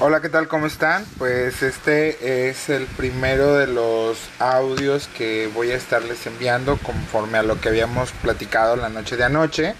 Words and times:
Hola, 0.00 0.20
¿qué 0.20 0.28
tal? 0.28 0.46
¿Cómo 0.46 0.68
están? 0.68 1.04
Pues 1.18 1.60
este 1.64 2.48
es 2.48 2.68
el 2.68 2.86
primero 2.86 3.54
de 3.56 3.66
los 3.66 4.16
audios 4.38 5.08
que 5.08 5.48
voy 5.52 5.72
a 5.72 5.74
estarles 5.74 6.24
enviando 6.24 6.76
conforme 6.76 7.36
a 7.36 7.42
lo 7.42 7.60
que 7.60 7.68
habíamos 7.68 8.12
platicado 8.12 8.76
la 8.76 8.90
noche 8.90 9.16
de 9.16 9.24
anoche, 9.24 9.74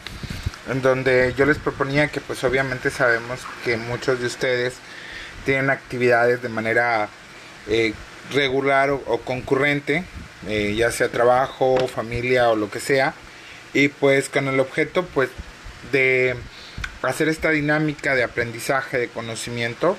en 0.69 0.83
donde 0.83 1.35
yo 1.37 1.47
les 1.47 1.59
proponía 1.59 2.09
que 2.09 2.21
pues 2.21 2.43
obviamente 2.43 2.91
sabemos 2.91 3.39
que 3.65 3.77
muchos 3.77 4.19
de 4.19 4.27
ustedes 4.27 4.75
tienen 5.45 5.71
actividades 5.71 6.43
de 6.43 6.49
manera 6.49 7.09
eh, 7.69 7.95
regular 8.33 8.91
o, 8.91 9.21
concurrente, 9.25 10.03
eh, 10.49 10.75
ya 10.77 10.91
sea 10.91 11.11
trabajo, 11.11 11.87
familia 11.87 12.51
o 12.51 12.57
lo 12.57 12.73
que 12.73 12.81
sea, 12.81 13.15
y 13.73 13.87
pues 13.87 14.29
con 14.29 14.49
el 14.49 14.59
objeto 14.59 15.07
pues 15.15 15.31
de 15.93 16.35
hacer 17.03 17.29
esta 17.29 17.51
dinámica 17.51 18.15
de 18.15 18.25
aprendizaje, 18.25 18.99
de 18.99 19.09
conocimiento, 19.09 19.97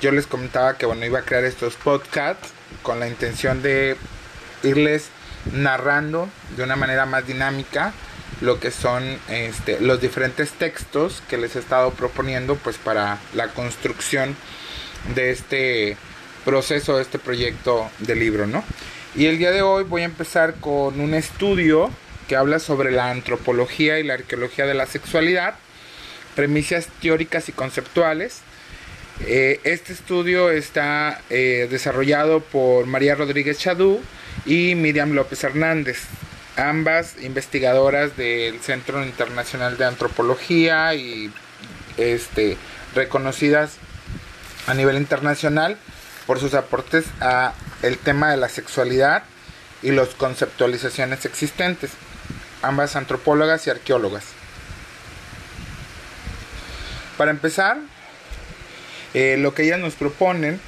yo 0.00 0.12
les 0.12 0.26
comentaba 0.26 0.78
que 0.78 0.86
bueno, 0.86 1.04
iba 1.04 1.20
a 1.20 1.22
crear 1.22 1.44
estos 1.44 1.74
podcasts 1.74 2.52
con 2.82 3.00
la 3.00 3.08
intención 3.08 3.62
de 3.62 3.96
irles 4.62 5.08
narrando 5.52 6.28
de 6.56 6.62
una 6.62 6.76
manera 6.76 7.06
más 7.06 7.26
dinámica 7.26 7.92
lo 8.40 8.58
que 8.58 8.70
son 8.70 9.18
este, 9.28 9.80
los 9.80 10.00
diferentes 10.00 10.52
textos 10.52 11.22
que 11.28 11.36
les 11.36 11.56
he 11.56 11.58
estado 11.58 11.90
proponiendo 11.90 12.56
pues 12.56 12.78
para 12.78 13.18
la 13.34 13.48
construcción 13.48 14.34
de 15.14 15.30
este 15.30 15.96
proceso, 16.44 16.96
de 16.96 17.02
este 17.02 17.18
proyecto 17.18 17.90
de 17.98 18.14
libro, 18.14 18.46
¿no? 18.46 18.64
Y 19.14 19.26
el 19.26 19.38
día 19.38 19.50
de 19.50 19.62
hoy 19.62 19.84
voy 19.84 20.02
a 20.02 20.06
empezar 20.06 20.54
con 20.54 21.00
un 21.00 21.14
estudio 21.14 21.90
que 22.28 22.36
habla 22.36 22.60
sobre 22.60 22.92
la 22.92 23.10
antropología 23.10 23.98
y 23.98 24.04
la 24.04 24.14
arqueología 24.14 24.64
de 24.64 24.74
la 24.74 24.86
sexualidad 24.86 25.56
premisas 26.40 26.88
teóricas 27.02 27.50
y 27.50 27.52
conceptuales. 27.52 28.38
Eh, 29.26 29.60
este 29.64 29.92
estudio 29.92 30.50
está 30.50 31.20
eh, 31.28 31.68
desarrollado 31.70 32.40
por 32.40 32.86
María 32.86 33.14
Rodríguez 33.14 33.58
Chadú 33.58 34.00
y 34.46 34.74
Miriam 34.74 35.12
López 35.12 35.44
Hernández, 35.44 35.98
ambas 36.56 37.16
investigadoras 37.20 38.16
del 38.16 38.58
Centro 38.60 39.04
Internacional 39.04 39.76
de 39.76 39.84
Antropología 39.84 40.94
y 40.94 41.30
este, 41.98 42.56
reconocidas 42.94 43.72
a 44.66 44.72
nivel 44.72 44.96
internacional 44.96 45.76
por 46.26 46.40
sus 46.40 46.54
aportes 46.54 47.04
a 47.20 47.52
el 47.82 47.98
tema 47.98 48.30
de 48.30 48.38
la 48.38 48.48
sexualidad 48.48 49.24
y 49.82 49.90
las 49.90 50.08
conceptualizaciones 50.14 51.26
existentes, 51.26 51.90
ambas 52.62 52.96
antropólogas 52.96 53.66
y 53.66 53.70
arqueólogas. 53.70 54.39
Para 57.20 57.32
empezar, 57.32 57.76
eh, 59.12 59.36
lo 59.38 59.52
que 59.52 59.64
ellas 59.64 59.78
nos 59.78 59.92
proponen 59.92 60.58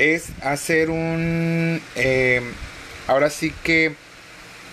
es 0.00 0.30
hacer 0.42 0.90
un, 0.90 1.80
eh, 1.94 2.42
ahora 3.06 3.30
sí 3.30 3.54
que 3.62 3.94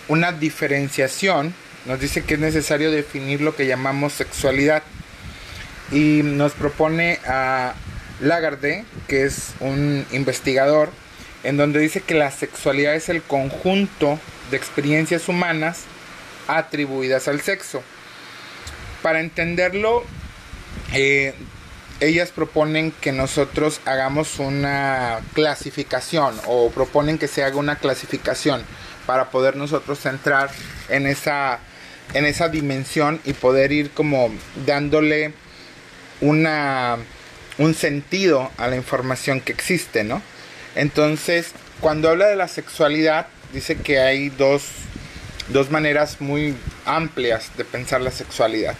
una 0.08 0.32
diferenciación, 0.32 1.54
nos 1.84 2.00
dice 2.00 2.24
que 2.24 2.34
es 2.34 2.40
necesario 2.40 2.90
definir 2.90 3.42
lo 3.42 3.54
que 3.54 3.68
llamamos 3.68 4.12
sexualidad 4.12 4.82
y 5.92 6.22
nos 6.24 6.50
propone 6.54 7.20
a 7.28 7.74
Lagarde, 8.18 8.84
que 9.06 9.22
es 9.22 9.52
un 9.60 10.04
investigador, 10.10 10.90
en 11.44 11.56
donde 11.56 11.78
dice 11.78 12.00
que 12.00 12.14
la 12.14 12.32
sexualidad 12.32 12.96
es 12.96 13.08
el 13.08 13.22
conjunto 13.22 14.18
de 14.50 14.56
experiencias 14.56 15.28
humanas 15.28 15.82
atribuidas 16.48 17.28
al 17.28 17.40
sexo. 17.40 17.84
Para 19.00 19.20
entenderlo, 19.20 20.04
eh, 20.94 21.34
ellas 22.00 22.30
proponen 22.30 22.92
que 22.92 23.12
nosotros 23.12 23.80
hagamos 23.84 24.38
una 24.38 25.20
clasificación 25.32 26.34
o 26.46 26.70
proponen 26.70 27.18
que 27.18 27.28
se 27.28 27.44
haga 27.44 27.56
una 27.56 27.76
clasificación 27.76 28.62
para 29.06 29.30
poder 29.30 29.56
nosotros 29.56 30.04
entrar 30.06 30.50
en 30.88 31.06
esa 31.06 31.60
en 32.12 32.26
esa 32.26 32.48
dimensión 32.48 33.20
y 33.24 33.32
poder 33.32 33.72
ir 33.72 33.90
como 33.90 34.30
dándole 34.66 35.32
una 36.20 36.98
un 37.58 37.74
sentido 37.74 38.50
a 38.56 38.68
la 38.68 38.76
información 38.76 39.40
que 39.40 39.52
existe, 39.52 40.04
¿no? 40.04 40.20
Entonces, 40.74 41.52
cuando 41.80 42.10
habla 42.10 42.26
de 42.26 42.36
la 42.36 42.48
sexualidad, 42.48 43.28
dice 43.52 43.76
que 43.76 44.00
hay 44.00 44.28
dos, 44.28 44.64
dos 45.48 45.70
maneras 45.70 46.20
muy 46.20 46.56
amplias 46.84 47.56
de 47.56 47.64
pensar 47.64 48.00
la 48.00 48.10
sexualidad 48.10 48.76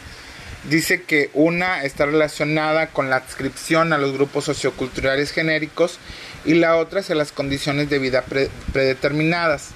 dice 0.68 1.02
que 1.02 1.30
una 1.34 1.84
está 1.84 2.06
relacionada 2.06 2.88
con 2.88 3.10
la 3.10 3.16
adscripción 3.16 3.92
a 3.92 3.98
los 3.98 4.12
grupos 4.12 4.44
socioculturales 4.44 5.30
genéricos 5.30 5.98
y 6.44 6.54
la 6.54 6.76
otra 6.76 7.00
es 7.00 7.10
a 7.10 7.14
las 7.14 7.32
condiciones 7.32 7.90
de 7.90 7.98
vida 7.98 8.24
predeterminadas. 8.72 9.70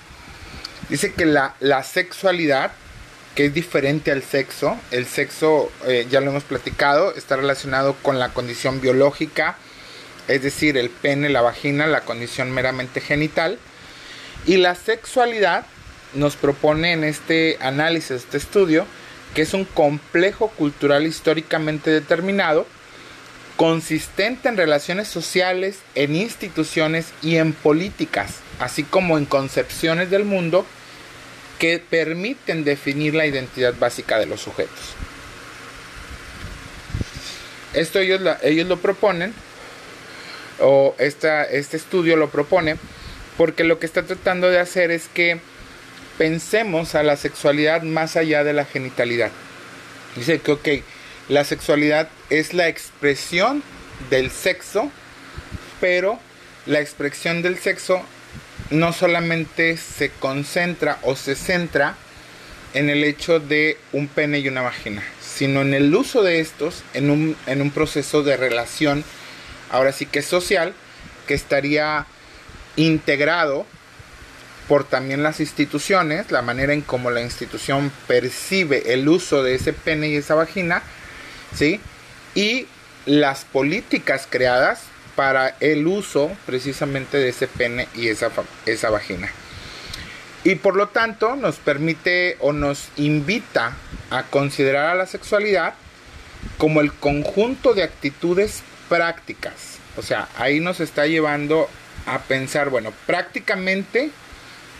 Dice 0.88 1.12
que 1.12 1.26
la, 1.26 1.54
sexualidad, 1.82 2.72
que 3.34 3.46
es 3.46 3.54
diferente 3.54 4.10
al 4.10 4.22
sexo, 4.22 4.78
el 4.90 5.06
sexo, 5.06 5.70
eh, 5.86 6.06
ya 6.10 6.20
lo 6.20 6.30
hemos 6.30 6.44
platicado, 6.44 7.14
está 7.14 7.36
relacionado 7.36 7.94
con 8.02 8.18
la 8.18 8.30
condición 8.30 8.80
biológica, 8.80 9.56
es 10.28 10.42
decir, 10.42 10.76
el 10.76 10.90
pene, 10.90 11.28
la 11.28 11.42
vagina, 11.42 11.86
la 11.86 12.02
condición 12.02 12.50
meramente 12.50 13.00
genital. 13.00 13.58
Y 14.46 14.56
la 14.58 14.74
sexualidad 14.74 15.66
nos 16.14 16.36
propone 16.36 16.92
en 16.92 17.04
este 17.04 17.58
análisis, 17.60 18.10
este 18.12 18.38
estudio, 18.38 18.86
que 19.34 19.42
es 19.42 19.54
un 19.54 19.64
complejo 19.64 20.48
cultural 20.48 21.06
históricamente 21.06 21.90
determinado, 21.90 22.66
consistente 23.56 24.48
en 24.48 24.56
relaciones 24.56 25.08
sociales, 25.08 25.80
en 25.94 26.14
instituciones 26.14 27.06
y 27.22 27.36
en 27.36 27.52
políticas, 27.52 28.36
así 28.60 28.84
como 28.84 29.18
en 29.18 29.24
concepciones 29.24 30.10
del 30.10 30.24
mundo 30.24 30.64
que 31.58 31.78
permiten 31.78 32.64
definir 32.64 33.14
la 33.14 33.26
identidad 33.26 33.74
básica 33.78 34.18
de 34.18 34.26
los 34.26 34.40
sujetos. 34.40 34.94
Esto 37.74 37.98
ellos, 37.98 38.20
ellos 38.42 38.68
lo 38.68 38.78
proponen, 38.78 39.34
o 40.60 40.94
esta, 40.98 41.44
este 41.44 41.76
estudio 41.76 42.16
lo 42.16 42.30
propone, 42.30 42.76
porque 43.36 43.64
lo 43.64 43.78
que 43.78 43.86
está 43.86 44.04
tratando 44.04 44.48
de 44.48 44.58
hacer 44.58 44.90
es 44.90 45.08
que 45.12 45.40
pensemos 46.18 46.94
a 46.94 47.02
la 47.02 47.16
sexualidad 47.16 47.82
más 47.82 48.16
allá 48.16 48.44
de 48.44 48.52
la 48.52 48.64
genitalidad. 48.64 49.30
Dice 50.16 50.40
que, 50.40 50.52
ok, 50.52 50.68
la 51.28 51.44
sexualidad 51.44 52.08
es 52.28 52.52
la 52.52 52.68
expresión 52.68 53.62
del 54.10 54.30
sexo, 54.30 54.90
pero 55.80 56.18
la 56.66 56.80
expresión 56.80 57.40
del 57.40 57.58
sexo 57.58 58.02
no 58.70 58.92
solamente 58.92 59.76
se 59.76 60.10
concentra 60.10 60.98
o 61.02 61.16
se 61.16 61.36
centra 61.36 61.94
en 62.74 62.90
el 62.90 63.04
hecho 63.04 63.40
de 63.40 63.78
un 63.92 64.08
pene 64.08 64.40
y 64.40 64.48
una 64.48 64.60
vagina, 64.60 65.02
sino 65.22 65.62
en 65.62 65.72
el 65.72 65.94
uso 65.94 66.22
de 66.22 66.40
estos 66.40 66.82
en 66.92 67.10
un, 67.10 67.36
en 67.46 67.62
un 67.62 67.70
proceso 67.70 68.22
de 68.22 68.36
relación, 68.36 69.04
ahora 69.70 69.92
sí 69.92 70.04
que 70.04 70.20
social, 70.20 70.74
que 71.26 71.34
estaría 71.34 72.06
integrado 72.76 73.66
por 74.68 74.84
también 74.84 75.22
las 75.22 75.40
instituciones, 75.40 76.30
la 76.30 76.42
manera 76.42 76.74
en 76.74 76.82
cómo 76.82 77.10
la 77.10 77.22
institución 77.22 77.90
percibe 78.06 78.92
el 78.92 79.08
uso 79.08 79.42
de 79.42 79.54
ese 79.54 79.72
pene 79.72 80.08
y 80.08 80.16
esa 80.16 80.34
vagina, 80.34 80.82
¿sí? 81.54 81.80
Y 82.34 82.66
las 83.06 83.44
políticas 83.46 84.28
creadas 84.28 84.82
para 85.16 85.56
el 85.60 85.86
uso 85.86 86.30
precisamente 86.46 87.16
de 87.16 87.30
ese 87.30 87.48
pene 87.48 87.88
y 87.94 88.08
esa, 88.08 88.30
esa 88.66 88.90
vagina. 88.90 89.30
Y 90.44 90.56
por 90.56 90.76
lo 90.76 90.88
tanto 90.88 91.34
nos 91.34 91.56
permite 91.56 92.36
o 92.40 92.52
nos 92.52 92.90
invita 92.96 93.74
a 94.10 94.24
considerar 94.24 94.90
a 94.90 94.94
la 94.94 95.06
sexualidad 95.06 95.74
como 96.58 96.80
el 96.80 96.92
conjunto 96.92 97.74
de 97.74 97.82
actitudes 97.82 98.62
prácticas. 98.88 99.78
O 99.96 100.02
sea, 100.02 100.28
ahí 100.36 100.60
nos 100.60 100.78
está 100.80 101.06
llevando 101.06 101.68
a 102.06 102.20
pensar, 102.20 102.70
bueno, 102.70 102.92
prácticamente 103.06 104.10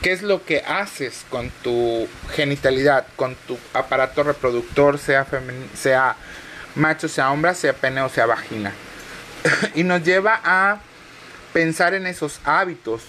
qué 0.02 0.12
es 0.12 0.22
lo 0.22 0.44
que 0.44 0.60
haces 0.60 1.24
con 1.28 1.50
tu 1.62 2.08
genitalidad, 2.34 3.06
con 3.16 3.34
tu 3.46 3.58
aparato 3.72 4.22
reproductor, 4.22 4.98
sea, 4.98 5.26
sea 5.74 6.16
macho, 6.74 7.08
sea 7.08 7.30
hombre, 7.30 7.54
sea 7.54 7.72
pene 7.72 8.00
o 8.02 8.08
sea 8.08 8.26
vagina. 8.26 8.72
y 9.74 9.82
nos 9.84 10.02
lleva 10.02 10.40
a 10.44 10.80
pensar 11.52 11.94
en 11.94 12.06
esos 12.06 12.40
hábitos, 12.44 13.02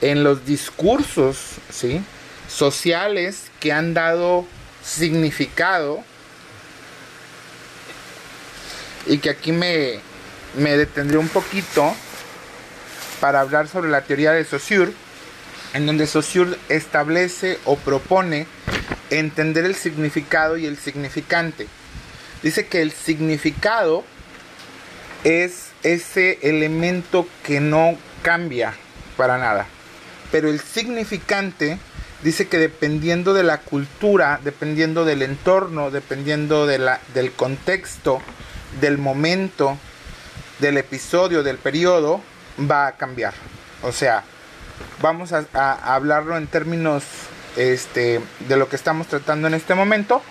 en 0.00 0.24
los 0.24 0.46
discursos 0.46 1.38
¿sí? 1.70 2.02
sociales 2.48 3.50
que 3.60 3.72
han 3.72 3.94
dado 3.94 4.46
significado 4.82 6.02
y 9.06 9.18
que 9.18 9.30
aquí 9.30 9.52
me, 9.52 10.00
me 10.56 10.76
detendré 10.76 11.18
un 11.18 11.28
poquito 11.28 11.94
para 13.20 13.40
hablar 13.40 13.68
sobre 13.68 13.90
la 13.90 14.02
teoría 14.02 14.32
de 14.32 14.44
Saussure 14.44 14.92
en 15.74 15.86
donde 15.86 16.06
Saussure 16.06 16.56
establece 16.68 17.58
o 17.64 17.76
propone 17.76 18.46
entender 19.10 19.64
el 19.64 19.74
significado 19.74 20.56
y 20.56 20.66
el 20.66 20.76
significante. 20.76 21.66
Dice 22.42 22.66
que 22.66 22.82
el 22.82 22.92
significado 22.92 24.04
es 25.24 25.68
ese 25.82 26.38
elemento 26.42 27.26
que 27.44 27.60
no 27.60 27.96
cambia 28.22 28.74
para 29.16 29.38
nada. 29.38 29.66
Pero 30.30 30.50
el 30.50 30.60
significante 30.60 31.78
dice 32.22 32.48
que 32.48 32.58
dependiendo 32.58 33.34
de 33.34 33.42
la 33.42 33.58
cultura, 33.58 34.40
dependiendo 34.42 35.04
del 35.04 35.22
entorno, 35.22 35.90
dependiendo 35.90 36.66
del 36.66 37.32
contexto, 37.36 38.20
del 38.80 38.98
momento, 38.98 39.78
del 40.58 40.78
episodio, 40.78 41.42
del 41.42 41.58
periodo, 41.58 42.22
va 42.58 42.86
a 42.86 42.96
cambiar. 42.96 43.34
O 43.82 43.92
sea, 43.92 44.24
vamos 45.00 45.32
a, 45.32 45.94
hablarlo 45.94 46.36
en 46.36 46.46
términos 46.46 47.04
este, 47.56 48.20
de 48.48 48.56
lo 48.56 48.68
que 48.68 48.76
estamos 48.76 49.06
tratando 49.06 49.48
en 49.48 49.54
este 49.54 49.74
momento, 49.74 50.22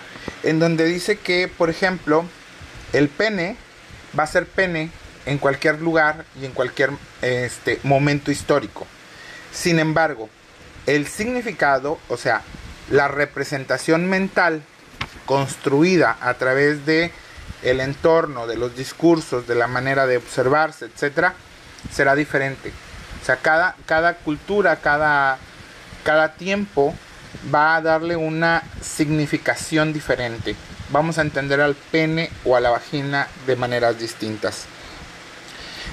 en 0.44 0.59
donde 0.59 0.86
dice 0.86 1.18
que, 1.18 1.48
por 1.48 1.69
ejemplo, 1.69 2.25
el 2.94 3.09
pene 3.09 3.57
va 4.18 4.24
a 4.24 4.27
ser 4.27 4.45
pene 4.48 4.89
en 5.25 5.38
cualquier 5.38 5.81
lugar 5.81 6.25
y 6.39 6.45
en 6.45 6.51
cualquier 6.51 6.92
este, 7.21 7.80
momento 7.83 8.31
histórico. 8.31 8.88
Sin 9.53 9.80
embargo, 9.80 10.30
el 10.86 11.07
significado, 11.07 12.00
o 12.09 12.18
sea, 12.18 12.42
la 12.89 13.07
representación 13.07 14.09
mental 14.09 14.63
construida 15.25 16.18
a 16.21 16.33
través 16.36 16.86
de 16.86 17.12
el 17.63 17.80
entorno, 17.80 18.48
de 18.48 18.57
los 18.57 18.75
discursos, 18.75 19.48
de 19.48 19.56
la 19.56 19.68
manera 19.68 20.07
de 20.07 20.18
observarse, 20.18 20.86
etcétera, 20.86 21.36
será 21.92 22.15
diferente. 22.15 22.71
Cada, 23.38 23.75
cada 23.86 24.16
cultura, 24.16 24.78
cada, 24.78 25.38
cada 26.04 26.33
tiempo 26.33 26.95
va 27.54 27.75
a 27.75 27.81
darle 27.81 28.16
una 28.16 28.63
significación 28.81 29.94
diferente. 29.94 30.56
Vamos 30.89 31.18
a 31.18 31.22
entender 31.22 31.62
al 31.62 31.75
pene 31.75 32.30
o 32.44 32.56
a 32.56 32.62
la 32.62 32.69
vagina 32.69 33.28
de 33.48 33.56
maneras 33.56 34.00
distintas. 34.00 34.66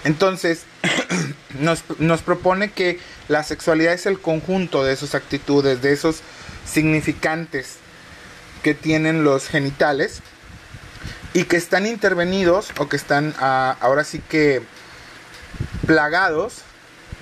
Entonces, 0.04 0.64
nos, 1.58 1.84
nos, 1.98 2.22
propone 2.22 2.70
que 2.70 3.00
la 3.28 3.42
sexualidad 3.42 3.92
es 3.94 4.06
el 4.06 4.20
conjunto 4.20 4.84
de 4.84 4.92
esas 4.92 5.14
actitudes, 5.14 5.82
de 5.82 5.92
esos 5.92 6.22
significantes 6.64 7.76
que 8.62 8.74
tienen 8.74 9.24
los 9.24 9.48
genitales 9.48 10.20
y 11.34 11.44
que 11.44 11.56
están 11.56 11.86
intervenidos 11.86 12.70
o 12.78 12.88
que 12.88 12.96
están 12.96 13.34
ah, 13.38 13.76
ahora 13.80 14.04
sí 14.04 14.20
que 14.28 14.62
plagados 15.86 16.62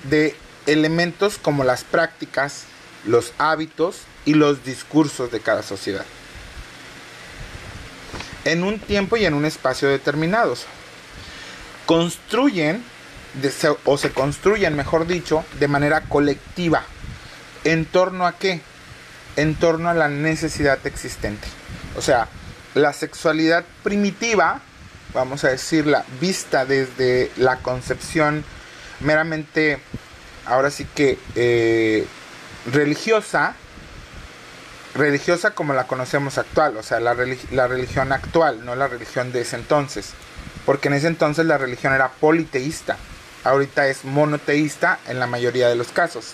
de 0.03 0.35
elementos 0.65 1.37
como 1.37 1.63
las 1.63 1.83
prácticas, 1.83 2.63
los 3.05 3.33
hábitos 3.37 4.01
y 4.25 4.33
los 4.33 4.63
discursos 4.63 5.31
de 5.31 5.39
cada 5.39 5.63
sociedad. 5.63 6.05
En 8.45 8.63
un 8.63 8.79
tiempo 8.79 9.17
y 9.17 9.25
en 9.25 9.33
un 9.33 9.45
espacio 9.45 9.89
determinados. 9.89 10.65
Construyen, 11.85 12.83
o 13.85 13.97
se 13.97 14.11
construyen, 14.11 14.75
mejor 14.75 15.07
dicho, 15.07 15.43
de 15.59 15.67
manera 15.67 16.01
colectiva. 16.01 16.83
¿En 17.63 17.85
torno 17.85 18.25
a 18.25 18.37
qué? 18.37 18.61
En 19.35 19.55
torno 19.55 19.89
a 19.89 19.93
la 19.93 20.09
necesidad 20.09 20.85
existente. 20.85 21.47
O 21.95 22.01
sea, 22.01 22.27
la 22.73 22.93
sexualidad 22.93 23.65
primitiva, 23.83 24.61
vamos 25.13 25.43
a 25.43 25.49
decirla, 25.49 26.05
vista 26.19 26.65
desde 26.65 27.31
la 27.37 27.57
concepción 27.57 28.43
meramente, 28.99 29.79
ahora 30.45 30.71
sí 30.71 30.85
que 30.95 31.17
eh, 31.35 32.05
religiosa, 32.71 33.55
religiosa 34.95 35.51
como 35.51 35.73
la 35.73 35.87
conocemos 35.87 36.37
actual, 36.37 36.77
o 36.77 36.83
sea, 36.83 36.99
la, 36.99 37.15
la 37.51 37.67
religión 37.67 38.11
actual, 38.11 38.65
no 38.65 38.75
la 38.75 38.87
religión 38.87 39.31
de 39.31 39.41
ese 39.41 39.55
entonces, 39.55 40.13
porque 40.65 40.87
en 40.87 40.95
ese 40.95 41.07
entonces 41.07 41.45
la 41.45 41.57
religión 41.57 41.93
era 41.93 42.09
politeísta, 42.09 42.97
ahorita 43.43 43.87
es 43.87 44.03
monoteísta 44.03 44.99
en 45.07 45.19
la 45.19 45.27
mayoría 45.27 45.69
de 45.69 45.75
los 45.75 45.89
casos. 45.89 46.33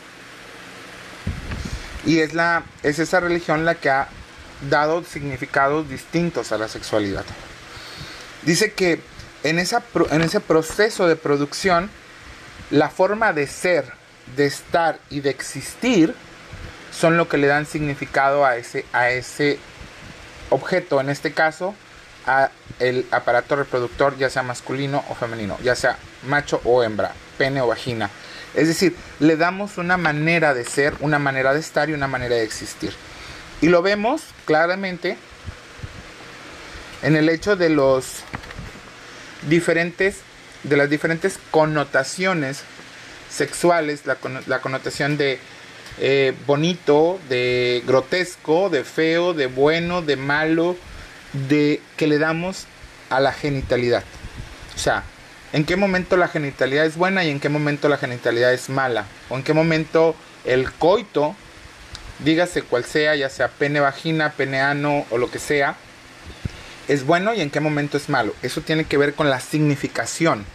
Y 2.06 2.20
es, 2.20 2.34
la, 2.34 2.64
es 2.82 3.00
esa 3.00 3.20
religión 3.20 3.64
la 3.66 3.76
que 3.76 3.90
ha 3.90 4.10
dado 4.70 5.04
significados 5.04 5.90
distintos 5.90 6.52
a 6.52 6.58
la 6.58 6.68
sexualidad. 6.68 7.26
Dice 8.44 8.74
que 8.74 9.02
en, 9.44 9.60
esa, 9.60 9.84
en 10.12 10.22
ese 10.22 10.40
proceso 10.40 11.08
de 11.08 11.16
producción, 11.16 11.90
la 12.74 12.90
forma 12.90 13.34
de 13.34 13.46
ser, 13.46 13.86
de 14.36 14.48
estar 14.48 14.98
y 15.12 15.20
de 15.20 15.30
existir 15.30 16.16
son 16.92 17.18
lo 17.18 17.30
que 17.30 17.38
le 17.38 17.46
dan 17.46 17.68
significado 17.68 18.48
a 18.48 18.58
ese, 18.58 18.84
a 18.94 19.12
ese 19.12 19.60
objeto, 20.50 21.00
en 21.00 21.12
este 21.12 21.34
caso, 21.34 21.76
a 22.26 22.50
el 22.80 23.06
aparato 23.12 23.56
reproductor, 23.56 24.18
ya 24.18 24.32
sea 24.32 24.42
masculino 24.42 25.04
o 25.10 25.14
femenino, 25.14 25.56
ya 25.62 25.76
sea 25.76 26.00
macho 26.28 26.62
o 26.64 26.82
hembra, 26.82 27.12
pene 27.38 27.62
o 27.62 27.68
vagina. 27.68 28.10
Es 28.56 28.68
decir, 28.68 28.96
le 29.20 29.38
damos 29.38 29.78
una 29.78 29.98
manera 29.98 30.56
de 30.56 30.66
ser, 30.66 30.96
una 31.00 31.20
manera 31.20 31.54
de 31.54 31.60
estar 31.60 31.92
y 31.92 31.94
una 31.94 32.08
manera 32.08 32.38
de 32.38 32.44
existir. 32.44 32.92
Y 33.62 33.68
lo 33.68 33.84
vemos 33.84 34.24
claramente 34.46 35.16
en 37.04 37.16
el 37.16 37.30
hecho 37.30 37.56
de 37.56 37.70
los 37.70 38.24
diferentes 39.48 40.24
de 40.64 40.78
las 40.78 40.90
diferentes 40.90 41.40
connotaciones 41.52 42.64
sexuales, 43.30 44.04
la, 44.06 44.60
connotación 44.60 45.18
de 45.18 45.40
eh, 46.00 46.34
bonito, 46.46 47.20
de 47.30 47.84
grotesco, 47.86 48.70
de 48.70 48.84
feo, 48.84 49.34
de 49.34 49.48
bueno, 49.48 50.02
de 50.02 50.16
malo, 50.16 50.76
de 51.50 51.82
que 51.98 52.08
le 52.08 52.20
damos 52.20 52.66
a 53.10 53.20
la 53.20 53.34
genitalidad. 53.34 54.04
O 54.76 54.80
sea, 54.80 55.04
en 55.52 55.66
qué 55.66 55.76
momento 55.76 56.18
la 56.18 56.28
genitalidad 56.28 56.86
es 56.86 56.96
buena 56.96 57.24
y 57.24 57.30
en 57.30 57.40
qué 57.40 57.50
momento 57.50 57.90
la 57.90 57.98
genitalidad 57.98 58.54
es 58.54 58.70
mala. 58.70 59.06
O 59.30 59.36
en 59.36 59.44
qué 59.44 59.54
momento 59.54 60.16
el 60.46 60.72
coito, 60.72 61.36
dígase 62.20 62.62
cual 62.64 62.86
sea, 62.86 63.16
ya 63.16 63.30
sea 63.30 63.50
pene 63.50 63.80
vagina, 63.80 64.32
pene 64.32 64.62
ano 64.62 65.06
o 65.10 65.18
lo 65.18 65.30
que 65.30 65.40
sea, 65.40 65.76
es 66.88 67.06
bueno 67.06 67.34
y 67.34 67.42
en 67.42 67.50
qué 67.50 67.60
momento 67.60 67.98
es 67.98 68.10
malo. 68.10 68.34
Eso 68.42 68.62
tiene 68.62 68.86
que 68.86 68.98
ver 68.98 69.14
con 69.14 69.30
la 69.30 69.40
significación 69.40 70.46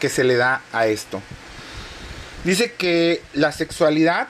que 0.00 0.08
se 0.08 0.24
le 0.24 0.36
da 0.36 0.62
a 0.72 0.86
esto. 0.86 1.22
Dice 2.44 2.72
que 2.72 3.22
la 3.34 3.52
sexualidad 3.52 4.28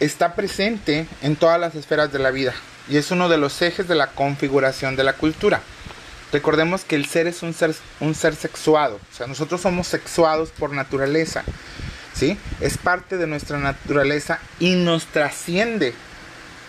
está 0.00 0.34
presente 0.34 1.06
en 1.22 1.36
todas 1.36 1.58
las 1.58 1.74
esferas 1.74 2.12
de 2.12 2.18
la 2.18 2.30
vida 2.30 2.54
y 2.88 2.96
es 2.96 3.10
uno 3.10 3.28
de 3.28 3.38
los 3.38 3.62
ejes 3.62 3.88
de 3.88 3.94
la 3.94 4.08
configuración 4.08 4.96
de 4.96 5.04
la 5.04 5.14
cultura. 5.14 5.60
Recordemos 6.32 6.84
que 6.84 6.96
el 6.96 7.06
ser 7.06 7.26
es 7.26 7.42
un 7.42 7.54
ser, 7.54 7.74
un 8.00 8.14
ser 8.14 8.34
sexuado, 8.34 8.96
o 8.96 9.16
sea, 9.16 9.26
nosotros 9.26 9.60
somos 9.60 9.86
sexuados 9.86 10.50
por 10.50 10.72
naturaleza, 10.72 11.44
¿sí? 12.12 12.36
Es 12.60 12.76
parte 12.76 13.16
de 13.16 13.28
nuestra 13.28 13.58
naturaleza 13.58 14.40
y 14.58 14.74
nos 14.74 15.06
trasciende 15.06 15.94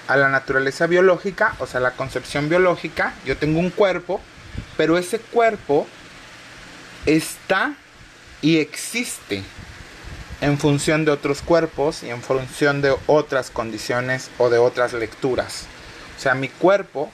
a 0.08 0.16
la 0.16 0.30
naturaleza 0.30 0.88
biológica, 0.88 1.56
o 1.60 1.68
sea, 1.68 1.80
la 1.80 1.92
concepción 1.92 2.50
biológica. 2.50 3.14
Yo 3.26 3.38
tengo 3.38 3.60
un 3.60 3.70
cuerpo, 3.70 4.22
pero 4.78 4.98
ese 4.98 5.20
cuerpo 5.20 5.88
está 7.06 7.76
y 8.42 8.58
existe 8.58 9.44
en 10.42 10.58
función 10.58 11.06
de 11.06 11.12
otros 11.12 11.42
cuerpos 11.42 12.04
y 12.04 12.10
en 12.10 12.22
función 12.22 12.82
de 12.82 12.96
otras 13.08 13.50
condiciones 13.50 14.30
o 14.38 14.50
de 14.50 14.58
otras 14.58 14.94
lecturas. 14.94 15.66
O 16.18 16.20
sea, 16.20 16.36
mi 16.36 16.50
cuerpo 16.50 17.12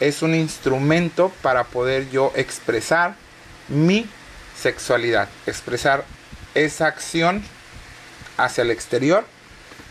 es 0.00 0.22
un 0.22 0.34
instrumento 0.34 1.32
para 1.42 1.64
poder 1.64 2.10
yo 2.10 2.32
expresar 2.36 3.14
mi 3.68 4.08
sexualidad, 4.60 5.28
expresar 5.46 6.04
esa 6.54 6.86
acción 6.86 7.42
hacia 8.36 8.62
el 8.62 8.70
exterior 8.70 9.24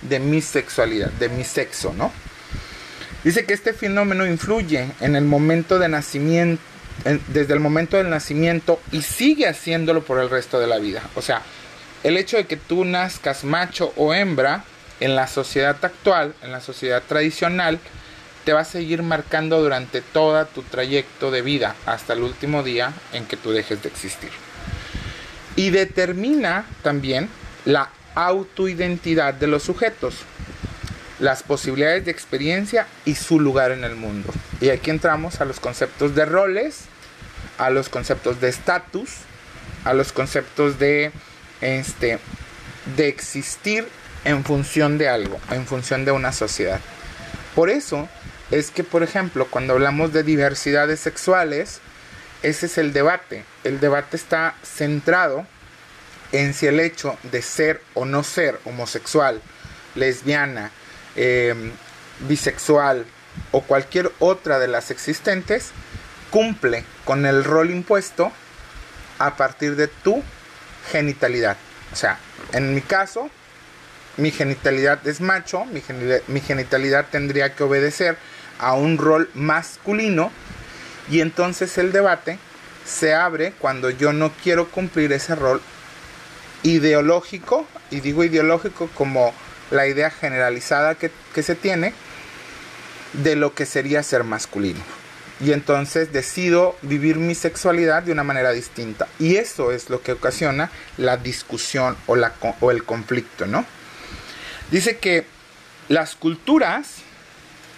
de 0.02 0.20
mi 0.20 0.42
sexualidad, 0.42 1.10
de 1.12 1.30
mi 1.30 1.44
sexo, 1.44 1.94
¿no? 1.94 2.12
Dice 3.24 3.46
que 3.46 3.54
este 3.54 3.74
fenómeno 3.74 4.26
influye 4.26 4.88
en 5.02 5.16
el 5.16 5.26
momento 5.26 5.80
de 5.80 5.90
nacimiento, 5.90 6.62
desde 7.28 7.54
el 7.54 7.60
momento 7.60 7.98
del 7.98 8.10
nacimiento 8.10 8.82
y 8.92 9.02
sigue 9.02 9.48
haciéndolo 9.48 10.04
por 10.04 10.20
el 10.20 10.30
resto 10.30 10.60
de 10.60 10.68
la 10.68 10.78
vida. 10.78 11.02
O 11.16 11.22
sea, 11.22 11.42
el 12.04 12.18
hecho 12.18 12.38
de 12.38 12.46
que 12.46 12.58
tú 12.58 12.86
nazcas 12.86 13.44
macho 13.44 13.94
o 13.96 14.14
hembra 14.14 14.64
en 15.00 15.16
la 15.16 15.28
sociedad 15.28 15.78
actual, 15.84 16.34
en 16.42 16.52
la 16.52 16.62
sociedad 16.62 17.04
tradicional, 17.08 17.80
te 18.46 18.54
va 18.54 18.62
a 18.62 18.66
seguir 18.66 19.04
marcando 19.04 19.62
durante 19.62 20.02
todo 20.02 20.46
tu 20.46 20.62
trayecto 20.64 21.32
de 21.32 21.42
vida 21.42 21.76
hasta 21.86 22.14
el 22.14 22.24
último 22.24 22.64
día 22.64 22.94
en 23.12 23.26
que 23.26 23.36
tú 23.36 23.52
dejes 23.52 23.84
de 23.84 23.90
existir. 23.90 24.30
Y 25.56 25.72
determina 25.72 26.66
también 26.82 27.30
la 27.66 27.90
autoidentidad 28.16 29.34
de 29.34 29.48
los 29.48 29.64
sujetos, 29.64 30.16
las 31.20 31.44
posibilidades 31.44 32.06
de 32.06 32.12
experiencia 32.12 32.88
y 33.06 33.16
su 33.16 33.40
lugar 33.40 33.72
en 33.72 33.84
el 33.84 33.96
mundo. 33.96 34.34
Y 34.62 34.70
aquí 34.70 34.90
entramos 34.90 35.42
a 35.42 35.46
los 35.46 35.60
conceptos 35.60 36.16
de 36.16 36.26
roles, 36.26 36.82
a 37.58 37.70
los 37.70 37.90
conceptos 37.90 38.40
de 38.40 38.50
estatus, 38.50 39.10
a 39.84 39.94
los 39.94 40.12
conceptos 40.12 40.80
de 40.80 41.12
este 41.62 42.20
de 42.96 43.08
existir 43.08 43.88
en 44.24 44.44
función 44.44 44.98
de 44.98 45.10
algo, 45.10 45.40
en 45.52 45.66
función 45.66 46.06
de 46.06 46.12
una 46.12 46.32
sociedad. 46.32 46.80
Por 47.56 47.70
eso 47.70 48.08
es 48.52 48.72
que, 48.72 48.84
por 48.84 49.04
ejemplo, 49.04 49.48
cuando 49.50 49.74
hablamos 49.74 50.14
de 50.14 50.24
diversidades 50.24 51.00
sexuales, 51.00 51.82
ese 52.44 52.68
es 52.68 52.78
el 52.78 52.94
debate. 52.94 53.44
El 53.64 53.80
debate 53.80 54.16
está 54.16 54.56
centrado 54.64 55.46
en 56.32 56.54
si 56.54 56.68
el 56.68 56.80
hecho 56.80 57.18
de 57.24 57.42
ser 57.42 57.82
o 57.94 58.06
no 58.06 58.24
ser 58.24 58.60
homosexual, 58.66 59.42
lesbiana, 59.96 60.72
em, 61.18 61.72
bisexual 62.20 63.06
o 63.52 63.62
cualquier 63.62 64.12
otra 64.20 64.60
de 64.60 64.68
las 64.68 64.90
existentes 64.92 65.72
cumple 66.32 66.84
con 67.06 67.26
el 67.26 67.44
rol 67.44 67.70
impuesto 67.70 68.32
a 69.20 69.36
partir 69.36 69.76
de 69.76 69.88
tu 69.88 70.24
genitalidad. 70.92 71.58
O 71.92 71.96
sea, 71.96 72.20
en 72.54 72.74
mi 72.74 72.82
caso, 72.82 73.30
mi 74.18 74.32
genitalidad 74.32 75.06
es 75.08 75.22
macho, 75.22 75.66
mi, 75.66 75.82
mi 76.28 76.42
genitalidad 76.42 77.08
tendría 77.12 77.56
que 77.56 77.64
obedecer 77.64 78.18
a 78.60 78.74
un 78.74 78.98
rol 78.98 79.30
masculino 79.34 80.32
y 81.10 81.22
entonces 81.22 81.78
el 81.78 81.92
debate 81.92 82.40
se 82.86 83.14
abre 83.14 83.54
cuando 83.60 83.90
yo 83.90 84.14
no 84.14 84.32
quiero 84.44 84.70
cumplir 84.70 85.12
ese 85.12 85.36
rol 85.36 85.62
ideológico, 86.64 87.68
y 87.92 88.00
digo 88.00 88.24
ideológico 88.24 88.90
como 88.94 89.34
la 89.72 89.88
idea 89.88 90.10
generalizada 90.10 90.96
que, 90.96 91.12
que 91.34 91.44
se 91.44 91.56
tiene 91.56 91.94
de 93.14 93.36
lo 93.36 93.54
que 93.54 93.66
sería 93.66 94.04
ser 94.04 94.24
masculino. 94.24 94.80
Y 95.40 95.52
entonces 95.52 96.12
decido 96.12 96.76
vivir 96.82 97.18
mi 97.18 97.36
sexualidad 97.36 98.04
de 98.04 98.12
una 98.12 98.24
manera 98.24 98.52
distinta. 98.52 99.08
Y 99.20 99.36
eso 99.36 99.72
es 99.72 99.90
lo 99.90 100.02
que 100.02 100.14
ocasiona 100.14 100.72
la 100.98 101.18
discusión 101.18 101.96
o, 102.08 102.16
la, 102.16 102.34
o 102.60 102.72
el 102.72 102.84
conflicto, 102.84 103.46
¿no? 103.46 103.64
Dice 104.72 104.98
que 104.98 105.26
las 105.90 106.16
culturas 106.16 106.96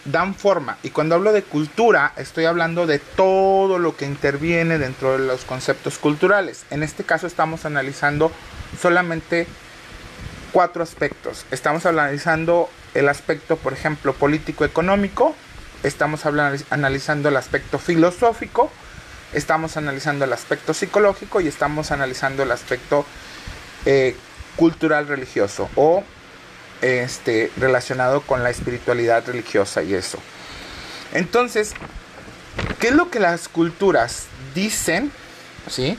dan 0.05 0.33
forma. 0.35 0.77
Y 0.83 0.89
cuando 0.89 1.15
hablo 1.15 1.33
de 1.33 1.43
cultura, 1.43 2.13
estoy 2.17 2.45
hablando 2.45 2.87
de 2.87 2.99
todo 2.99 3.77
lo 3.77 3.95
que 3.97 4.05
interviene 4.05 4.77
dentro 4.77 5.17
de 5.17 5.25
los 5.25 5.43
conceptos 5.43 5.97
culturales. 5.97 6.63
En 6.69 6.81
este 6.81 7.03
caso 7.03 7.27
estamos 7.27 7.65
analizando 7.65 8.31
solamente 8.81 9.47
cuatro 10.51 10.83
aspectos. 10.83 11.45
Estamos 11.51 11.85
analizando 11.85 12.69
el 12.93 13.09
aspecto, 13.09 13.57
por 13.57 13.73
ejemplo, 13.73 14.13
político-económico, 14.13 15.35
estamos 15.83 16.25
analizando 16.25 17.29
el 17.29 17.37
aspecto 17.37 17.79
filosófico, 17.79 18.71
estamos 19.33 19.77
analizando 19.77 20.25
el 20.25 20.33
aspecto 20.33 20.73
psicológico 20.73 21.41
y 21.41 21.47
estamos 21.47 21.91
analizando 21.91 22.43
el 22.43 22.51
aspecto 22.51 23.05
eh, 23.85 24.15
cultural 24.55 25.07
religioso 25.07 25.69
o 25.75 26.03
este, 26.81 27.51
relacionado 27.57 28.21
con 28.21 28.43
la 28.43 28.49
espiritualidad 28.49 29.25
religiosa 29.27 29.83
y 29.83 29.93
eso. 29.93 30.19
Entonces, 31.13 31.73
¿qué 32.79 32.89
es 32.89 32.93
lo 32.93 33.09
que 33.09 33.19
las 33.19 33.47
culturas 33.47 34.25
dicen, 34.53 35.11
¿sí? 35.69 35.97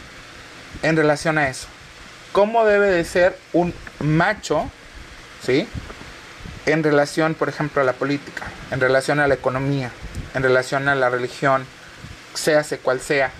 En 0.83 0.97
relación 0.97 1.39
a 1.39 1.49
eso. 1.49 1.67
¿Cómo 2.33 2.65
debe 2.65 2.87
de 2.87 3.05
ser 3.05 3.37
un 3.53 3.75
macho, 3.99 4.71
¿sí? 5.45 5.69
En 6.67 6.85
relación, 6.85 7.35
por 7.35 7.49
ejemplo, 7.49 7.83
a 7.83 7.85
la 7.85 7.93
política, 7.93 8.45
en 8.71 8.81
relación 8.81 9.19
a 9.19 9.27
la 9.27 9.35
economía, 9.35 9.91
en 10.35 10.43
relación 10.43 10.89
a 10.89 10.95
la 10.95 11.11
religión, 11.11 11.67
sea 12.35 12.65
cual 12.83 13.01
sea, 13.01 13.33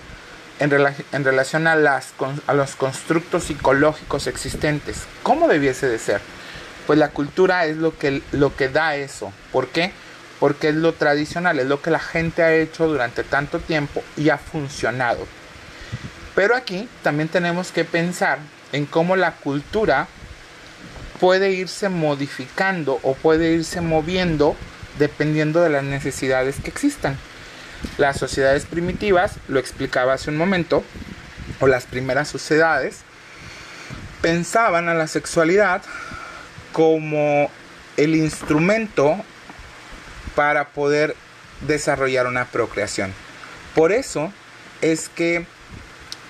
en, 0.59 0.73
en 1.11 1.23
relación 1.23 1.67
a, 1.67 1.75
las, 1.75 2.13
a 2.47 2.53
los 2.53 2.75
constructos 2.75 3.45
psicológicos 3.45 4.27
existentes, 4.27 5.03
¿cómo 5.23 5.47
debiese 5.47 5.87
de 5.87 5.97
ser? 5.97 6.21
Pues 6.85 6.99
la 6.99 7.09
cultura 7.09 7.65
es 7.65 7.77
lo 7.77 7.97
que, 7.97 8.21
lo 8.31 8.55
que 8.55 8.67
da 8.67 8.95
eso. 8.95 9.31
¿Por 9.53 9.69
qué? 9.69 9.93
Porque 10.39 10.69
es 10.69 10.75
lo 10.75 10.93
tradicional, 10.93 11.59
es 11.59 11.67
lo 11.67 11.81
que 11.81 11.91
la 11.91 11.99
gente 11.99 12.43
ha 12.43 12.53
hecho 12.53 12.87
durante 12.87 13.23
tanto 13.23 13.59
tiempo 13.59 14.03
y 14.17 14.29
ha 14.29 14.37
funcionado. 14.37 15.25
Pero 16.35 16.55
aquí 16.55 16.89
también 17.03 17.29
tenemos 17.29 17.71
que 17.71 17.85
pensar 17.85 18.39
en 18.71 18.85
cómo 18.85 19.15
la 19.15 19.35
cultura 19.35 20.07
puede 21.19 21.51
irse 21.51 21.89
modificando 21.89 22.99
o 23.03 23.13
puede 23.13 23.51
irse 23.51 23.81
moviendo 23.81 24.55
dependiendo 24.97 25.61
de 25.61 25.69
las 25.69 25.83
necesidades 25.83 26.57
que 26.63 26.69
existan. 26.69 27.17
Las 27.97 28.17
sociedades 28.17 28.65
primitivas, 28.65 29.35
lo 29.47 29.59
explicaba 29.59 30.13
hace 30.13 30.29
un 30.29 30.37
momento, 30.37 30.83
o 31.59 31.67
las 31.67 31.85
primeras 31.85 32.27
sociedades, 32.27 33.01
pensaban 34.21 34.89
a 34.89 34.93
la 34.93 35.07
sexualidad 35.07 35.81
como 36.71 37.49
el 37.97 38.15
instrumento 38.15 39.17
para 40.35 40.69
poder 40.69 41.15
desarrollar 41.61 42.27
una 42.27 42.45
procreación. 42.45 43.13
Por 43.75 43.91
eso 43.91 44.31
es 44.81 45.09
que 45.09 45.45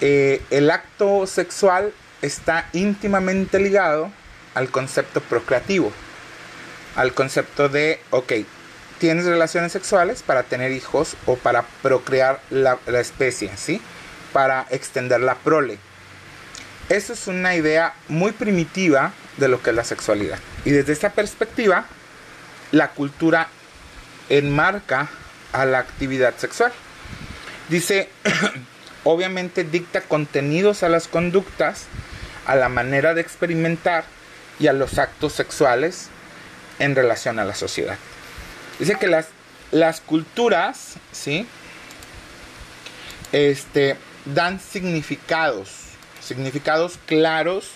eh, 0.01 0.41
el 0.49 0.71
acto 0.71 1.27
sexual 1.27 1.93
está 2.21 2.67
íntimamente 2.73 3.59
ligado 3.59 4.11
al 4.53 4.69
concepto 4.69 5.21
procreativo, 5.21 5.91
al 6.95 7.13
concepto 7.13 7.69
de, 7.69 7.99
ok, 8.09 8.33
tienes 8.99 9.25
relaciones 9.25 9.71
sexuales 9.71 10.21
para 10.21 10.43
tener 10.43 10.71
hijos 10.71 11.15
o 11.25 11.35
para 11.35 11.63
procrear 11.81 12.39
la, 12.49 12.77
especie, 12.99 13.49
¿sí? 13.57 13.81
Para 14.33 14.67
extender 14.69 15.21
la 15.21 15.35
prole. 15.35 15.79
Eso 16.89 17.13
es 17.13 17.27
una 17.27 17.55
idea 17.55 17.93
muy 18.09 18.31
primitiva 18.31 19.13
de 19.37 19.47
lo 19.47 19.63
que 19.63 19.71
es 19.71 19.75
la 19.75 19.83
sexualidad. 19.83 20.37
Y 20.65 20.71
desde 20.71 20.93
esta 20.93 21.09
perspectiva, 21.11 21.85
la 22.71 22.89
cultura 22.89 23.47
enmarca 24.29 25.09
a 25.51 25.65
la 25.65 25.79
actividad 25.79 26.35
sexual. 26.37 26.71
Dice, 27.69 28.09
obviamente 29.03 29.63
dicta 29.63 30.01
contenidos 30.01 30.83
a 30.83 30.89
las 30.89 31.07
conductas, 31.07 31.87
a 32.45 32.55
la 32.55 32.69
manera 32.69 33.13
de 33.13 33.21
experimentar 33.21 34.03
y 34.59 34.67
a 34.67 34.73
los 34.73 34.97
actos 34.99 35.33
sexuales 35.33 36.09
en 36.79 36.95
relación 36.95 37.39
a 37.39 37.45
la 37.45 37.55
sociedad. 37.55 37.97
Dice 38.79 38.95
que 38.95 39.07
las, 39.07 39.27
las 39.71 40.01
culturas, 40.01 40.95
¿sí? 41.11 41.47
Este, 43.31 43.95
dan 44.25 44.59
significados, 44.59 45.69
significados 46.19 46.99
claros, 47.05 47.71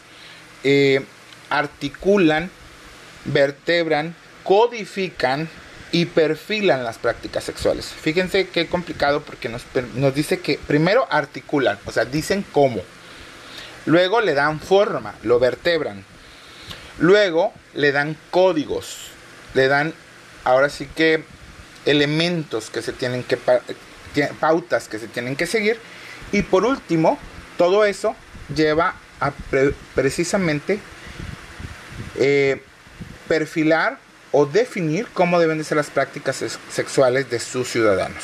eh, 0.63 1.05
articulan, 1.49 2.49
vertebran, 3.25 4.15
codifican 4.43 5.49
y 5.91 6.05
perfilan 6.05 6.83
las 6.83 6.97
prácticas 6.97 7.43
sexuales. 7.43 7.85
Fíjense 7.85 8.49
qué 8.49 8.67
complicado 8.67 9.21
porque 9.21 9.47
nos, 9.47 9.63
nos 9.95 10.13
dice 10.13 10.39
que 10.39 10.59
primero 10.67 11.07
articulan, 11.09 11.77
o 11.85 11.91
sea, 11.91 12.05
dicen 12.05 12.43
cómo. 12.51 12.81
Luego 13.85 14.21
le 14.21 14.33
dan 14.33 14.59
forma, 14.59 15.15
lo 15.23 15.39
vertebran. 15.39 16.03
Luego 16.97 17.53
le 17.73 17.91
dan 17.91 18.17
códigos, 18.31 19.09
le 19.53 19.67
dan 19.67 19.93
ahora 20.43 20.69
sí 20.69 20.87
que 20.87 21.23
elementos 21.85 22.69
que 22.69 22.81
se 22.81 22.93
tienen 22.93 23.23
que 23.23 23.37
pautas 24.39 24.87
que 24.87 24.97
se 24.97 25.07
tienen 25.07 25.35
que 25.35 25.45
seguir 25.45 25.77
y 26.31 26.41
por 26.41 26.65
último 26.65 27.19
todo 27.57 27.85
eso 27.85 28.15
lleva 28.55 28.95
a 29.19 29.31
precisamente 29.93 30.79
eh, 32.15 32.61
perfilar 33.27 33.99
o 34.31 34.45
definir 34.45 35.07
cómo 35.13 35.39
deben 35.39 35.57
de 35.57 35.63
ser 35.63 35.77
las 35.77 35.89
prácticas 35.89 36.43
sexuales 36.69 37.29
de 37.29 37.39
sus 37.39 37.69
ciudadanos. 37.69 38.23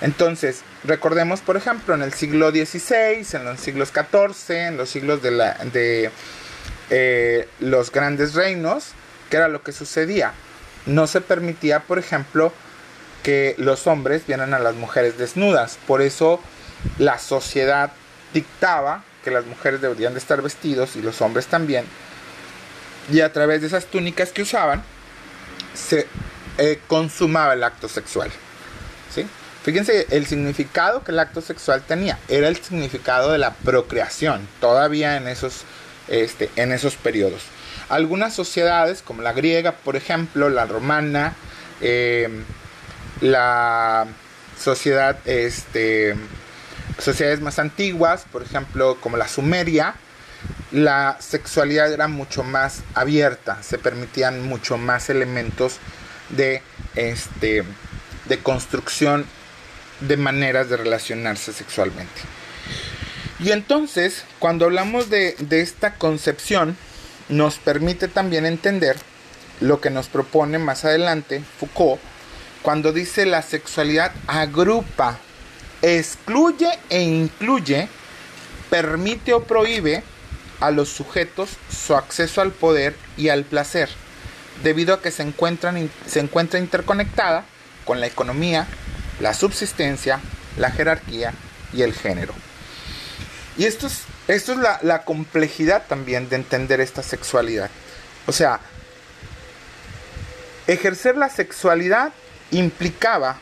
Entonces, 0.00 0.62
recordemos, 0.84 1.40
por 1.40 1.56
ejemplo, 1.56 1.94
en 1.94 2.02
el 2.02 2.12
siglo 2.12 2.50
XVI, 2.50 3.26
en 3.32 3.44
los 3.44 3.60
siglos 3.60 3.92
XIV, 3.92 4.56
en 4.56 4.76
los 4.76 4.88
siglos 4.88 5.22
de, 5.22 5.30
la, 5.30 5.54
de 5.72 6.10
eh, 6.90 7.48
los 7.60 7.90
grandes 7.90 8.34
reinos, 8.34 8.92
¿qué 9.30 9.36
era 9.38 9.48
lo 9.48 9.62
que 9.62 9.72
sucedía? 9.72 10.32
No 10.86 11.06
se 11.06 11.20
permitía, 11.20 11.80
por 11.80 11.98
ejemplo, 11.98 12.52
que 13.22 13.54
los 13.58 13.86
hombres 13.86 14.26
vieran 14.26 14.54
a 14.54 14.58
las 14.58 14.74
mujeres 14.74 15.18
desnudas. 15.18 15.78
Por 15.86 16.00
eso 16.00 16.40
la 16.98 17.18
sociedad 17.18 17.92
dictaba 18.32 19.04
que 19.24 19.30
las 19.30 19.46
mujeres 19.46 19.80
deberían 19.80 20.12
de 20.12 20.20
estar 20.20 20.40
vestidos 20.42 20.94
y 20.94 21.02
los 21.02 21.20
hombres 21.20 21.46
también 21.46 21.86
y 23.10 23.20
a 23.20 23.32
través 23.32 23.60
de 23.60 23.68
esas 23.68 23.86
túnicas 23.86 24.30
que 24.30 24.42
usaban 24.42 24.82
se 25.74 26.06
eh, 26.58 26.80
consumaba 26.86 27.54
el 27.54 27.62
acto 27.62 27.88
sexual. 27.88 28.30
Fíjense 29.66 30.06
el 30.10 30.26
significado 30.26 31.02
que 31.02 31.10
el 31.10 31.18
acto 31.18 31.40
sexual 31.40 31.82
tenía, 31.82 32.20
era 32.28 32.46
el 32.46 32.54
significado 32.54 33.32
de 33.32 33.38
la 33.38 33.50
procreación, 33.52 34.46
todavía 34.60 35.16
en 35.16 35.26
esos, 35.26 35.64
este, 36.06 36.48
en 36.54 36.70
esos 36.70 36.94
periodos. 36.94 37.42
Algunas 37.88 38.32
sociedades, 38.32 39.02
como 39.02 39.22
la 39.22 39.32
griega, 39.32 39.72
por 39.72 39.96
ejemplo, 39.96 40.50
la 40.50 40.66
romana, 40.66 41.34
em, 41.80 42.44
la 43.20 44.06
sociedad, 44.56 45.18
este, 45.24 46.14
sociedades 47.00 47.40
más 47.40 47.58
antiguas, 47.58 48.24
por 48.30 48.44
ejemplo, 48.44 48.96
como 49.00 49.16
la 49.16 49.26
sumeria, 49.26 49.96
la 50.70 51.16
sexualidad 51.18 51.92
era 51.92 52.06
mucho 52.06 52.44
más 52.44 52.84
abierta, 52.94 53.60
se 53.64 53.78
permitían 53.78 54.46
mucho 54.46 54.78
más 54.78 55.10
elementos 55.10 55.78
de, 56.28 56.62
este, 56.94 57.64
de 58.26 58.38
construcción 58.38 59.26
de 60.00 60.16
maneras 60.16 60.68
de 60.68 60.76
relacionarse 60.76 61.52
sexualmente. 61.52 62.22
Y 63.38 63.50
entonces, 63.50 64.24
cuando 64.38 64.64
hablamos 64.64 65.10
de, 65.10 65.36
de 65.38 65.60
esta 65.60 65.94
concepción, 65.94 66.76
nos 67.28 67.58
permite 67.58 68.08
también 68.08 68.46
entender 68.46 68.96
lo 69.60 69.80
que 69.80 69.90
nos 69.90 70.08
propone 70.08 70.58
más 70.58 70.84
adelante 70.84 71.42
Foucault, 71.58 72.00
cuando 72.62 72.92
dice 72.92 73.26
la 73.26 73.42
sexualidad 73.42 74.12
agrupa, 74.26 75.18
excluye 75.82 76.68
e 76.90 77.02
incluye, 77.02 77.88
permite 78.70 79.32
o 79.34 79.44
prohíbe 79.44 80.02
a 80.60 80.70
los 80.70 80.88
sujetos 80.88 81.50
su 81.70 81.94
acceso 81.94 82.40
al 82.40 82.52
poder 82.52 82.96
y 83.16 83.28
al 83.28 83.44
placer, 83.44 83.88
debido 84.62 84.94
a 84.94 85.02
que 85.02 85.10
se, 85.10 85.22
encuentran, 85.22 85.90
se 86.06 86.20
encuentra 86.20 86.58
interconectada 86.58 87.44
con 87.84 88.00
la 88.00 88.06
economía, 88.06 88.66
la 89.20 89.34
subsistencia, 89.34 90.20
la 90.56 90.70
jerarquía 90.70 91.32
y 91.72 91.82
el 91.82 91.94
género. 91.94 92.34
Y 93.56 93.64
esto 93.64 93.86
es, 93.86 94.02
esto 94.28 94.52
es 94.52 94.58
la, 94.58 94.78
la 94.82 95.04
complejidad 95.04 95.84
también 95.88 96.28
de 96.28 96.36
entender 96.36 96.80
esta 96.80 97.02
sexualidad. 97.02 97.70
O 98.26 98.32
sea, 98.32 98.60
ejercer 100.66 101.16
la 101.16 101.28
sexualidad 101.28 102.12
implicaba 102.50 103.38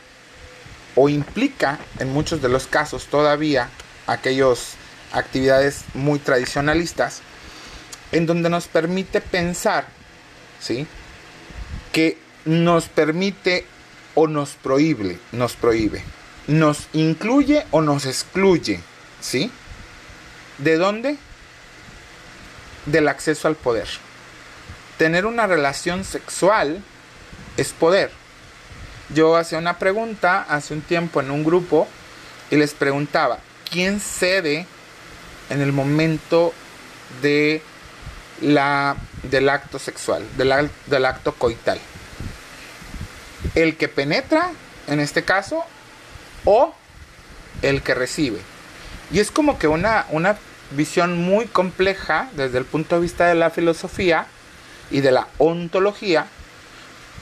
o 0.95 1.09
implica 1.09 1.79
en 1.99 2.13
muchos 2.13 2.41
de 2.41 2.49
los 2.49 2.67
casos 2.67 3.07
todavía 3.07 3.69
aquellas 4.07 4.75
actividades 5.11 5.83
muy 5.93 6.19
tradicionalistas 6.19 7.21
en 8.11 8.25
donde 8.25 8.49
nos 8.49 8.67
permite 8.67 9.21
pensar, 9.21 9.85
¿sí? 10.61 10.87
Que 11.91 12.17
nos 12.45 12.85
permite 12.87 13.65
o 14.15 14.27
nos 14.27 14.51
prohíbe, 14.51 15.19
nos 15.31 15.55
prohíbe, 15.55 16.03
nos 16.47 16.87
incluye 16.93 17.65
o 17.71 17.81
nos 17.81 18.05
excluye, 18.05 18.79
¿sí? 19.21 19.51
¿De 20.57 20.77
dónde? 20.77 21.17
Del 22.85 23.07
acceso 23.07 23.47
al 23.47 23.55
poder. 23.55 23.87
Tener 24.97 25.25
una 25.25 25.45
relación 25.47 26.05
sexual 26.05 26.81
es 27.57 27.73
poder. 27.73 28.11
Yo 29.13 29.35
hacía 29.35 29.57
una 29.57 29.77
pregunta 29.77 30.45
hace 30.49 30.73
un 30.73 30.81
tiempo 30.81 31.19
en 31.19 31.29
un 31.29 31.43
grupo 31.43 31.87
y 32.49 32.55
les 32.55 32.73
preguntaba, 32.73 33.39
¿quién 33.69 33.99
cede 33.99 34.65
en 35.49 35.61
el 35.61 35.73
momento 35.73 36.53
de 37.21 37.61
la, 38.41 38.95
del 39.23 39.49
acto 39.49 39.77
sexual, 39.77 40.25
del, 40.37 40.69
del 40.87 41.05
acto 41.05 41.33
coital? 41.33 41.79
¿El 43.55 43.77
que 43.77 43.87
penetra, 43.87 44.51
en 44.87 44.99
este 44.99 45.23
caso, 45.23 45.63
o 46.43 46.73
el 47.61 47.81
que 47.81 47.93
recibe? 47.93 48.39
Y 49.11 49.19
es 49.19 49.31
como 49.31 49.57
que 49.57 49.67
una, 49.67 50.05
una 50.09 50.37
visión 50.71 51.17
muy 51.17 51.45
compleja 51.45 52.29
desde 52.33 52.57
el 52.57 52.65
punto 52.65 52.95
de 52.95 53.01
vista 53.01 53.27
de 53.27 53.35
la 53.35 53.49
filosofía 53.49 54.27
y 54.91 55.01
de 55.01 55.11
la 55.11 55.27
ontología, 55.37 56.27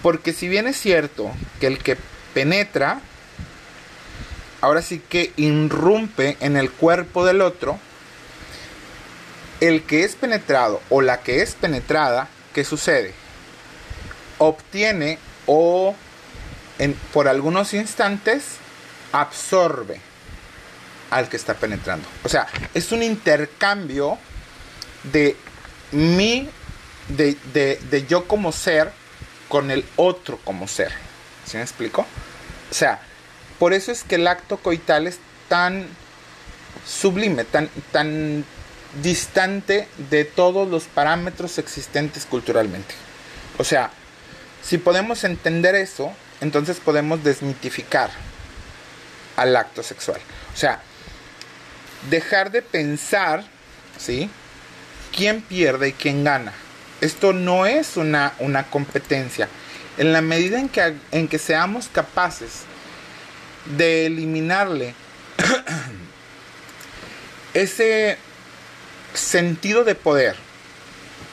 porque 0.02 0.34
si 0.34 0.48
bien 0.48 0.68
es 0.68 0.78
cierto 0.78 1.32
que 1.60 1.68
el 1.68 1.78
que 1.78 1.98
penetra, 2.34 3.00
ahora 4.62 4.82
sí 4.82 5.00
que 5.00 5.34
irrumpe 5.36 6.38
en 6.40 6.58
el 6.58 6.72
cuerpo 6.72 7.26
del 7.26 7.42
otro, 7.42 7.80
el 9.62 9.84
que 9.84 10.04
es 10.04 10.16
penetrado 10.16 10.82
o 10.90 11.02
la 11.02 11.22
que 11.22 11.42
es 11.42 11.54
penetrada, 11.56 12.28
¿qué 12.54 12.66
sucede? 12.66 13.14
Obtiene 14.40 15.20
o 15.46 15.96
por 17.14 17.28
algunos 17.28 17.74
instantes 17.74 18.44
absorbe 19.12 20.00
al 21.10 21.30
que 21.30 21.38
está 21.38 21.54
penetrando. 21.54 22.08
O 22.24 22.30
sea, 22.30 22.48
es 22.74 22.92
un 22.92 23.04
intercambio 23.04 24.18
de 25.04 25.38
mí, 25.92 26.50
de, 27.10 27.38
de, 27.54 27.80
de 27.90 28.06
yo 28.08 28.28
como 28.28 28.52
ser, 28.52 28.92
con 29.48 29.70
el 29.70 29.86
otro 29.96 30.40
como 30.44 30.68
ser. 30.68 30.92
¿Sí 31.46 31.58
me 31.58 31.64
explico? 31.64 32.06
O 32.72 32.74
sea, 32.74 33.00
por 33.60 33.74
eso 33.74 33.92
es 33.92 34.04
que 34.04 34.16
el 34.16 34.28
acto 34.28 34.58
coital 34.58 35.06
es 35.06 35.20
tan 35.48 35.88
sublime, 36.88 37.44
tan, 37.44 37.70
tan 37.92 38.46
distante 39.02 39.88
de 40.10 40.26
todos 40.26 40.68
los 40.68 40.86
parámetros 40.86 41.58
existentes 41.58 42.26
culturalmente. 42.26 42.96
O 43.58 43.64
sea, 43.64 43.92
si 44.64 44.78
podemos 44.78 45.24
entender 45.24 45.76
eso, 45.76 46.12
entonces 46.44 46.80
podemos 46.80 47.24
desmitificar 47.24 48.10
al 49.38 49.56
acto 49.56 49.82
sexual. 49.82 50.20
O 50.54 50.58
sea, 50.58 50.82
dejar 52.10 52.52
de 52.52 52.62
pensar, 52.62 53.46
¿sí? 53.98 54.30
¿Quién 55.16 55.42
pierde 55.42 55.90
y 55.90 55.94
quién 55.94 56.26
gana? 56.26 56.54
Esto 57.00 57.32
no 57.32 57.66
es 57.66 57.96
una, 57.96 58.34
una 58.40 58.70
competencia. 58.70 59.48
En 59.98 60.12
la 60.12 60.22
medida 60.22 60.60
en 60.60 60.68
que, 60.68 60.96
en 61.12 61.30
que 61.30 61.40
seamos 61.40 61.88
capaces 61.88 62.64
de 63.78 64.08
eliminarle 64.08 64.96
ese 67.54 68.18
sentido 69.14 69.86
de 69.86 69.96
poder 69.96 70.36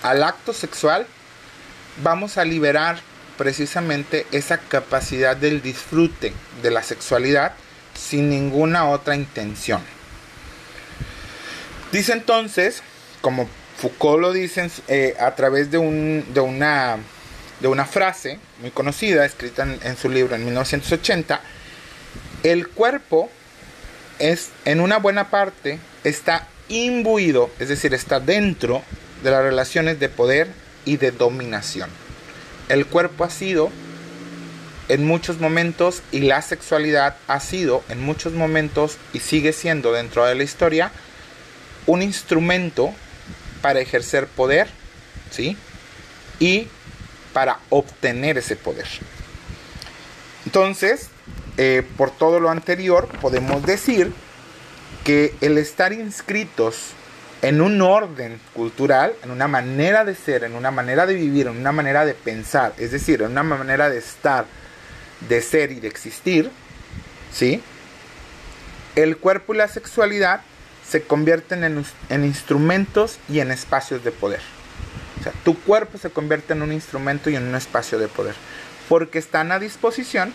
al 0.05 0.23
acto 0.23 0.53
sexual, 0.53 1.05
vamos 2.01 2.39
a 2.39 2.45
liberar 2.45 3.10
precisamente 3.41 4.27
esa 4.33 4.59
capacidad 4.59 5.35
del 5.35 5.63
disfrute 5.63 6.35
de 6.63 6.71
la 6.71 6.83
sexualidad 6.83 7.55
sin 7.95 8.29
ninguna 8.29 8.91
otra 8.91 9.17
intención. 9.17 9.81
Dice 11.91 12.13
entonces, 12.13 12.83
como 13.23 13.49
Foucault 13.79 14.21
lo 14.21 14.35
dice 14.35 14.71
eh, 14.89 15.17
a 15.19 15.35
través 15.37 15.71
de, 15.71 15.79
un, 15.79 16.23
de, 16.35 16.41
una, 16.41 16.99
de 17.61 17.69
una 17.69 17.87
frase 17.87 18.39
muy 18.61 18.73
conocida, 18.73 19.25
escrita 19.25 19.63
en, 19.63 19.97
su 19.97 20.11
libro 20.11 20.37
en 20.37 20.45
1980, 20.45 21.41
el 22.43 22.69
cuerpo 22.69 23.31
es, 24.19 24.51
en 24.67 24.83
una 24.83 24.99
buena 24.99 25.31
parte, 25.31 25.79
está 26.05 26.47
imbuido, 26.69 27.51
es 27.59 27.71
decir, 27.71 27.95
está 27.95 28.21
dentro 28.21 28.83
de 29.25 29.31
las 29.31 29.43
relaciones 29.43 29.99
de 29.99 30.11
poder 30.11 30.49
y 30.85 30.99
de 30.99 31.11
dominación. 31.11 31.89
El 32.71 32.87
cuerpo 32.87 33.25
ha 33.25 33.31
sido 33.31 33.69
en 34.89 35.05
muchos 35.05 35.41
momentos 35.41 36.05
y 36.13 36.21
la 36.21 36.41
sexualidad 36.41 37.17
ha 37.27 37.41
sido 37.41 37.83
en 37.89 38.01
muchos 38.01 38.33
momentos 38.33 38.97
y 39.13 39.19
sigue 39.19 39.53
siendo 39.53 39.93
dentro 39.93 40.25
de 40.25 40.37
la 40.37 40.45
historia 40.45 40.93
un 41.87 42.01
instrumento 42.01 42.95
para 43.61 43.81
ejercer 43.81 44.29
poder, 44.29 44.69
¿sí? 45.33 45.57
Y 46.39 46.69
para 47.33 47.59
obtener 47.71 48.39
ese 48.39 48.55
poder. 48.55 48.87
Entonces, 50.47 51.09
eh, 51.57 51.83
por 51.97 52.13
todo 52.13 52.39
lo 52.39 52.51
anterior, 52.51 53.09
podemos 53.21 53.67
decir 53.67 54.13
que 55.03 55.35
el 55.41 55.59
estar 55.59 55.93
inscritos 55.93 56.93
en 57.43 57.61
un 57.61 57.81
orden 57.81 58.39
cultural, 58.53 59.15
en 59.23 59.31
una 59.31 59.49
manera 59.49 60.05
de 60.05 60.15
ser, 60.15 60.45
en 60.45 60.55
una 60.55 60.71
manera 60.71 61.07
de 61.07 61.15
vivir, 61.15 61.47
en 61.47 61.57
una 61.57 61.73
manera 61.73 62.05
de 62.05 62.15
pensar, 62.15 62.75
es 62.77 62.91
decir, 62.91 63.23
en 63.23 63.31
una 63.31 63.43
manera 63.43 63.89
de 63.89 63.99
estar, 63.99 64.45
de 65.29 65.41
ser 65.41 65.73
y 65.73 65.81
de 65.81 65.89
existir, 65.89 66.51
¿sí? 67.33 67.63
El 68.95 69.17
cuerpo 69.17 69.55
y 69.55 69.59
la 69.59 69.69
sexualidad 69.69 70.43
se 70.87 71.03
convierten 71.03 71.65
en, 71.65 72.25
instrumentos 72.25 73.19
y 73.29 73.41
en 73.41 73.51
espacios 73.53 74.03
de 74.05 74.11
poder. 74.11 74.41
O 75.21 75.23
sea, 75.23 75.33
tu 75.45 75.59
cuerpo 75.59 75.99
se 75.99 76.11
convierte 76.11 76.53
en 76.53 76.63
un 76.63 76.73
instrumento 76.73 77.31
y 77.31 77.37
en 77.37 77.45
un 77.45 77.55
espacio 77.55 77.99
de 77.99 78.09
poder. 78.09 78.35
Porque 78.89 79.19
están 79.19 79.53
a 79.53 79.59
disposición 79.59 80.35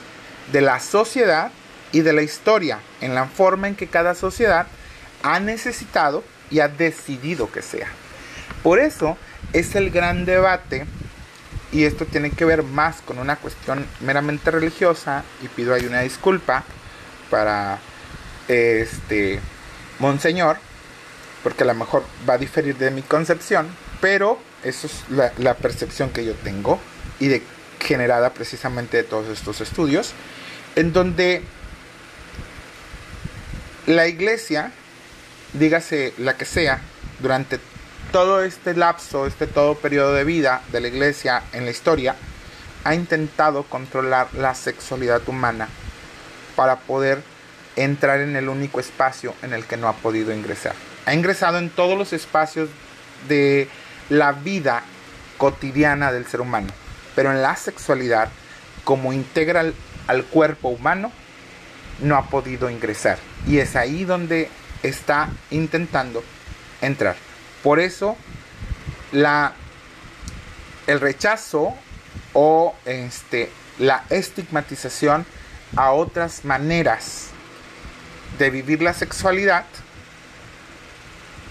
de 0.54 0.62
la 0.62 0.80
sociedad 0.80 1.52
y 1.92 2.02
de 2.02 2.14
la 2.14 2.22
historia, 2.22 2.80
en 3.02 3.16
la 3.16 3.26
forma 3.26 3.68
en 3.68 3.76
que 3.76 3.88
cada 3.88 4.16
sociedad 4.16 4.68
ha 5.24 5.40
necesitado 5.40 6.24
y 6.52 6.60
ha 6.60 6.68
decidido 6.68 7.52
que 7.52 7.62
sea. 7.62 7.88
Por 8.64 8.80
eso 8.80 9.18
es 9.54 9.76
el 9.76 9.92
gran 9.92 10.26
debate, 10.26 10.86
y 11.72 11.84
esto 11.84 12.06
tiene 12.06 12.32
que 12.32 12.46
ver 12.46 12.64
más 12.64 13.02
con 13.02 13.20
una 13.20 13.36
cuestión 13.36 13.86
meramente 14.00 14.52
religiosa, 14.52 15.24
y 15.44 15.48
pido 15.48 15.74
ahí 15.74 15.86
una 15.86 16.02
disculpa 16.02 16.64
para 17.30 17.80
este 18.48 19.40
Monseñor, 20.00 20.58
porque 21.44 21.64
a 21.64 21.68
lo 21.68 21.76
mejor 21.76 22.04
va 22.28 22.36
a 22.36 22.38
diferir 22.38 22.78
de 22.78 22.92
mi 22.92 23.02
concepción, 23.02 23.68
pero 24.02 24.40
eso 24.64 24.88
es 24.88 25.04
la, 25.10 25.54
percepción 25.54 26.10
que 26.10 26.26
yo 26.26 26.34
tengo 26.34 26.80
y 27.20 27.28
de, 27.28 27.44
generada 27.80 28.32
precisamente 28.32 28.98
de 28.98 29.04
todos 29.04 29.28
estos 29.30 29.62
estudios, 29.62 30.14
en 30.76 30.92
donde 30.92 31.44
la 33.86 34.08
iglesia, 34.08 34.72
dígase 35.60 36.14
la 36.18 36.38
que 36.38 36.46
sea, 36.46 36.82
durante 37.20 37.60
todo 38.12 38.44
este 38.44 38.76
lapso, 38.76 39.26
este 39.26 39.48
todo 39.48 39.76
periodo 39.76 40.14
de 40.14 40.24
vida 40.24 40.62
de 40.72 40.82
la 40.82 40.88
iglesia 40.88 41.44
en 41.54 41.66
la 41.66 41.72
historia, 41.72 42.16
ha 42.84 42.94
intentado 42.94 43.64
controlar 43.64 44.28
la 44.34 44.54
sexualidad 44.54 45.22
humana 45.28 45.68
para 46.56 46.78
poder 46.78 47.22
entrar 47.76 48.22
en 48.22 48.36
el 48.36 48.48
único 48.48 48.80
espacio 48.80 49.34
en 49.42 49.54
el 49.54 49.66
que 49.66 49.78
no 49.78 49.88
ha 49.88 49.94
podido 49.94 50.34
ingresar. 50.34 50.74
Ha 51.06 51.14
ingresado 51.14 51.58
en 51.58 51.70
todos 51.70 51.98
los 51.98 52.14
espacios 52.14 52.70
de 53.28 53.68
la 54.10 54.32
vida 54.32 54.84
cotidiana 55.38 56.12
del 56.12 56.26
ser 56.26 56.42
humano, 56.42 56.68
pero 57.16 57.32
en 57.32 57.42
la 57.42 57.56
sexualidad, 57.56 58.30
como 58.84 59.14
integral 59.14 59.74
al 60.08 60.24
cuerpo 60.24 60.70
humano, 60.70 61.12
no 62.02 62.16
ha 62.16 62.30
podido 62.30 62.70
ingresar. 62.70 63.18
Y 63.48 63.60
es 63.60 63.76
ahí 63.76 64.06
donde 64.06 64.50
está 64.88 65.30
intentando 65.52 66.24
entrar. 66.82 67.16
Por 67.64 67.80
eso 67.80 68.16
la, 69.12 69.54
el 70.88 71.00
rechazo 71.00 71.74
o 72.34 72.76
este, 72.86 73.50
la 73.80 74.04
estigmatización 74.10 75.26
a 75.76 75.92
otras 75.92 76.46
maneras 76.46 77.28
de 78.38 78.50
vivir 78.50 78.82
la 78.82 78.94
sexualidad 78.94 79.66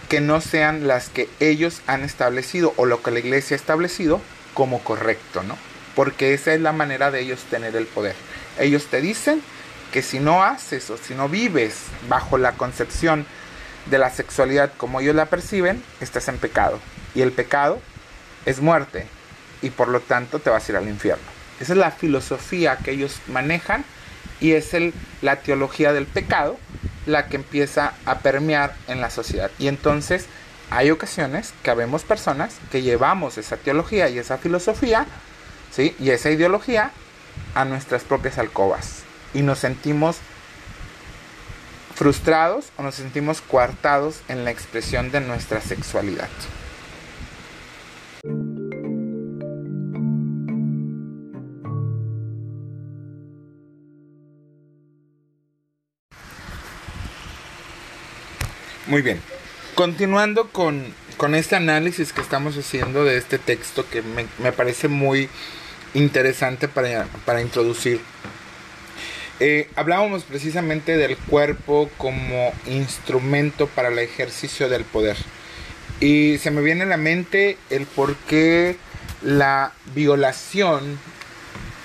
que 0.08 0.20
no 0.20 0.40
sean 0.40 0.86
las 0.86 1.08
que 1.08 1.28
ellos 1.40 1.80
han 1.86 2.04
establecido 2.04 2.74
o 2.76 2.86
lo 2.86 3.02
que 3.02 3.10
la 3.10 3.18
iglesia 3.18 3.56
ha 3.56 3.58
establecido 3.58 4.20
como 4.52 4.80
correcto, 4.80 5.42
¿no? 5.42 5.56
Porque 5.96 6.34
esa 6.34 6.54
es 6.54 6.60
la 6.60 6.72
manera 6.72 7.10
de 7.10 7.20
ellos 7.20 7.40
tener 7.50 7.74
el 7.74 7.86
poder. 7.86 8.14
Ellos 8.58 8.86
te 8.86 9.00
dicen 9.00 9.42
que 9.94 10.02
si 10.02 10.18
no 10.18 10.42
haces 10.42 10.90
o 10.90 10.98
si 10.98 11.14
no 11.14 11.28
vives 11.28 11.84
bajo 12.08 12.36
la 12.36 12.54
concepción 12.54 13.26
de 13.86 13.98
la 13.98 14.10
sexualidad 14.10 14.72
como 14.76 14.98
ellos 14.98 15.14
la 15.14 15.26
perciben, 15.26 15.84
estás 16.00 16.26
en 16.26 16.38
pecado. 16.38 16.80
Y 17.14 17.22
el 17.22 17.30
pecado 17.30 17.80
es 18.44 18.60
muerte 18.60 19.06
y 19.62 19.70
por 19.70 19.86
lo 19.86 20.00
tanto 20.00 20.40
te 20.40 20.50
vas 20.50 20.68
a 20.68 20.72
ir 20.72 20.78
al 20.78 20.88
infierno. 20.88 21.22
Esa 21.60 21.74
es 21.74 21.78
la 21.78 21.92
filosofía 21.92 22.76
que 22.78 22.90
ellos 22.90 23.20
manejan 23.28 23.84
y 24.40 24.54
es 24.54 24.74
el, 24.74 24.92
la 25.22 25.36
teología 25.36 25.92
del 25.92 26.06
pecado 26.06 26.58
la 27.06 27.28
que 27.28 27.36
empieza 27.36 27.92
a 28.04 28.18
permear 28.18 28.74
en 28.88 29.00
la 29.00 29.10
sociedad. 29.10 29.52
Y 29.60 29.68
entonces 29.68 30.26
hay 30.70 30.90
ocasiones 30.90 31.54
que 31.62 31.72
vemos 31.72 32.02
personas 32.02 32.56
que 32.72 32.82
llevamos 32.82 33.38
esa 33.38 33.58
teología 33.58 34.08
y 34.08 34.18
esa 34.18 34.38
filosofía 34.38 35.06
y 35.78 36.10
esa 36.10 36.30
ideología 36.30 36.90
a 37.54 37.64
nuestras 37.64 38.02
propias 38.02 38.38
alcobas 38.38 39.03
y 39.34 39.42
nos 39.42 39.58
sentimos 39.58 40.16
frustrados 41.94 42.66
o 42.76 42.82
nos 42.82 42.94
sentimos 42.94 43.40
coartados 43.40 44.20
en 44.28 44.44
la 44.44 44.50
expresión 44.50 45.10
de 45.10 45.20
nuestra 45.20 45.60
sexualidad. 45.60 46.28
Muy 58.86 59.02
bien. 59.02 59.20
Continuando 59.74 60.50
con, 60.50 60.94
este 61.34 61.56
análisis 61.56 62.12
que 62.12 62.20
estamos 62.20 62.56
haciendo 62.56 63.04
de 63.04 63.16
este 63.16 63.38
texto 63.38 63.88
que 63.88 64.02
me, 64.02 64.52
parece 64.52 64.88
muy 64.88 65.28
interesante 65.94 66.68
para, 66.68 67.06
para 67.24 67.40
introducir 67.40 68.00
eh, 69.40 69.68
hablábamos 69.74 70.24
precisamente 70.24 70.96
del 70.96 71.16
cuerpo 71.16 71.90
como 71.96 72.52
instrumento 72.66 73.66
para 73.66 73.88
el 73.88 73.98
ejercicio 73.98 74.68
del 74.68 74.84
poder. 74.84 75.16
Y 76.00 76.38
se 76.38 76.50
me 76.50 76.60
viene 76.60 76.84
a 76.84 76.86
la 76.86 76.96
mente 76.96 77.58
el 77.70 77.86
por 77.86 78.16
qué 78.16 78.76
la 79.22 79.72
violación 79.94 80.98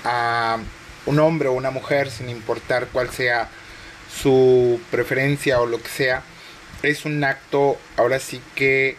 a 0.03 0.57
un 1.05 1.19
hombre 1.19 1.49
o 1.49 1.53
una 1.53 1.71
mujer, 1.71 2.11
sin 2.11 2.29
importar 2.29 2.87
cuál 2.91 3.09
sea 3.09 3.49
su 4.21 4.79
preferencia 4.91 5.59
o 5.61 5.65
lo 5.65 5.81
que 5.81 5.89
sea, 5.89 6.23
es 6.83 7.05
un 7.05 7.23
acto, 7.23 7.77
ahora 7.97 8.19
sí 8.19 8.41
que 8.55 8.97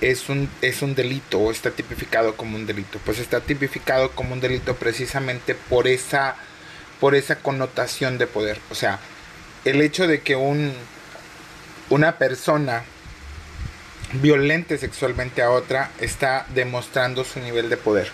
es 0.00 0.28
un, 0.28 0.48
es 0.62 0.82
un 0.82 0.94
delito 0.94 1.38
o 1.40 1.50
está 1.50 1.70
tipificado 1.70 2.36
como 2.36 2.56
un 2.56 2.66
delito. 2.66 2.98
Pues 3.04 3.18
está 3.18 3.40
tipificado 3.40 4.10
como 4.10 4.34
un 4.34 4.40
delito 4.40 4.76
precisamente 4.76 5.54
por 5.54 5.88
esa 5.88 6.36
por 7.00 7.14
esa 7.14 7.36
connotación 7.36 8.18
de 8.18 8.26
poder. 8.26 8.60
O 8.70 8.74
sea, 8.74 8.98
el 9.64 9.80
hecho 9.82 10.06
de 10.06 10.20
que 10.20 10.36
un, 10.36 10.72
una 11.90 12.18
persona 12.18 12.84
violente 14.14 14.78
sexualmente 14.78 15.42
a 15.42 15.50
otra 15.50 15.90
está 16.00 16.46
demostrando 16.54 17.24
su 17.24 17.40
nivel 17.40 17.68
de 17.68 17.76
poder. 17.76 18.10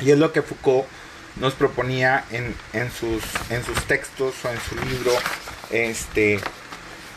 Y 0.00 0.10
es 0.10 0.18
lo 0.18 0.32
que 0.32 0.42
Foucault 0.42 0.86
nos 1.36 1.54
proponía 1.54 2.24
en, 2.30 2.90
sus, 2.90 3.22
en 3.50 3.64
sus 3.64 3.84
textos 3.86 4.34
o 4.44 4.50
en 4.50 4.60
su 4.60 4.74
libro, 4.86 5.12
este, 5.70 6.40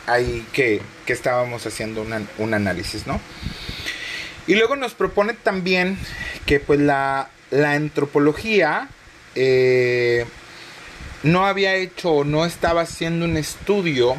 ahí 0.07 0.45
que, 0.53 0.81
estábamos 1.07 1.65
haciendo 1.67 2.05
un 2.37 2.53
análisis, 2.53 3.05
¿no? 3.05 3.19
Y 4.47 4.55
luego 4.55 4.75
nos 4.75 4.93
propone 4.93 5.33
también 5.33 5.97
que 6.45 6.59
pues 6.59 6.79
la, 6.79 7.29
la 7.51 7.73
antropología 7.73 8.89
eh, 9.35 10.25
no 11.23 11.45
había 11.45 11.75
hecho 11.75 12.11
o 12.11 12.23
no 12.23 12.45
estaba 12.45 12.81
haciendo 12.81 13.25
un 13.25 13.37
estudio 13.37 14.15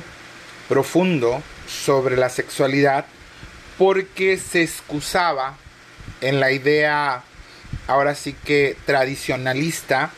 profundo 0.69 1.43
sobre 1.69 2.17
la 2.17 2.29
sexualidad 2.29 3.07
porque 3.79 4.39
se 4.39 4.63
excusaba 4.63 5.57
en 6.21 6.41
la 6.41 6.53
idea 6.53 7.23
ahora 7.87 8.15
sí 8.15 8.35
que 8.45 8.77
tradicionalista 8.87 10.11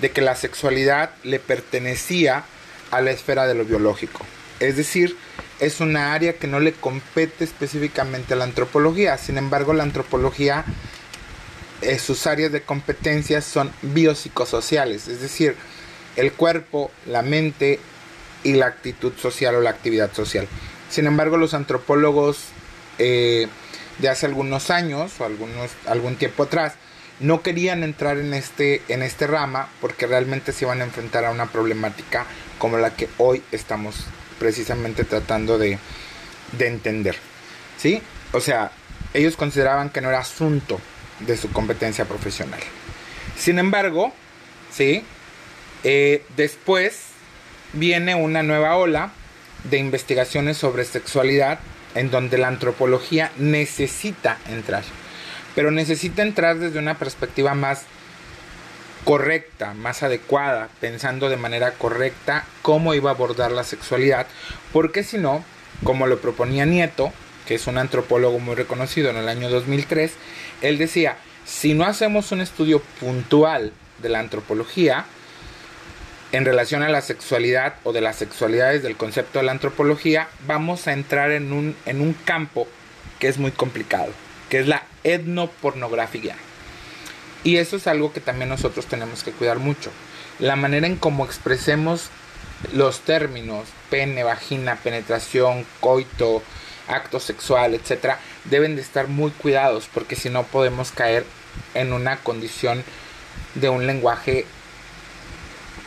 de 0.00 0.10
que 0.10 0.20
la 0.20 0.36
sexualidad 0.36 1.10
le 1.24 1.40
pertenecía 1.40 2.44
a 2.90 3.00
la 3.00 3.10
esfera 3.10 3.46
de 3.46 3.54
lo 3.54 3.64
biológico. 3.64 4.24
Es 4.60 4.76
decir, 4.76 5.16
es 5.60 5.80
una 5.80 6.14
área 6.14 6.34
que 6.34 6.46
no 6.46 6.60
le 6.60 6.72
compete 6.72 7.44
específicamente 7.44 8.34
a 8.34 8.36
la 8.36 8.44
antropología. 8.44 9.18
Sin 9.18 9.38
embargo, 9.38 9.72
la 9.72 9.82
antropología 9.82 10.64
eh, 11.82 11.98
sus 11.98 12.26
áreas 12.26 12.50
de 12.50 12.62
competencia 12.62 13.40
son 13.40 13.72
biopsicosociales, 13.82 15.08
es 15.08 15.20
decir, 15.20 15.54
el 16.16 16.32
cuerpo, 16.32 16.90
la 17.06 17.22
mente 17.22 17.78
y 18.42 18.54
la 18.54 18.66
actitud 18.66 19.12
social 19.16 19.54
o 19.54 19.60
la 19.60 19.70
actividad 19.70 20.12
social. 20.12 20.48
Sin 20.90 21.06
embargo, 21.06 21.36
los 21.36 21.54
antropólogos 21.54 22.38
eh, 22.98 23.46
de 23.98 24.08
hace 24.08 24.26
algunos 24.26 24.70
años 24.70 25.12
o 25.20 25.24
algún 25.24 26.16
tiempo 26.16 26.44
atrás 26.44 26.74
no 27.20 27.42
querían 27.42 27.82
entrar 27.82 28.18
en 28.18 28.34
este, 28.34 28.82
en 28.88 29.02
este 29.02 29.26
rama 29.26 29.68
porque 29.80 30.06
realmente 30.06 30.52
se 30.52 30.64
iban 30.64 30.80
a 30.80 30.84
enfrentar 30.84 31.24
a 31.24 31.30
una 31.30 31.46
problemática 31.46 32.26
como 32.58 32.78
la 32.78 32.94
que 32.94 33.08
hoy 33.18 33.42
estamos 33.52 34.06
precisamente 34.38 35.04
tratando 35.04 35.58
de, 35.58 35.78
de 36.56 36.66
entender. 36.66 37.16
¿Sí? 37.76 38.02
O 38.32 38.40
sea, 38.40 38.72
ellos 39.14 39.36
consideraban 39.36 39.90
que 39.90 40.00
no 40.00 40.08
era 40.08 40.20
asunto 40.20 40.80
de 41.20 41.36
su 41.36 41.50
competencia 41.50 42.04
profesional. 42.04 42.60
Sin 43.36 43.58
embargo, 43.58 44.12
¿sí? 44.72 45.04
Eh, 45.84 46.24
después 46.36 47.08
viene 47.72 48.14
una 48.14 48.42
nueva 48.42 48.76
ola 48.76 49.12
de 49.64 49.78
investigaciones 49.78 50.56
sobre 50.56 50.84
sexualidad 50.84 51.58
en 51.94 52.10
donde 52.10 52.38
la 52.38 52.48
antropología 52.48 53.32
necesita 53.38 54.38
entrar, 54.48 54.84
pero 55.54 55.70
necesita 55.70 56.22
entrar 56.22 56.58
desde 56.58 56.78
una 56.78 56.98
perspectiva 56.98 57.54
más 57.54 57.84
correcta, 59.04 59.74
más 59.74 60.02
adecuada, 60.02 60.68
pensando 60.80 61.28
de 61.28 61.36
manera 61.36 61.72
correcta 61.72 62.44
cómo 62.62 62.94
iba 62.94 63.10
a 63.10 63.14
abordar 63.14 63.52
la 63.52 63.64
sexualidad, 63.64 64.26
porque 64.72 65.02
si 65.02 65.18
no, 65.18 65.44
como 65.84 66.06
lo 66.06 66.20
proponía 66.20 66.66
Nieto, 66.66 67.12
que 67.46 67.54
es 67.54 67.66
un 67.66 67.78
antropólogo 67.78 68.38
muy 68.38 68.54
reconocido 68.54 69.10
en 69.10 69.16
el 69.16 69.28
año 69.28 69.48
2003, 69.48 70.12
él 70.62 70.78
decía, 70.78 71.16
si 71.44 71.74
no 71.74 71.84
hacemos 71.84 72.32
un 72.32 72.40
estudio 72.40 72.80
puntual 73.00 73.72
de 74.02 74.08
la 74.08 74.20
antropología 74.20 75.06
en 76.32 76.44
relación 76.44 76.82
a 76.82 76.88
la 76.88 77.00
sexualidad 77.00 77.76
o 77.84 77.92
de 77.92 78.00
las 78.00 78.16
sexualidades 78.16 78.82
del 78.82 78.96
concepto 78.96 79.38
de 79.38 79.46
la 79.46 79.52
antropología, 79.52 80.28
vamos 80.46 80.86
a 80.86 80.92
entrar 80.92 81.30
en 81.32 81.52
un, 81.52 81.74
en 81.86 82.00
un 82.00 82.12
campo 82.12 82.68
que 83.18 83.28
es 83.28 83.38
muy 83.38 83.50
complicado, 83.50 84.12
que 84.50 84.58
es 84.58 84.68
la 84.68 84.82
etnopornografía. 85.04 86.36
Y 87.44 87.56
eso 87.56 87.76
es 87.76 87.86
algo 87.86 88.12
que 88.12 88.20
también 88.20 88.50
nosotros 88.50 88.86
tenemos 88.86 89.22
que 89.22 89.32
cuidar 89.32 89.58
mucho. 89.58 89.90
La 90.38 90.56
manera 90.56 90.86
en 90.86 90.96
cómo 90.96 91.24
expresemos 91.24 92.10
los 92.72 93.00
términos 93.00 93.68
pene, 93.90 94.24
vagina, 94.24 94.76
penetración, 94.76 95.64
coito, 95.80 96.42
acto 96.88 97.20
sexual, 97.20 97.74
etcétera, 97.74 98.18
deben 98.44 98.76
de 98.76 98.82
estar 98.82 99.08
muy 99.08 99.30
cuidados 99.30 99.88
porque 99.92 100.16
si 100.16 100.30
no 100.30 100.44
podemos 100.44 100.90
caer 100.90 101.24
en 101.74 101.92
una 101.92 102.16
condición 102.18 102.82
de 103.54 103.68
un 103.68 103.86
lenguaje 103.86 104.46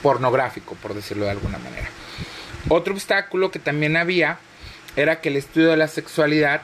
pornográfico, 0.01 0.75
por 0.75 0.93
decirlo 0.93 1.25
de 1.25 1.31
alguna 1.31 1.57
manera. 1.57 1.89
Otro 2.69 2.93
obstáculo 2.93 3.51
que 3.51 3.59
también 3.59 3.97
había 3.97 4.39
era 4.95 5.21
que 5.21 5.29
el 5.29 5.37
estudio 5.37 5.69
de 5.69 5.77
la 5.77 5.87
sexualidad 5.87 6.61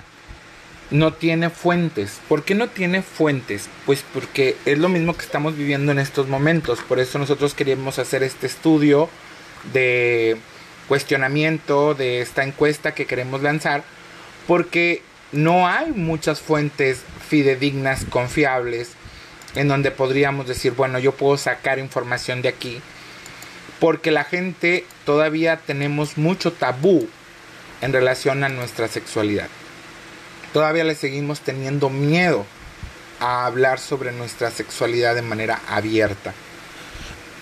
no 0.92 1.14
tiene 1.14 1.50
fuentes. 1.50 2.20
¿Por 2.30 2.44
qué 2.44 2.56
no 2.56 2.70
tiene 2.70 3.02
fuentes? 3.02 3.70
Pues 3.86 4.04
porque 4.14 4.56
es 4.66 4.78
lo 4.78 4.90
mismo 4.90 5.16
que 5.16 5.26
estamos 5.26 5.58
viviendo 5.58 5.92
en 5.92 6.00
estos 6.00 6.28
momentos. 6.28 6.80
Por 6.80 7.00
eso 7.00 7.20
nosotros 7.20 7.54
queríamos 7.54 8.00
hacer 8.00 8.24
este 8.24 8.48
estudio 8.48 9.10
de 9.74 10.38
cuestionamiento 10.88 11.94
de 11.94 12.22
esta 12.22 12.44
encuesta 12.44 12.94
que 12.94 13.06
queremos 13.06 13.42
lanzar, 13.42 13.84
porque 14.48 15.02
no 15.32 15.68
hay 15.68 15.92
muchas 15.92 16.40
fuentes 16.40 17.02
fidedignas, 17.28 18.06
confiables, 18.06 18.92
en 19.56 19.68
donde 19.68 19.92
podríamos 19.92 20.48
decir, 20.48 20.72
bueno, 20.72 21.00
yo 21.00 21.12
puedo 21.12 21.38
sacar 21.38 21.80
información 21.80 22.42
de 22.42 22.50
aquí, 22.50 22.82
porque 23.80 24.12
la 24.12 24.24
gente 24.24 24.86
todavía 25.06 25.58
tenemos 25.58 26.18
mucho 26.18 26.54
tabú 26.54 27.08
en 27.82 27.94
relación 27.94 28.44
a 28.44 28.50
nuestra 28.50 28.88
sexualidad. 28.88 29.48
Todavía 30.54 30.84
le 30.84 30.96
seguimos 30.96 31.42
teniendo 31.42 31.90
miedo 31.90 32.46
a 33.20 33.46
hablar 33.46 33.80
sobre 33.80 34.12
nuestra 34.12 34.50
sexualidad 34.50 35.16
de 35.16 35.22
manera 35.22 35.60
abierta. 35.68 36.34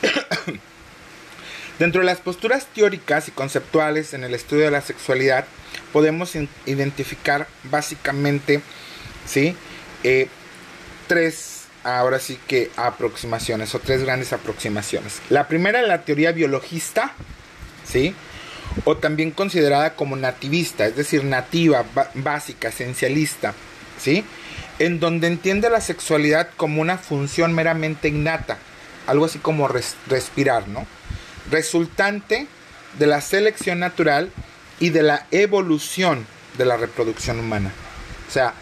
Dentro 1.80 2.02
de 2.02 2.08
las 2.08 2.20
posturas 2.20 2.68
teóricas 2.74 3.28
y 3.28 3.32
conceptuales 3.32 4.13
en 4.13 4.24
el 4.24 4.34
estudio 4.34 4.65
de 4.65 4.72
la 4.72 4.82
sexualidad, 4.82 5.46
podemos 5.95 6.36
identificar 6.65 7.47
básicamente 7.71 8.62
¿sí? 9.25 9.55
Eh, 10.03 10.27
tres, 11.08 11.67
ahora 11.86 12.19
sí 12.19 12.38
que 12.47 12.69
aproximaciones 12.75 13.73
o 13.73 13.79
tres 13.79 14.03
grandes 14.03 14.34
aproximaciones. 14.34 15.21
La 15.29 15.47
primera 15.47 15.79
es 15.79 15.88
la 15.88 16.01
teoría 16.01 16.34
biologista, 16.34 17.13
¿sí? 17.86 18.13
o 18.84 18.97
también 18.97 19.31
considerada 19.31 19.95
como 19.95 20.17
nativista, 20.17 20.86
es 20.86 20.97
decir, 20.97 21.23
nativa, 21.23 21.86
básica, 22.13 22.67
esencialista, 22.67 23.53
¿sí? 23.97 24.25
en 24.79 24.99
donde 24.99 25.27
entiende 25.27 25.69
la 25.69 25.79
sexualidad 25.79 26.49
como 26.58 26.81
una 26.81 26.97
función 26.97 27.53
meramente 27.53 28.10
innata, 28.10 28.58
algo 29.08 29.23
así 29.23 29.39
como 29.39 29.69
respirar, 29.69 30.67
¿no? 30.67 30.86
Resultante 31.49 32.47
de 32.99 33.08
la 33.08 33.21
selección 33.21 33.79
natural 33.79 34.29
y 34.79 34.89
de 34.89 35.03
la 35.03 35.27
evolución 35.31 36.25
de 36.57 36.65
la 36.65 36.77
reproducción 36.77 37.39
humana. 37.39 37.71
O 38.27 38.31
sea, 38.31 38.53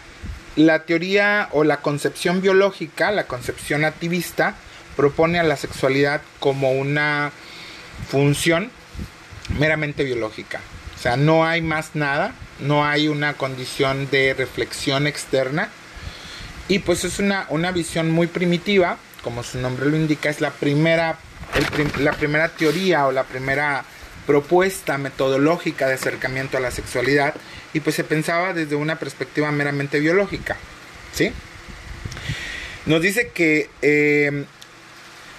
la 0.56 0.84
teoría 0.84 1.48
o 1.52 1.64
la 1.64 1.78
concepción 1.78 2.40
biológica, 2.40 3.10
la 3.10 3.26
concepción 3.26 3.82
nativista, 3.82 4.54
propone 4.96 5.38
a 5.38 5.42
la 5.42 5.56
sexualidad 5.56 6.22
como 6.38 6.72
una 6.72 7.32
función 8.08 8.70
meramente 9.58 10.04
biológica. 10.04 10.60
O 10.96 10.98
sea, 10.98 11.16
no 11.16 11.44
hay 11.44 11.60
más 11.60 11.90
nada, 11.94 12.32
no 12.60 12.84
hay 12.84 13.08
una 13.08 13.34
condición 13.34 14.08
de 14.10 14.34
reflexión 14.34 15.06
externa, 15.06 15.70
y 16.68 16.78
pues 16.78 17.04
es 17.04 17.18
una, 17.18 17.46
una 17.50 17.72
visión 17.72 18.10
muy 18.10 18.26
primitiva, 18.26 18.96
como 19.22 19.42
su 19.42 19.58
nombre 19.58 19.86
lo 19.86 19.96
indica, 19.96 20.30
es 20.30 20.40
la 20.40 20.50
primera, 20.50 21.18
la 21.98 22.12
primera 22.12 22.48
teoría 22.48 23.06
o 23.06 23.12
la 23.12 23.24
primera 23.24 23.84
propuesta 24.26 24.98
metodológica 24.98 25.86
de 25.86 25.94
acercamiento 25.94 26.56
a 26.56 26.60
la 26.60 26.70
sexualidad 26.70 27.34
y 27.72 27.80
pues 27.80 27.96
se 27.96 28.04
pensaba 28.04 28.52
desde 28.52 28.76
una 28.76 28.98
perspectiva 28.98 29.50
meramente 29.52 30.00
biológica. 30.00 30.56
¿sí? 31.12 31.32
Nos 32.86 33.00
dice 33.02 33.28
que 33.28 33.68
eh, 33.82 34.44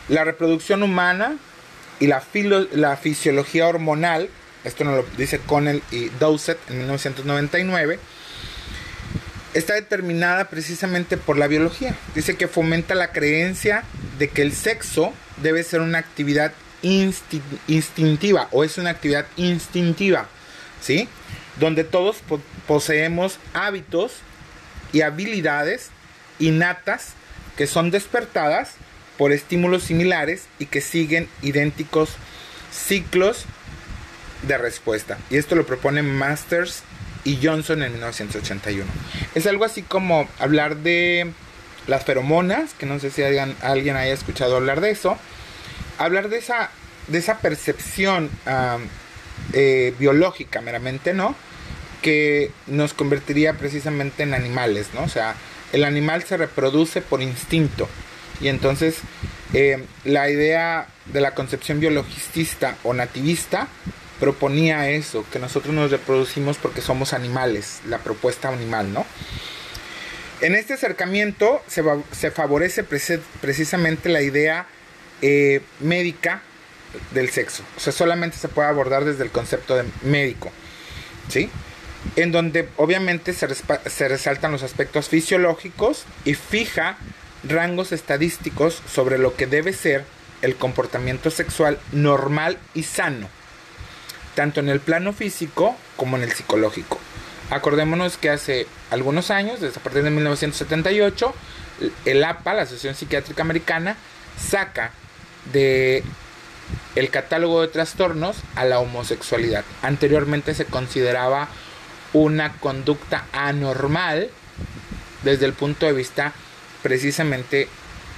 la 0.09 0.23
reproducción 0.23 0.83
humana 0.83 1.37
y 1.99 2.07
la, 2.07 2.23
la 2.71 2.97
fisiología 2.97 3.67
hormonal, 3.67 4.29
esto 4.63 4.83
nos 4.83 4.97
lo 4.97 5.05
dice 5.17 5.39
Connell 5.39 5.81
y 5.91 6.09
Dowsett 6.19 6.59
en 6.69 6.79
1999, 6.79 7.99
está 9.53 9.73
determinada 9.73 10.49
precisamente 10.49 11.17
por 11.17 11.37
la 11.37 11.47
biología. 11.47 11.95
Dice 12.13 12.35
que 12.35 12.47
fomenta 12.47 12.93
la 12.95 13.11
creencia 13.11 13.83
de 14.19 14.27
que 14.29 14.41
el 14.41 14.53
sexo 14.53 15.13
debe 15.41 15.63
ser 15.63 15.81
una 15.81 15.99
actividad 15.99 16.51
instintiva 16.85 18.47
o 18.51 18.63
es 18.63 18.77
una 18.77 18.91
actividad 18.91 19.25
instintiva, 19.37 20.27
¿sí? 20.81 21.09
Donde 21.59 21.83
todos 21.83 22.17
poseemos 22.67 23.39
hábitos 23.53 24.13
y 24.93 25.01
habilidades 25.01 25.89
innatas 26.39 27.13
que 27.57 27.67
son 27.67 27.91
despertadas 27.91 28.73
por 29.17 29.31
estímulos 29.31 29.83
similares 29.83 30.45
y 30.59 30.65
que 30.65 30.81
siguen 30.81 31.29
idénticos 31.41 32.09
ciclos 32.71 33.45
de 34.43 34.57
respuesta. 34.57 35.17
Y 35.29 35.37
esto 35.37 35.55
lo 35.55 35.65
propone 35.65 36.03
Masters 36.03 36.83
y 37.23 37.39
Johnson 37.41 37.81
en 37.81 37.93
1981. 37.93 38.85
Es 39.33 39.47
algo 39.47 39.65
así 39.65 39.81
como 39.81 40.27
hablar 40.39 40.77
de 40.77 41.31
las 41.87 42.03
feromonas, 42.03 42.73
que 42.73 42.85
no 42.85 42.99
sé 42.99 43.09
si 43.09 43.23
alguien 43.23 43.95
haya 43.95 44.13
escuchado 44.13 44.57
hablar 44.57 44.81
de 44.81 44.91
eso. 44.91 45.17
Hablar 45.97 46.29
de 46.29 46.37
esa, 46.37 46.69
de 47.07 47.19
esa 47.19 47.39
percepción 47.39 48.29
eh, 49.53 49.93
biológica 49.99 50.61
meramente, 50.61 51.13
¿no? 51.13 51.35
Que 52.01 52.51
nos 52.67 52.93
convertiría 52.93 53.53
precisamente 53.53 54.23
en 54.23 54.33
animales, 54.33 54.89
¿no? 54.93 55.03
O 55.03 55.09
sea, 55.09 55.35
el 55.73 55.83
animal 55.83 56.23
se 56.23 56.37
reproduce 56.37 57.01
por 57.01 57.21
instinto. 57.21 57.87
Y 58.41 58.49
entonces 58.49 58.97
eh, 59.53 59.83
la 60.03 60.29
idea 60.29 60.87
de 61.05 61.21
la 61.21 61.35
concepción 61.35 61.79
biologicista 61.79 62.75
o 62.83 62.93
nativista 62.93 63.67
proponía 64.19 64.89
eso, 64.89 65.25
que 65.31 65.39
nosotros 65.39 65.73
nos 65.73 65.91
reproducimos 65.91 66.57
porque 66.57 66.81
somos 66.81 67.13
animales, 67.13 67.81
la 67.87 67.99
propuesta 67.99 68.49
animal, 68.49 68.93
¿no? 68.93 69.05
En 70.41 70.55
este 70.55 70.73
acercamiento 70.73 71.61
se, 71.67 72.31
favorece 72.31 72.83
precisamente 72.83 74.09
la 74.09 74.21
idea 74.21 74.67
eh, 75.21 75.61
médica 75.79 76.41
del 77.11 77.29
sexo. 77.29 77.63
O 77.77 77.79
sea, 77.79 77.93
solamente 77.93 78.37
se 78.37 78.47
puede 78.47 78.67
abordar 78.67 79.05
desde 79.05 79.23
el 79.23 79.31
concepto 79.31 79.75
de 79.75 79.83
médico, 80.03 80.51
¿sí? 81.29 81.49
En 82.15 82.31
donde 82.31 82.69
obviamente 82.77 83.33
se, 83.33 83.47
se 83.53 84.07
resaltan 84.07 84.51
los 84.51 84.63
aspectos 84.63 85.09
fisiológicos 85.09 86.05
y 86.23 86.35
fija 86.35 86.97
rangos 87.43 87.91
estadísticos 87.91 88.81
sobre 88.91 89.17
lo 89.17 89.35
que 89.35 89.47
debe 89.47 89.73
ser 89.73 90.05
el 90.41 90.55
comportamiento 90.55 91.31
sexual 91.31 91.79
normal 91.91 92.57
y 92.73 92.83
sano 92.83 93.27
tanto 94.35 94.59
en 94.59 94.69
el 94.69 94.79
plano 94.79 95.13
físico 95.13 95.75
como 95.95 96.17
en 96.17 96.23
el 96.23 96.31
psicológico. 96.33 96.99
Acordémonos 97.49 98.17
que 98.17 98.29
hace 98.29 98.67
algunos 98.91 99.31
años, 99.31 99.61
desde 99.61 99.79
a 99.79 99.83
partir 99.83 100.03
de 100.03 100.11
1978, 100.11 101.33
el 102.05 102.23
APA, 102.23 102.53
la 102.53 102.63
Asociación 102.63 102.95
Psiquiátrica 102.95 103.41
Americana, 103.41 103.95
saca 104.37 104.91
de 105.51 106.03
el 106.95 107.09
catálogo 107.09 107.61
de 107.61 107.67
trastornos 107.67 108.37
a 108.55 108.65
la 108.65 108.79
homosexualidad. 108.79 109.63
Anteriormente 109.81 110.53
se 110.53 110.65
consideraba 110.65 111.49
una 112.13 112.53
conducta 112.53 113.25
anormal 113.33 114.29
desde 115.23 115.45
el 115.45 115.53
punto 115.53 115.85
de 115.85 115.93
vista 115.93 116.33
precisamente 116.81 117.67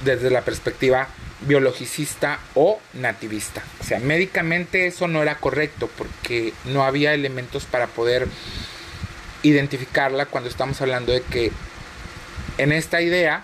desde 0.04 0.30
la 0.30 0.42
perspectiva 0.42 1.08
biologicista 1.42 2.40
o 2.56 2.80
nativista. 2.94 3.64
O 3.80 3.84
sea, 3.84 4.00
médicamente 4.00 4.88
eso 4.88 5.08
no 5.08 5.22
era 5.22 5.38
correcto 5.38 5.90
porque 5.98 6.54
no 6.66 6.84
había 6.84 7.14
elementos 7.14 7.66
para 7.66 7.88
poder 7.88 8.28
identificarla 9.44 10.26
cuando 10.26 10.50
estamos 10.50 10.82
hablando 10.82 11.12
de 11.12 11.22
que 11.22 11.52
en 12.58 12.72
esta 12.72 13.02
idea 13.02 13.44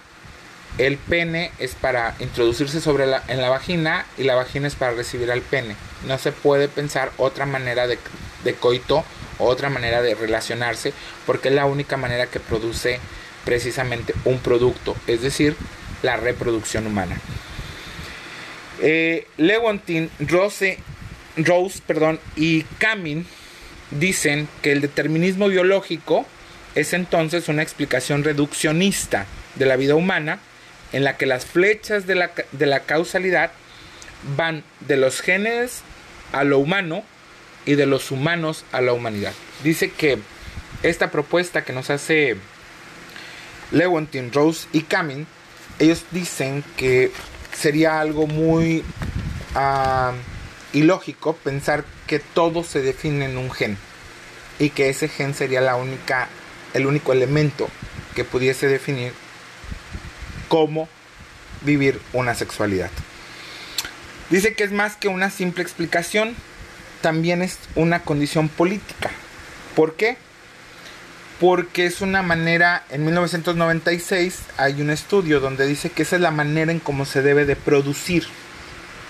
el 0.77 0.97
pene 0.97 1.51
es 1.59 1.75
para 1.75 2.15
introducirse 2.19 2.81
sobre 2.81 3.05
la, 3.05 3.23
en 3.27 3.41
la 3.41 3.49
vagina 3.49 4.05
y 4.17 4.23
la 4.23 4.35
vagina 4.35 4.67
es 4.67 4.75
para 4.75 4.93
recibir 4.93 5.31
al 5.31 5.41
pene. 5.41 5.75
No 6.07 6.17
se 6.17 6.31
puede 6.31 6.67
pensar 6.67 7.11
otra 7.17 7.45
manera 7.45 7.87
de, 7.87 7.99
de 8.43 8.53
coito 8.55 9.03
o 9.37 9.45
otra 9.45 9.69
manera 9.69 10.01
de 10.01 10.15
relacionarse 10.15 10.93
porque 11.25 11.49
es 11.49 11.55
la 11.55 11.65
única 11.65 11.97
manera 11.97 12.27
que 12.27 12.39
produce 12.39 12.99
precisamente 13.45 14.13
un 14.25 14.39
producto, 14.39 14.95
es 15.05 15.21
decir, 15.21 15.55
la 16.01 16.17
reproducción 16.17 16.87
humana. 16.87 17.17
Eh, 18.81 19.27
Lewontin, 19.37 20.09
Rose, 20.19 20.79
Rose 21.37 21.81
perdón, 21.85 22.19
y 22.35 22.63
Camin 22.79 23.25
dicen 23.91 24.47
que 24.61 24.71
el 24.71 24.81
determinismo 24.81 25.47
biológico 25.49 26.25
es 26.73 26.93
entonces 26.93 27.47
una 27.47 27.61
explicación 27.61 28.23
reduccionista 28.23 29.27
de 29.55 29.65
la 29.67 29.75
vida 29.75 29.93
humana 29.93 30.39
en 30.93 31.03
la 31.03 31.17
que 31.17 31.25
las 31.25 31.45
flechas 31.45 32.07
de 32.07 32.15
la, 32.15 32.31
de 32.51 32.65
la 32.65 32.81
causalidad 32.81 33.51
van 34.37 34.63
de 34.79 34.97
los 34.97 35.21
genes 35.21 35.81
a 36.31 36.43
lo 36.43 36.59
humano 36.59 37.03
y 37.65 37.75
de 37.75 37.85
los 37.85 38.11
humanos 38.11 38.63
a 38.71 38.81
la 38.81 38.93
humanidad. 38.93 39.33
Dice 39.63 39.91
que 39.91 40.19
esta 40.83 41.11
propuesta 41.11 41.63
que 41.63 41.73
nos 41.73 41.89
hace 41.89 42.37
Lewontin, 43.71 44.31
Rose 44.31 44.67
y 44.71 44.81
Camin, 44.81 45.27
ellos 45.79 46.05
dicen 46.11 46.63
que 46.77 47.11
sería 47.53 47.99
algo 47.99 48.27
muy 48.27 48.83
ilógico 50.73 51.35
pensar 51.35 51.85
que 52.07 52.19
todo 52.19 52.63
se 52.63 52.81
define 52.81 53.25
en 53.25 53.37
un 53.37 53.51
gen 53.51 53.77
y 54.59 54.69
que 54.69 54.89
ese 54.89 55.07
gen 55.07 55.33
sería 55.33 55.61
la 55.61 55.75
única, 55.75 56.27
el 56.73 56.85
único 56.85 57.13
elemento 57.13 57.69
que 58.15 58.23
pudiese 58.23 58.67
definir 58.67 59.13
cómo 60.53 60.87
vivir 61.61 61.99
una 62.13 62.35
sexualidad. 62.35 62.91
Dice 64.29 64.53
que 64.53 64.63
es 64.63 64.71
más 64.71 64.95
que 64.95 65.07
una 65.07 65.31
simple 65.31 65.63
explicación, 65.63 66.35
también 67.01 67.41
es 67.41 67.57
una 67.73 68.03
condición 68.03 68.49
política. 68.49 69.09
¿Por 69.75 69.95
qué? 69.95 70.15
Porque 71.39 71.87
es 71.87 72.01
una 72.01 72.21
manera, 72.21 72.85
en 72.91 73.03
1996 73.03 74.41
hay 74.57 74.79
un 74.79 74.91
estudio 74.91 75.39
donde 75.39 75.65
dice 75.65 75.89
que 75.89 76.03
esa 76.03 76.17
es 76.17 76.21
la 76.21 76.29
manera 76.29 76.71
en 76.71 76.79
cómo 76.79 77.05
se 77.05 77.23
debe 77.23 77.45
de 77.45 77.55
producir. 77.55 78.27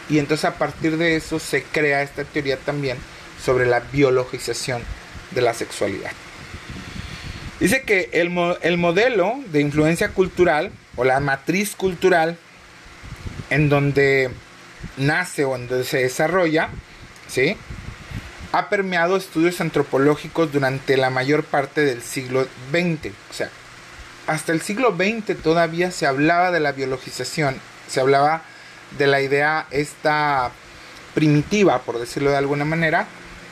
Y 0.09 0.19
entonces 0.19 0.45
a 0.45 0.57
partir 0.57 0.95
de 0.95 1.17
eso 1.17 1.39
se 1.39 1.63
crea 1.63 2.03
esta 2.03 2.23
teoría 2.23 2.55
también 2.55 2.97
sobre 3.43 3.65
la 3.65 3.81
biologización 3.81 4.81
de 5.31 5.41
la 5.41 5.53
sexualidad. 5.53 6.11
Dice 7.59 7.81
que 7.81 8.11
el, 8.13 8.31
el 8.61 8.77
modelo 8.77 9.41
de 9.51 9.59
influencia 9.59 10.07
cultural 10.07 10.71
o 10.95 11.03
la 11.03 11.19
matriz 11.19 11.75
cultural 11.75 12.37
en 13.49 13.69
donde 13.69 14.31
nace 14.97 15.45
o 15.45 15.55
en 15.55 15.67
donde 15.67 15.85
se 15.85 15.99
desarrolla, 15.99 16.69
¿sí? 17.27 17.57
ha 18.53 18.69
permeado 18.69 19.17
estudios 19.17 19.59
antropológicos 19.61 20.51
durante 20.51 20.95
la 20.95 21.09
mayor 21.09 21.43
parte 21.43 21.81
del 21.81 22.03
siglo 22.03 22.47
XX. 22.71 23.11
O 23.31 23.33
sea, 23.33 23.49
hasta 24.27 24.51
el 24.51 24.61
siglo 24.61 24.95
XX 24.95 25.41
todavía 25.41 25.89
se 25.89 26.05
hablaba 26.05 26.51
de 26.51 26.59
la 26.59 26.71
biologización, 26.71 27.59
se 27.87 27.99
hablaba 27.99 28.43
de 28.97 29.07
la 29.07 29.21
idea 29.21 29.65
esta 29.71 30.51
primitiva, 31.15 31.81
por 31.81 31.99
decirlo 31.99 32.29
de 32.29 32.37
alguna 32.37 32.63
manera, 32.63 33.07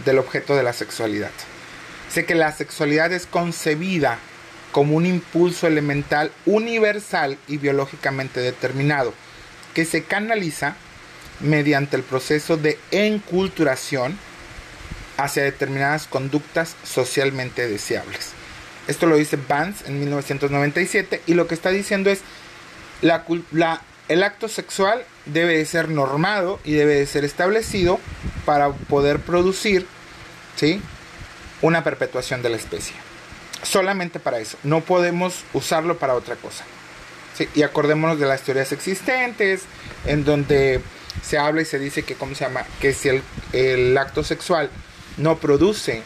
del 0.06 0.20
objeto 0.20 0.56
de 0.56 0.64
la 0.64 0.74
sexualidad. 0.74 1.32
Sé 2.12 2.26
que 2.26 2.36
la 2.36 2.52
sexualidad 2.52 3.12
es 3.12 3.26
concebida 3.26 4.20
como 4.72 4.96
un 4.96 5.06
impulso 5.06 5.68
elemental 5.68 6.32
universal 6.46 7.38
y 7.48 7.58
biológicamente 7.58 8.40
determinado, 8.40 9.14
que 9.74 9.86
se 9.86 10.04
canaliza 10.04 10.76
mediante 11.40 11.96
el 11.96 12.04
proceso 12.04 12.58
de 12.58 12.78
enculturación 12.92 14.18
hacia 15.18 15.44
determinadas 15.44 16.08
conductas 16.08 16.76
socialmente 16.84 17.68
deseables. 17.68 18.32
Esto 18.88 19.06
lo 19.06 19.16
dice 19.16 19.38
Vance 19.48 19.88
en 19.88 20.00
1997 20.00 21.22
y 21.28 21.34
lo 21.34 21.48
que 21.48 21.56
está 21.56 21.70
diciendo 21.70 22.10
es 22.10 22.22
la, 23.02 23.26
el 24.08 24.24
acto 24.24 24.48
sexual 24.48 25.04
debe 25.26 25.58
de 25.58 25.66
ser 25.66 25.90
normado 25.90 26.60
y 26.64 26.74
debe 26.74 26.96
de 26.96 27.06
ser 27.06 27.24
establecido 27.24 28.00
para 28.46 28.72
poder 28.72 29.20
producir 29.20 29.86
¿sí? 30.56 30.82
una 31.62 31.84
perpetuación 31.84 32.42
de 32.42 32.50
la 32.50 32.58
especie. 32.58 33.11
Solamente 33.64 34.20
para 34.20 34.40
eso. 34.40 34.58
No 34.64 34.82
podemos 34.82 35.44
usarlo 35.54 35.98
para 35.98 36.16
otra 36.16 36.36
cosa. 36.36 36.64
Y 37.56 37.64
acordémonos 37.64 38.20
de 38.20 38.28
las 38.28 38.42
teorías 38.42 38.72
existentes, 38.72 39.64
en 40.06 40.24
donde 40.24 40.82
se 41.24 41.38
habla 41.38 41.62
y 41.62 41.66
se 41.66 41.80
dice 41.80 42.04
que, 42.04 42.16
¿cómo 42.16 42.36
se 42.36 42.46
llama? 42.46 42.66
Que 42.80 42.94
si 42.94 43.10
el, 43.10 43.24
el 43.54 43.98
acto 43.98 44.24
sexual 44.24 44.70
no 45.18 45.38
produce 45.38 46.04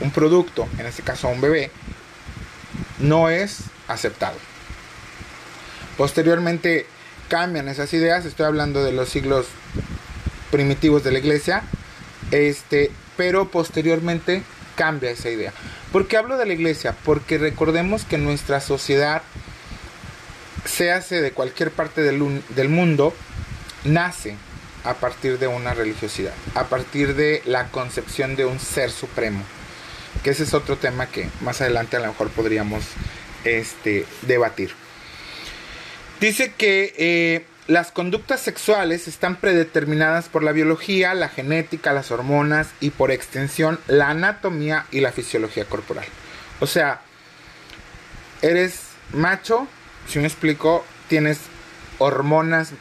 un 0.00 0.10
producto, 0.10 0.68
en 0.78 0.86
este 0.86 1.02
caso 1.02 1.28
un 1.28 1.40
bebé, 1.40 1.70
no 2.98 3.30
es 3.30 3.60
aceptado. 3.88 4.36
Posteriormente 5.96 6.86
cambian 7.28 7.68
esas 7.68 7.92
ideas, 7.92 8.24
estoy 8.24 8.46
hablando 8.46 8.84
de 8.84 8.92
los 8.92 9.08
siglos 9.08 9.46
primitivos 10.50 11.04
de 11.04 11.12
la 11.12 11.18
iglesia, 11.18 11.62
este, 12.30 12.90
pero 13.16 13.50
posteriormente 13.50 14.42
cambia 14.78 15.10
esa 15.10 15.28
idea. 15.28 15.52
¿Por 15.92 16.06
qué 16.06 16.16
hablo 16.16 16.38
de 16.38 16.46
la 16.46 16.54
iglesia? 16.54 16.94
Porque 17.04 17.36
recordemos 17.36 18.04
que 18.04 18.16
nuestra 18.16 18.60
sociedad, 18.60 19.22
se 20.64 20.92
hace 20.92 21.20
de 21.20 21.32
cualquier 21.32 21.72
parte 21.72 22.02
del, 22.02 22.68
mundo, 22.68 23.12
nace 23.84 24.36
a 24.84 24.94
partir 24.94 25.38
de 25.38 25.48
una 25.48 25.74
religiosidad, 25.74 26.32
a 26.54 26.64
partir 26.64 27.16
de 27.16 27.42
la 27.44 27.68
concepción 27.68 28.36
de 28.36 28.44
un 28.44 28.60
ser 28.60 28.90
supremo, 28.90 29.42
que 30.22 30.30
ese 30.30 30.44
es 30.44 30.54
otro 30.54 30.76
tema 30.76 31.06
que 31.06 31.28
más 31.40 31.60
adelante 31.60 31.96
a 31.96 32.00
lo 32.00 32.08
mejor 32.08 32.28
podríamos 32.30 32.84
este, 33.44 34.06
debatir. 34.22 34.70
Dice 36.20 36.52
que 36.56 36.94
eh, 36.96 37.44
las 37.68 37.92
conductas 37.92 38.40
sexuales 38.40 39.08
están 39.08 39.36
predeterminadas 39.36 40.30
por 40.30 40.42
la 40.42 40.52
biología, 40.52 41.12
la 41.12 41.28
genética, 41.28 41.92
las 41.92 42.10
hormonas 42.10 42.70
y 42.80 42.88
por 42.88 43.10
extensión 43.10 43.78
la 43.86 44.08
anatomía 44.08 44.86
y 44.90 45.00
la 45.02 45.12
fisiología 45.12 45.66
corporal. 45.66 46.06
O 46.60 46.66
sea, 46.66 47.02
eres 48.40 48.80
macho, 49.12 49.68
si 50.08 50.18
me 50.18 50.26
explico, 50.26 50.82
tienes 51.08 51.40
hormonas 51.98 52.72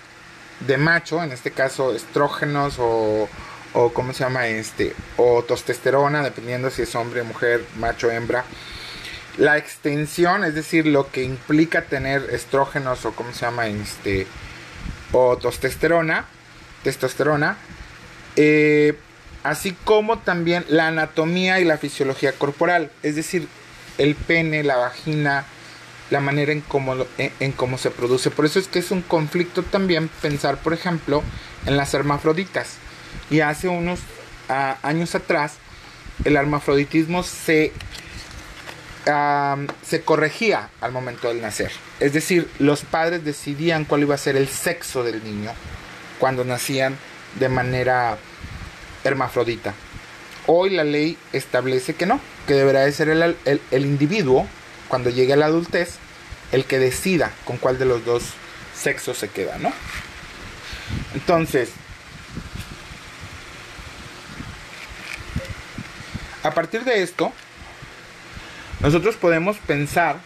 de 0.62 0.78
macho, 0.78 1.22
en 1.22 1.34
este 1.34 1.52
caso 1.52 1.94
estrógenos 1.94 2.78
o, 2.80 3.28
o 3.74 3.94
¿cómo 3.94 4.14
se 4.14 4.24
llama 4.24 4.48
este? 4.48 4.96
O 5.18 5.44
testosterona, 5.44 6.24
dependiendo 6.24 6.70
si 6.70 6.84
es 6.84 6.96
hombre, 6.96 7.24
mujer, 7.24 7.66
macho, 7.78 8.10
hembra. 8.10 8.46
La 9.38 9.58
extensión, 9.58 10.46
es 10.46 10.56
decir, 10.56 10.88
lo 10.88 11.12
que 11.12 11.24
implica 11.24 11.82
tener 11.82 12.30
estrógenos 12.32 13.06
o 13.06 13.12
¿cómo 13.12 13.34
se 13.34 13.42
llama 13.42 13.68
este? 13.68 14.26
O 15.12 15.38
testosterona, 15.38 16.26
testosterona. 16.84 17.58
Eh, 18.36 18.98
así 19.44 19.72
como 19.84 20.20
también 20.20 20.66
la 20.68 20.88
anatomía 20.88 21.60
y 21.60 21.66
la 21.66 21.78
fisiología 21.78 22.34
corporal, 22.34 22.92
es 23.04 23.16
decir, 23.16 23.48
el 23.98 24.16
pene, 24.16 24.64
la 24.64 24.78
vagina, 24.78 25.46
la 26.10 26.20
manera 26.20 26.52
en 26.52 26.62
cómo, 26.62 26.96
en, 27.18 27.52
cómo 27.54 27.78
se 27.78 27.92
produce. 27.92 28.30
Por 28.32 28.46
eso 28.46 28.60
es 28.60 28.68
que 28.68 28.80
es 28.80 28.92
un 28.92 29.02
conflicto 29.02 29.64
también 29.64 30.10
pensar, 30.22 30.58
por 30.58 30.74
ejemplo, 30.74 31.24
en 31.66 31.78
las 31.78 31.94
hermafroditas. 31.94 32.76
Y 33.30 33.42
hace 33.42 33.68
unos 33.68 34.00
años 34.82 35.16
atrás, 35.16 35.54
el 36.24 36.36
hermafroditismo 36.36 37.24
se, 37.24 37.72
se 39.84 40.02
corregía 40.04 40.70
al 40.82 40.92
momento 40.92 41.30
del 41.30 41.42
nacer. 41.42 41.72
Es 42.00 42.12
decir, 42.12 42.50
los 42.60 42.82
padres 42.82 43.24
decidían 43.24 43.86
cuál 43.86 44.02
iba 44.02 44.16
a 44.16 44.18
ser 44.18 44.36
el 44.36 44.50
sexo 44.50 45.04
del 45.04 45.24
niño 45.24 45.52
cuando 46.20 46.44
nacían 46.44 46.98
de 47.40 47.48
manera 47.48 48.18
hermafrodita. 49.04 49.74
Hoy 50.46 50.72
la 50.72 50.84
ley 50.84 51.18
establece 51.32 51.96
que 51.96 52.06
no, 52.06 52.20
que 52.48 52.54
deberá 52.54 52.82
de 52.82 52.92
ser 52.92 53.10
el, 53.10 53.38
el 53.46 53.86
individuo 53.86 54.46
cuando 54.90 55.10
llegue 55.10 55.34
a 55.34 55.38
la 55.38 55.46
adultez, 55.46 55.96
el 56.52 56.66
que 56.66 56.80
decida 56.80 57.32
con 57.46 57.58
cuál 57.58 57.80
de 57.80 57.86
los 57.86 58.04
dos 58.06 58.24
sexos 58.76 59.18
se 59.18 59.30
queda, 59.30 59.58
¿no? 59.58 59.72
Entonces, 61.14 61.70
a 66.44 66.52
partir 66.52 66.84
de 66.84 67.04
esto, 67.04 67.34
nosotros 68.80 69.16
podemos 69.16 69.58
pensar 69.58 70.18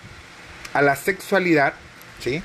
a 0.73 0.81
la 0.81 0.95
sexualidad, 0.95 1.73
¿sí? 2.19 2.41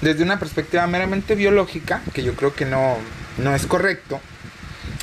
Desde 0.00 0.22
una 0.22 0.38
perspectiva 0.38 0.86
meramente 0.86 1.34
biológica, 1.34 2.02
que 2.14 2.22
yo 2.22 2.34
creo 2.34 2.54
que 2.54 2.64
no, 2.64 2.96
no 3.38 3.54
es 3.54 3.66
correcto, 3.66 4.20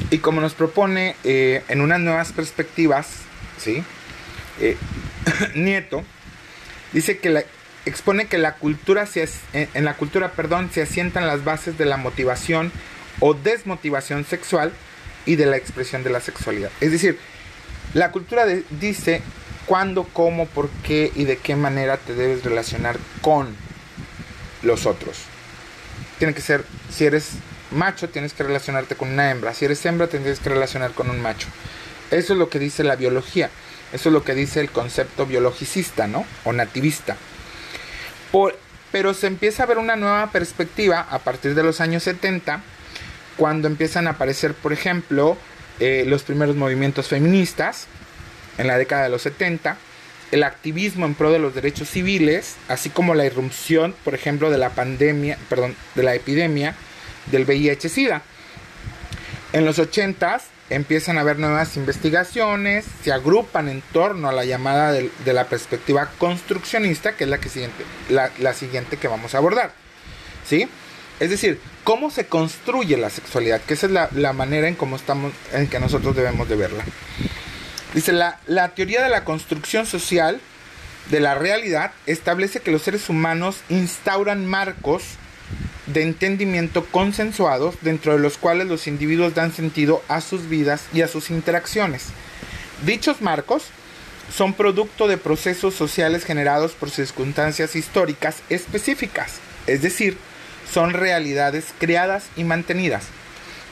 y 0.10 0.20
como 0.20 0.42
nos 0.42 0.54
propone 0.54 1.16
eh, 1.24 1.64
en 1.68 1.82
unas 1.82 2.00
nuevas 2.00 2.32
perspectivas, 2.32 3.08
¿sí? 3.58 3.84
Eh, 4.60 4.78
Nieto 5.56 6.04
dice 6.94 7.20
que 7.20 7.30
la, 7.30 7.44
expone 7.86 8.28
que 8.28 8.38
la 8.38 8.56
cultura 8.56 9.06
se, 9.06 9.28
en 9.54 9.86
la 9.86 9.96
cultura 9.96 10.32
perdón, 10.32 10.70
se 10.72 10.82
asientan 10.82 11.28
las 11.28 11.44
bases 11.44 11.78
de 11.78 11.86
la 11.86 11.98
motivación 11.98 12.72
o 13.20 13.34
desmotivación 13.34 14.26
sexual 14.26 14.72
y 15.26 15.36
de 15.36 15.46
la 15.46 15.58
expresión 15.58 16.04
de 16.04 16.10
la 16.10 16.22
sexualidad. 16.22 16.72
Es 16.82 16.92
decir, 16.92 17.20
la 17.94 18.12
cultura 18.12 18.46
dice 18.80 19.22
cuándo, 19.68 20.06
cómo, 20.06 20.48
por 20.48 20.70
qué 20.84 21.12
y 21.14 21.26
de 21.26 21.38
qué 21.38 21.56
manera 21.56 21.98
te 21.98 22.16
debes 22.16 22.44
relacionar 22.44 22.98
con 23.22 23.56
los 24.64 24.88
otros. 24.88 25.18
Tiene 26.18 26.34
que 26.34 26.42
ser, 26.42 26.66
si 26.90 27.06
eres 27.06 27.34
macho, 27.70 28.10
tienes 28.10 28.34
que 28.34 28.44
relacionarte 28.44 28.96
con 28.96 29.10
una 29.10 29.30
hembra. 29.30 29.54
Si 29.54 29.66
eres 29.66 29.86
hembra, 29.86 30.08
tienes 30.08 30.40
que 30.40 30.50
relacionar 30.50 30.94
con 30.94 31.12
un 31.12 31.22
macho. 31.22 31.48
Eso 32.10 32.34
es 32.34 32.40
lo 32.40 32.50
que 32.50 32.58
dice 32.58 32.84
la 32.84 32.96
biología. 32.96 33.52
Eso 33.94 34.10
es 34.10 34.14
lo 34.14 34.24
que 34.24 34.34
dice 34.34 34.60
el 34.62 34.70
concepto 34.70 35.26
biologicista, 35.26 36.08
¿no? 36.08 36.26
O 36.44 36.54
nativista. 36.54 37.18
pero 38.92 39.14
se 39.14 39.28
empieza 39.28 39.64
a 39.64 39.66
ver 39.66 39.78
una 39.78 39.96
nueva 39.96 40.32
perspectiva 40.32 41.02
a 41.10 41.20
partir 41.20 41.56
de 41.56 41.64
los 41.64 41.82
años 41.82 42.04
70, 42.04 42.62
cuando 43.36 43.68
empiezan 43.68 44.08
a 44.08 44.12
aparecer, 44.12 44.54
por 44.54 44.74
ejemplo, 44.74 45.38
eh, 45.80 46.06
los 46.08 46.24
primeros 46.24 46.56
movimientos 46.56 47.08
feministas, 47.08 47.88
en 48.58 48.68
la 48.68 48.78
década 48.78 49.04
de 49.04 49.10
los 49.10 49.22
70, 49.22 49.78
el 50.32 50.44
activismo 50.44 51.06
en 51.06 51.16
pro 51.16 51.32
de 51.32 51.40
los 51.40 51.56
derechos 51.56 51.90
civiles, 51.90 52.56
así 52.68 52.90
como 52.90 53.16
la 53.16 53.26
irrupción, 53.26 53.96
por 54.04 54.14
ejemplo, 54.14 54.50
de 54.50 54.58
la 54.58 54.72
pandemia, 54.72 55.38
perdón, 55.50 55.76
de 55.96 56.04
la 56.04 56.16
epidemia 56.16 56.76
del 57.32 57.46
VIH-Sida. 57.46 58.22
En 59.54 59.66
los 59.66 59.80
80 59.80 60.42
empiezan 60.70 61.18
a 61.18 61.22
haber 61.22 61.40
nuevas 61.40 61.78
investigaciones, 61.78 62.86
se 63.04 63.12
agrupan 63.12 63.70
en 63.70 63.82
torno 63.94 64.28
a 64.28 64.34
la 64.34 64.44
llamada 64.44 64.92
de, 64.92 65.10
la 65.26 65.46
perspectiva 65.46 66.10
construccionista, 66.18 67.16
que 67.16 67.24
es 67.24 67.30
la, 67.30 67.38
que 67.38 67.50
siguiente, 67.50 67.86
la, 68.10 68.54
siguiente 68.54 68.98
que 68.98 69.08
vamos 69.08 69.34
a 69.34 69.38
abordar. 69.38 69.72
¿Sí? 70.46 70.68
Es 71.20 71.30
decir, 71.30 71.60
cómo 71.84 72.12
se 72.12 72.28
construye 72.28 72.98
la 72.98 73.10
sexualidad, 73.10 73.62
que 73.62 73.74
esa 73.74 73.88
es 73.88 73.92
la, 74.12 74.34
manera 74.34 74.68
en 74.68 74.76
cómo 74.76 74.98
estamos, 74.98 75.34
en 75.54 75.68
que 75.68 75.80
nosotros 75.80 76.16
debemos 76.16 76.48
de 76.50 76.56
verla. 76.56 76.84
Dice, 77.94 78.12
la, 78.12 78.40
la 78.48 78.70
teoría 78.70 79.04
de 79.04 79.10
la 79.10 79.24
construcción 79.24 79.86
social 79.86 80.40
de 81.10 81.20
la 81.20 81.36
realidad 81.36 81.92
establece 82.06 82.60
que 82.60 82.72
los 82.72 82.82
seres 82.82 83.10
humanos 83.10 83.58
instauran 83.70 84.46
marcos 84.46 85.04
de 85.88 86.04
entendimiento 86.04 86.86
consensuados 86.86 87.76
dentro 87.82 88.14
de 88.14 88.20
los 88.20 88.38
cuales 88.38 88.68
los 88.68 88.88
individuos 88.88 89.34
dan 89.34 89.54
sentido 89.54 90.04
a 90.10 90.22
sus 90.22 90.50
vidas 90.50 90.84
y 90.94 91.02
a 91.02 91.08
sus 91.08 91.30
interacciones. 91.30 92.08
Dichos 92.86 93.22
marcos 93.22 93.64
son 94.36 94.54
producto 94.54 95.08
de 95.08 95.18
procesos 95.18 95.74
sociales 95.74 96.26
generados 96.26 96.74
por 96.74 96.90
circunstancias 96.90 97.76
históricas 97.76 98.38
específicas, 98.50 99.36
es 99.66 99.82
decir, 99.82 100.18
son 100.72 100.94
realidades 100.94 101.68
creadas 101.80 102.26
y 102.36 102.44
mantenidas. 102.44 103.06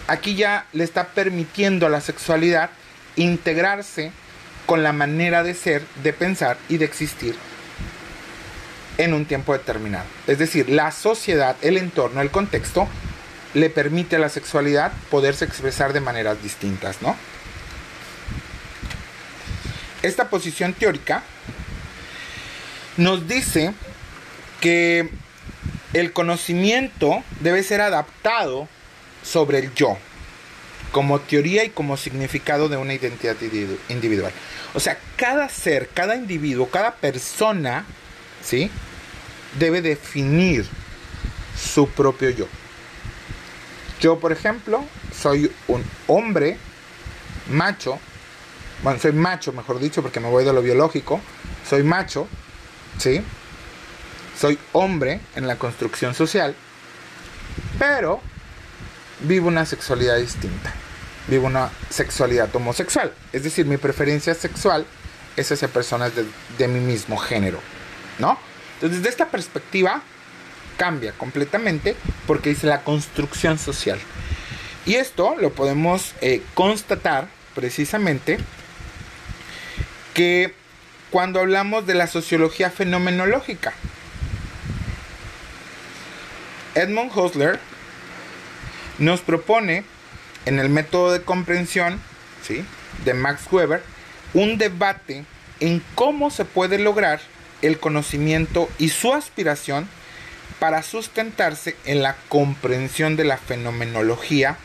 Aquí 0.07 0.35
ya 0.35 0.65
le 0.71 0.85
está 0.85 1.07
permitiendo 1.09 1.85
a 1.85 1.89
la 1.89 1.99
sexualidad 1.99 2.69
integrarse 3.15 4.11
con 4.65 4.83
la 4.83 4.93
manera 4.93 5.43
de 5.43 5.53
ser, 5.53 5.83
de 6.03 6.13
pensar 6.13 6.57
y 6.69 6.77
de 6.77 6.85
existir 6.85 7.35
en 8.97 9.13
un 9.13 9.25
tiempo 9.25 9.53
determinado. 9.53 10.05
Es 10.27 10.39
decir, 10.39 10.69
la 10.69 10.91
sociedad, 10.91 11.55
el 11.61 11.77
entorno, 11.77 12.21
el 12.21 12.31
contexto 12.31 12.87
le 13.53 13.69
permite 13.69 14.17
a 14.17 14.19
la 14.19 14.29
sexualidad 14.29 14.91
poderse 15.09 15.45
expresar 15.45 15.93
de 15.93 16.01
maneras 16.01 16.41
distintas, 16.41 17.01
¿no? 17.01 17.15
Esta 20.01 20.29
posición 20.29 20.73
teórica 20.73 21.23
nos 22.97 23.27
dice 23.27 23.73
que 24.61 25.09
el 25.93 26.11
conocimiento 26.13 27.23
debe 27.39 27.63
ser 27.63 27.81
adaptado 27.81 28.67
sobre 29.23 29.59
el 29.59 29.73
yo, 29.73 29.97
como 30.95 31.19
teoría 31.19 31.65
y 31.65 31.71
como 31.71 31.97
significado 31.97 32.69
de 32.69 32.77
una 32.77 32.93
identidad 32.93 33.35
individual. 33.89 34.31
O 34.73 34.79
sea, 34.79 34.97
cada 35.17 35.49
ser, 35.49 35.89
cada 35.89 36.15
individuo, 36.15 36.69
cada 36.69 36.95
persona, 36.95 37.83
¿sí? 38.41 38.71
Debe 39.59 39.81
definir 39.81 40.65
su 41.61 41.89
propio 41.89 42.29
yo. 42.29 42.47
Yo, 43.99 44.19
por 44.21 44.31
ejemplo, 44.31 44.85
soy 45.13 45.51
un 45.67 45.83
hombre 46.07 46.57
macho, 47.49 47.99
bueno, 48.81 48.97
soy 48.97 49.11
macho, 49.11 49.51
mejor 49.51 49.81
dicho, 49.81 50.01
porque 50.01 50.21
me 50.21 50.29
voy 50.29 50.45
de 50.45 50.53
lo 50.53 50.61
biológico, 50.61 51.19
soy 51.69 51.83
macho, 51.83 52.25
¿sí? 52.99 53.21
Soy 54.39 54.57
hombre 54.71 55.19
en 55.35 55.45
la 55.45 55.57
construcción 55.57 56.15
social, 56.15 56.55
pero 57.77 58.21
vivo 59.19 59.49
una 59.49 59.65
sexualidad 59.65 60.15
distinta 60.15 60.73
vivo 61.27 61.47
una 61.47 61.71
sexualidad 61.89 62.55
homosexual. 62.55 63.13
Es 63.33 63.43
decir, 63.43 63.65
mi 63.65 63.77
preferencia 63.77 64.33
sexual 64.33 64.85
es 65.35 65.51
hacia 65.51 65.67
personas 65.67 66.11
de, 66.57 66.67
mi 66.67 66.79
mismo 66.79 67.17
género. 67.17 67.59
¿No? 68.19 68.37
Entonces, 68.75 68.99
desde 68.99 69.09
esta 69.09 69.27
perspectiva 69.27 70.01
cambia 70.77 71.13
completamente 71.13 71.95
porque 72.27 72.49
dice 72.49 72.67
la 72.67 72.81
construcción 72.81 73.57
social. 73.57 73.99
Y 74.85 74.95
esto 74.95 75.35
lo 75.39 75.51
podemos 75.51 76.13
eh, 76.21 76.41
constatar 76.53 77.27
precisamente 77.55 78.37
que 80.13 80.53
cuando 81.11 81.39
hablamos 81.39 81.87
de 81.87 81.95
la 81.95 82.07
sociología 82.07 82.69
fenomenológica. 82.69 83.73
Edmund 86.75 87.11
Husserl 87.15 87.59
nos 88.99 89.21
propone 89.21 89.85
en 90.45 90.59
el 90.59 90.69
método 90.69 91.11
de 91.11 91.21
comprensión 91.21 91.99
¿sí? 92.45 92.63
de 93.03 93.13
Max 93.13 93.43
Weber 93.51 93.81
un 94.33 94.57
debate 94.57 95.25
en 95.59 95.81
cómo 95.95 96.29
se 96.29 96.45
puede 96.45 96.77
lograr 96.77 97.21
el 97.61 97.79
conocimiento 97.79 98.69
y 98.77 98.89
su 98.89 99.13
aspiración 99.13 99.87
para 100.59 100.83
sustentarse 100.83 101.75
en 101.85 102.01
la 102.01 102.15
comprensión 102.29 103.15
de 103.15 103.23
la 103.23 103.37
fenomenología 103.37 104.57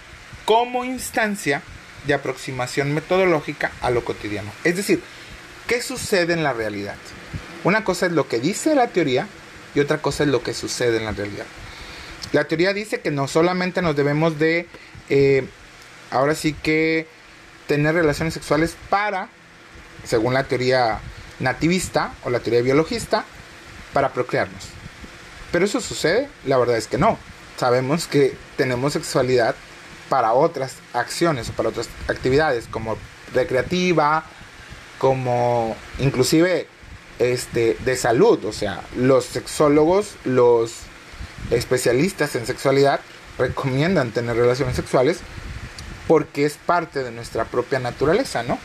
como 0.44 0.84
instancia 0.84 1.62
de 2.06 2.14
aproximación 2.14 2.92
metodológica 2.92 3.72
a 3.80 3.90
lo 3.90 4.04
cotidiano. 4.04 4.50
Es 4.64 4.76
decir, 4.76 5.02
¿qué 5.66 5.82
sucede 5.82 6.32
en 6.32 6.42
la 6.42 6.52
realidad? 6.52 6.96
Una 7.62 7.84
cosa 7.84 8.06
es 8.06 8.12
lo 8.12 8.26
que 8.26 8.40
dice 8.40 8.74
la 8.74 8.88
teoría 8.88 9.26
y 9.74 9.80
otra 9.80 9.98
cosa 9.98 10.24
es 10.24 10.30
lo 10.30 10.42
que 10.42 10.54
sucede 10.54 10.96
en 10.96 11.04
la 11.04 11.12
realidad. 11.12 11.46
La 12.32 12.44
teoría 12.44 12.72
dice 12.72 13.00
que 13.00 13.10
no 13.10 13.28
solamente 13.28 13.82
nos 13.82 13.96
debemos 13.96 14.38
de 14.38 14.66
eh, 15.08 15.46
ahora 16.10 16.34
sí 16.34 16.52
que 16.52 17.06
tener 17.66 17.94
relaciones 17.94 18.34
sexuales 18.34 18.76
para, 18.88 19.28
según 20.04 20.34
la 20.34 20.44
teoría 20.44 21.00
nativista 21.38 22.14
o 22.24 22.30
la 22.30 22.40
teoría 22.40 22.62
biologista, 22.62 23.24
para 23.92 24.12
procrearnos. 24.12 24.66
Pero 25.52 25.64
eso 25.64 25.80
sucede, 25.80 26.28
la 26.44 26.58
verdad 26.58 26.76
es 26.76 26.86
que 26.86 26.98
no. 26.98 27.18
Sabemos 27.56 28.06
que 28.06 28.36
tenemos 28.56 28.92
sexualidad 28.92 29.54
para 30.08 30.32
otras 30.32 30.76
acciones 30.92 31.48
o 31.48 31.52
para 31.52 31.68
otras 31.68 31.88
actividades 32.08 32.66
como 32.66 32.96
recreativa, 33.32 34.24
como 34.98 35.76
inclusive 35.98 36.66
este 37.18 37.76
de 37.84 37.96
salud, 37.96 38.44
o 38.44 38.52
sea, 38.52 38.82
los 38.96 39.24
sexólogos, 39.26 40.14
los 40.24 40.72
especialistas 41.50 42.34
en 42.34 42.46
sexualidad 42.46 43.00
recomiendan 43.38 44.10
tener 44.10 44.36
relaciones 44.36 44.76
sexuales 44.76 45.20
porque 46.10 46.44
es 46.44 46.54
parte 46.54 47.04
de 47.04 47.12
nuestra 47.12 47.44
propia 47.44 47.78
naturaleza, 47.78 48.42
¿no? 48.42 48.58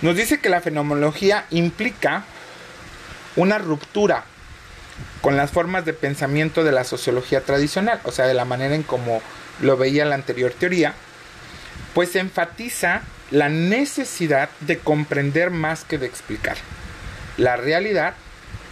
Nos 0.00 0.14
dice 0.14 0.38
que 0.38 0.48
la 0.48 0.60
fenomenología 0.60 1.46
implica 1.50 2.22
una 3.34 3.58
ruptura 3.58 4.22
con 5.22 5.36
las 5.36 5.50
formas 5.50 5.84
de 5.84 5.92
pensamiento 5.92 6.62
de 6.62 6.70
la 6.70 6.84
sociología 6.84 7.40
tradicional, 7.40 7.98
o 8.04 8.12
sea, 8.12 8.28
de 8.28 8.34
la 8.34 8.44
manera 8.44 8.76
en 8.76 8.84
como 8.84 9.20
lo 9.60 9.76
veía 9.76 10.04
la 10.04 10.14
anterior 10.14 10.52
teoría, 10.56 10.94
pues 11.92 12.14
enfatiza 12.14 13.02
la 13.32 13.48
necesidad 13.48 14.50
de 14.60 14.78
comprender 14.78 15.50
más 15.50 15.82
que 15.82 15.98
de 15.98 16.06
explicar 16.06 16.56
la 17.38 17.56
realidad, 17.56 18.14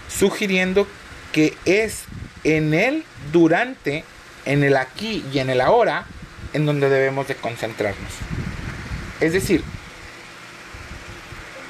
sugiriendo 0.09 0.87
que 1.32 1.57
es 1.64 2.05
en 2.45 2.72
él, 2.72 3.05
durante 3.32 4.05
en 4.45 4.64
el 4.64 4.76
aquí 4.76 5.24
y 5.32 5.38
en 5.38 5.51
el 5.51 5.61
ahora 5.61 6.07
en 6.53 6.66
donde 6.66 6.88
debemos 6.88 7.28
de 7.28 7.34
concentrarnos. 7.34 8.12
Es 9.20 9.32
decir, 9.32 9.62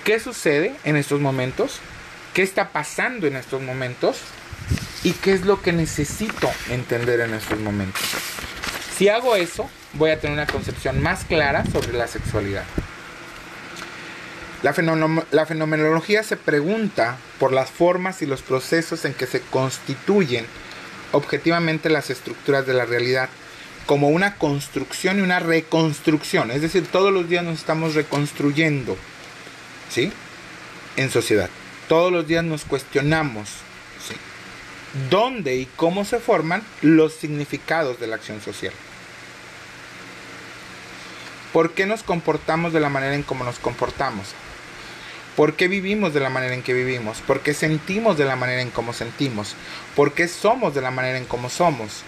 ¿qué 0.05 0.21
sucede 0.21 0.75
en 0.85 0.97
estos 0.97 1.21
momentos? 1.21 1.81
¿Qué 2.35 2.43
está 2.43 2.71
pasando 2.71 3.27
en 3.27 3.37
estos 3.37 3.63
momentos? 3.63 4.19
¿Y 5.03 5.13
qué 5.13 5.33
es 5.33 5.45
lo 5.45 5.63
que 5.63 5.73
necesito 5.73 6.51
entender 6.71 7.21
en 7.21 7.35
estos 7.35 7.59
momentos? 7.59 8.03
Si 8.97 9.09
hago 9.09 9.37
eso, 9.37 9.69
voy 9.95 10.11
a 10.11 10.21
tener 10.21 10.35
una 10.35 10.47
concepción 10.47 11.03
más 11.03 11.25
clara 11.25 11.65
sobre 11.67 11.93
la 11.93 12.07
sexualidad. 12.07 12.65
La, 14.63 14.73
la, 15.31 15.47
fenomenología 15.47 16.23
se 16.23 16.39
pregunta 16.39 17.19
por 17.39 17.53
las 17.53 17.71
formas 17.71 18.23
y 18.23 18.27
los 18.27 18.41
procesos 18.41 19.05
en 19.05 19.13
que 19.13 19.27
se 19.27 19.43
constituyen 19.43 20.47
objetivamente 21.15 21.89
las 21.89 22.11
estructuras 22.11 22.67
de 22.67 22.75
la 22.75 22.85
realidad 22.85 23.29
como 23.87 24.09
una 24.09 24.37
construcción 24.37 25.19
y 25.19 25.23
una 25.23 25.41
reconstrucción. 25.41 26.51
Es 26.51 26.63
decir, 26.63 26.87
todos 26.87 27.13
los 27.13 27.29
días 27.29 27.45
nos 27.45 27.59
estamos 27.59 27.95
reconstruyendo, 27.95 28.97
¿sí? 29.91 30.13
En 30.97 31.11
sociedad. 31.11 31.51
Todos 31.89 32.13
los 32.13 32.27
días 32.27 32.45
nos 32.45 32.65
cuestionamos. 32.65 33.49
¿Dónde 35.11 35.57
y 35.57 35.67
cómo 35.75 36.05
se 36.05 36.21
forman 36.21 36.63
los 36.81 37.15
significados 37.15 37.99
de 37.99 38.07
la 38.07 38.15
acción 38.15 38.41
social? 38.41 38.73
¿Por 41.53 41.73
qué 41.73 41.85
nos 41.85 42.05
comportamos 42.05 42.73
de 42.73 42.79
la 42.79 42.89
manera 42.89 43.15
en 43.15 43.25
cómo 43.25 43.45
nos 43.45 43.59
comportamos? 43.59 44.35
¿Por 45.37 45.55
qué 45.55 45.67
vivimos 45.67 46.15
de 46.15 46.21
la 46.21 46.31
manera 46.31 46.55
en 46.55 46.63
que 46.63 46.75
vivimos? 46.75 47.21
¿Por 47.21 47.41
qué 47.41 47.55
sentimos 47.55 48.17
de 48.17 48.25
la 48.25 48.37
manera 48.37 48.63
en 48.63 48.71
cómo 48.71 48.93
sentimos? 48.93 49.57
¿Por 49.97 50.13
qué 50.13 50.29
somos 50.29 50.75
de 50.75 50.81
la 50.81 50.93
manera 50.93 51.19
en 51.19 51.25
cómo 51.25 51.51
somos? 51.51 52.03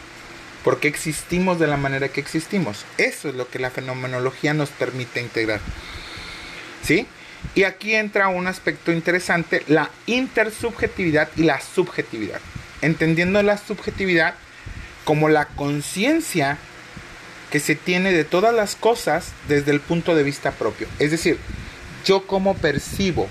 ¿Por 0.62 0.79
qué 0.79 0.89
existimos 0.89 1.59
de 1.59 1.66
la 1.66 1.77
manera 1.77 2.09
que 2.09 2.20
existimos? 2.20 2.85
Eso 2.99 3.29
es 3.29 3.35
lo 3.35 3.49
que 3.49 3.59
la 3.59 3.70
fenomenología 3.70 4.55
nos 4.55 4.70
permite 4.70 5.20
integrar. 5.20 5.61
¿Sí? 6.83 7.07
Y 7.55 7.64
aquí 7.64 7.95
entra 7.95 8.29
un 8.29 8.47
aspecto 8.47 8.93
interesante, 8.93 9.62
la 9.66 9.91
intersubjetividad 10.07 11.29
y 11.37 11.43
la 11.43 11.61
subjetividad. 11.61 12.41
Entendiendo 12.81 13.43
la 13.43 13.59
subjetividad 13.59 14.35
como 15.05 15.29
la 15.29 15.47
conciencia 15.47 16.59
que 17.51 17.61
se 17.61 17.74
tiene 17.77 18.12
de 18.12 18.24
todas 18.24 18.55
las 18.55 18.77
cosas 18.77 19.33
desde 19.49 19.70
el 19.70 19.81
punto 19.81 20.14
de 20.14 20.24
vista 20.24 20.51
propio. 20.51 20.89
Es 20.99 21.11
decir, 21.11 21.39
yo 22.07 22.25
cómo 22.27 22.55
percibo 22.55 23.29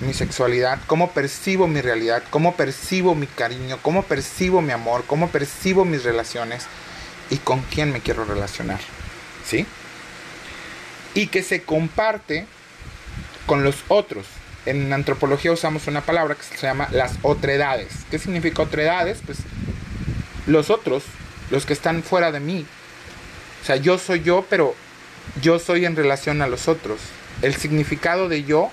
mi 0.00 0.12
sexualidad, 0.12 0.80
cómo 0.88 1.12
percibo 1.12 1.68
mi 1.68 1.80
realidad, 1.80 2.24
cómo 2.28 2.56
percibo 2.56 3.14
mi 3.14 3.28
cariño, 3.28 3.78
cómo 3.80 4.02
percibo 4.02 4.60
mi 4.60 4.72
amor, 4.72 5.04
cómo 5.06 5.30
percibo 5.30 5.84
mis 5.84 6.02
relaciones 6.02 6.66
y 7.30 7.36
con 7.36 7.62
quién 7.62 7.92
me 7.92 8.00
quiero 8.00 8.24
relacionar. 8.24 8.80
¿Sí? 9.46 9.64
Y 11.14 11.28
que 11.28 11.44
se 11.44 11.62
comparte 11.62 12.46
con 13.46 13.62
los 13.62 13.76
otros. 13.86 14.26
En 14.66 14.92
antropología 14.92 15.52
usamos 15.52 15.86
una 15.86 16.00
palabra 16.00 16.34
que 16.34 16.42
se 16.42 16.66
llama 16.66 16.88
las 16.90 17.14
otredades. 17.22 17.92
¿Qué 18.10 18.18
significa 18.18 18.62
otredades? 18.62 19.20
Pues 19.24 19.38
los 20.48 20.68
otros, 20.70 21.04
los 21.50 21.64
que 21.64 21.72
están 21.72 22.02
fuera 22.02 22.32
de 22.32 22.40
mí. 22.40 22.66
O 23.62 23.64
sea, 23.64 23.76
yo 23.76 23.98
soy 23.98 24.22
yo, 24.22 24.44
pero 24.50 24.74
yo 25.40 25.60
soy 25.60 25.84
en 25.84 25.94
relación 25.94 26.42
a 26.42 26.48
los 26.48 26.66
otros. 26.66 26.98
El 27.42 27.54
significado 27.54 28.28
de 28.28 28.44
yo 28.44 28.70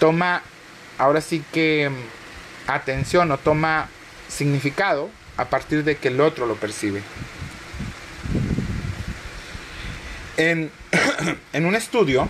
toma, 0.00 0.42
ahora 0.98 1.20
sí 1.20 1.44
que 1.52 1.90
atención 2.66 3.30
o 3.30 3.38
toma 3.38 3.88
significado 4.28 5.10
a 5.36 5.46
partir 5.46 5.84
de 5.84 5.96
que 5.96 6.08
el 6.08 6.20
otro 6.20 6.46
lo 6.46 6.56
percibe. 6.56 7.02
En, 10.36 10.70
en 11.52 11.66
un 11.66 11.74
estudio 11.74 12.28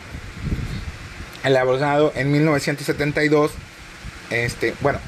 elaborado 1.44 2.12
en 2.14 2.30
1972, 2.30 3.52
este, 4.30 4.74
bueno, 4.80 5.00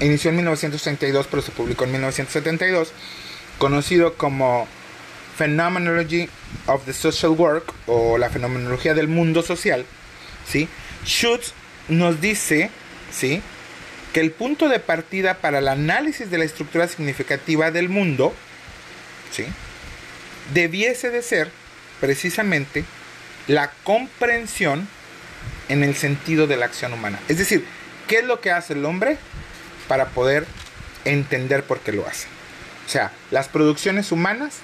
inició 0.00 0.30
en 0.30 0.36
1932, 0.36 1.26
pero 1.30 1.42
se 1.42 1.52
publicó 1.52 1.84
en 1.84 1.92
1972, 1.92 2.92
conocido 3.58 4.14
como 4.14 4.68
Phenomenology 5.36 6.28
of 6.66 6.84
the 6.84 6.92
Social 6.92 7.32
Work 7.32 7.72
o 7.86 8.18
la 8.18 8.30
fenomenología 8.30 8.94
del 8.94 9.08
mundo 9.08 9.42
social, 9.42 9.84
¿sí? 10.46 10.68
Schutz 11.04 11.52
nos 11.88 12.20
dice, 12.20 12.70
¿sí? 13.12 13.42
que 14.12 14.20
el 14.20 14.32
punto 14.32 14.68
de 14.68 14.80
partida 14.80 15.34
para 15.34 15.58
el 15.58 15.68
análisis 15.68 16.30
de 16.30 16.38
la 16.38 16.44
estructura 16.44 16.88
significativa 16.88 17.70
del 17.70 17.88
mundo, 17.88 18.34
¿sí? 19.30 19.44
debiese 20.52 21.10
de 21.10 21.22
ser 21.22 21.50
precisamente 22.00 22.84
la 23.46 23.70
comprensión 23.84 24.88
en 25.68 25.84
el 25.84 25.94
sentido 25.94 26.46
de 26.46 26.56
la 26.56 26.66
acción 26.66 26.92
humana. 26.92 27.20
Es 27.28 27.38
decir, 27.38 27.64
¿qué 28.08 28.18
es 28.18 28.24
lo 28.24 28.40
que 28.40 28.50
hace 28.50 28.72
el 28.72 28.84
hombre 28.84 29.18
para 29.86 30.06
poder 30.06 30.46
entender 31.04 31.62
por 31.64 31.80
qué 31.80 31.92
lo 31.92 32.06
hace? 32.06 32.26
O 32.86 32.88
sea, 32.88 33.12
las 33.30 33.48
producciones 33.48 34.10
humanas 34.10 34.58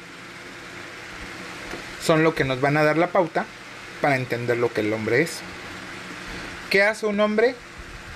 son 2.07 2.23
lo 2.23 2.37
que 2.37 2.45
nos 2.45 2.61
van 2.61 2.77
a 2.77 2.85
dar 2.85 2.97
la 2.97 3.09
pauta 3.09 3.45
para 4.01 4.17
entender 4.17 4.57
lo 4.59 4.73
que 4.73 4.83
el 4.83 4.93
hombre 4.93 5.23
es. 5.23 5.41
¿Qué 6.71 6.83
hace 6.83 7.07
un 7.07 7.19
hombre? 7.19 7.57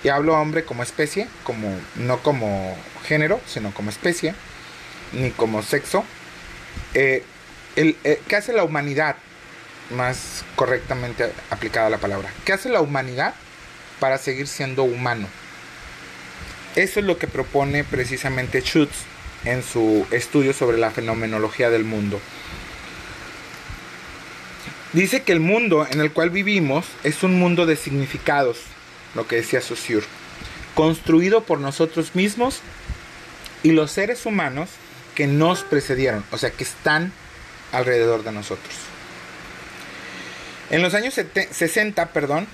Y 0.04 0.08
hablo 0.08 0.38
hombre 0.40 0.64
como 0.64 0.84
especie, 0.84 1.26
como, 1.42 1.76
no 1.96 2.22
como 2.22 2.76
género, 3.04 3.40
sino 3.46 3.74
como 3.74 3.90
especie, 3.90 4.34
ni 5.12 5.30
como 5.32 5.62
sexo. 5.62 6.04
Eh, 6.94 7.24
eh, 7.76 8.22
¿Qué 8.28 8.36
hace 8.36 8.52
la 8.52 8.62
humanidad? 8.62 9.16
Más 9.90 10.44
correctamente 10.54 11.32
aplicada 11.50 11.90
la 11.90 11.98
palabra. 11.98 12.30
¿Qué 12.44 12.52
hace 12.52 12.68
la 12.68 12.80
humanidad 12.80 13.34
para 13.98 14.18
seguir 14.18 14.46
siendo 14.46 14.84
humano? 14.84 15.26
Eso 16.76 17.00
es 17.00 17.06
lo 17.06 17.18
que 17.18 17.26
propone 17.26 17.82
precisamente 17.82 18.60
Schutz 18.60 18.94
en 19.44 19.64
su 19.64 20.06
estudio 20.12 20.52
sobre 20.52 20.78
la 20.78 20.92
fenomenología 20.92 21.70
del 21.70 21.82
mundo. 21.82 22.20
Dice 24.92 25.22
que 25.22 25.30
el 25.30 25.38
mundo 25.38 25.86
en 25.88 26.00
el 26.00 26.10
cual 26.10 26.30
vivimos 26.30 26.84
es 27.04 27.22
un 27.22 27.38
mundo 27.38 27.64
de 27.64 27.76
significados, 27.76 28.58
lo 29.14 29.28
que 29.28 29.36
decía 29.36 29.60
Saussure, 29.60 30.06
construido 30.74 31.44
por 31.44 31.60
nosotros 31.60 32.16
mismos 32.16 32.60
y 33.62 33.70
los 33.70 33.92
seres 33.92 34.26
humanos 34.26 34.68
que 35.14 35.28
nos 35.28 35.62
precedieron, 35.62 36.24
o 36.32 36.38
sea, 36.38 36.50
que 36.50 36.64
están 36.64 37.12
alrededor 37.70 38.24
de 38.24 38.32
nosotros. 38.32 38.74
En 40.70 40.82
los 40.82 40.94
años 40.94 41.14
60, 41.14 42.06
perdón, 42.12 42.48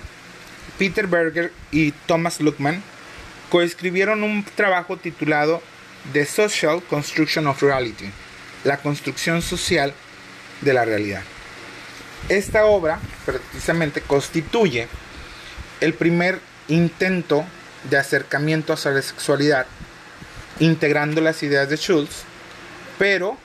Peter 0.77 1.07
Berger 1.07 1.51
y 1.71 1.91
Thomas 2.05 2.39
Luckman 2.39 2.83
coescribieron 3.49 4.21
un 4.21 4.43
trabajo 4.43 4.97
titulado 4.97 5.63
The 6.13 6.25
Social 6.27 6.83
Construction 6.83 7.47
of 7.47 7.63
Reality, 7.63 8.11
la 8.63 8.77
construcción 8.77 9.41
social 9.41 9.93
de 10.61 10.73
la 10.73 10.85
realidad. 10.85 11.23
Esta 12.29 12.65
obra 12.65 12.99
precisamente 13.25 14.01
constituye 14.01 14.87
el 15.79 15.93
primer 15.93 16.39
intento 16.67 17.45
de 17.89 17.97
acercamiento 17.97 18.73
hacia 18.73 18.91
la 18.91 19.01
sexualidad, 19.01 19.65
integrando 20.59 21.21
las 21.21 21.41
ideas 21.43 21.69
de 21.69 21.77
Schultz, 21.77 22.23
pero 22.97 23.37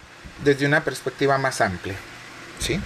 desde 0.42 0.66
una 0.66 0.82
perspectiva 0.82 1.38
más 1.38 1.60
amplia. 1.60 1.94
¿sí? 2.58 2.80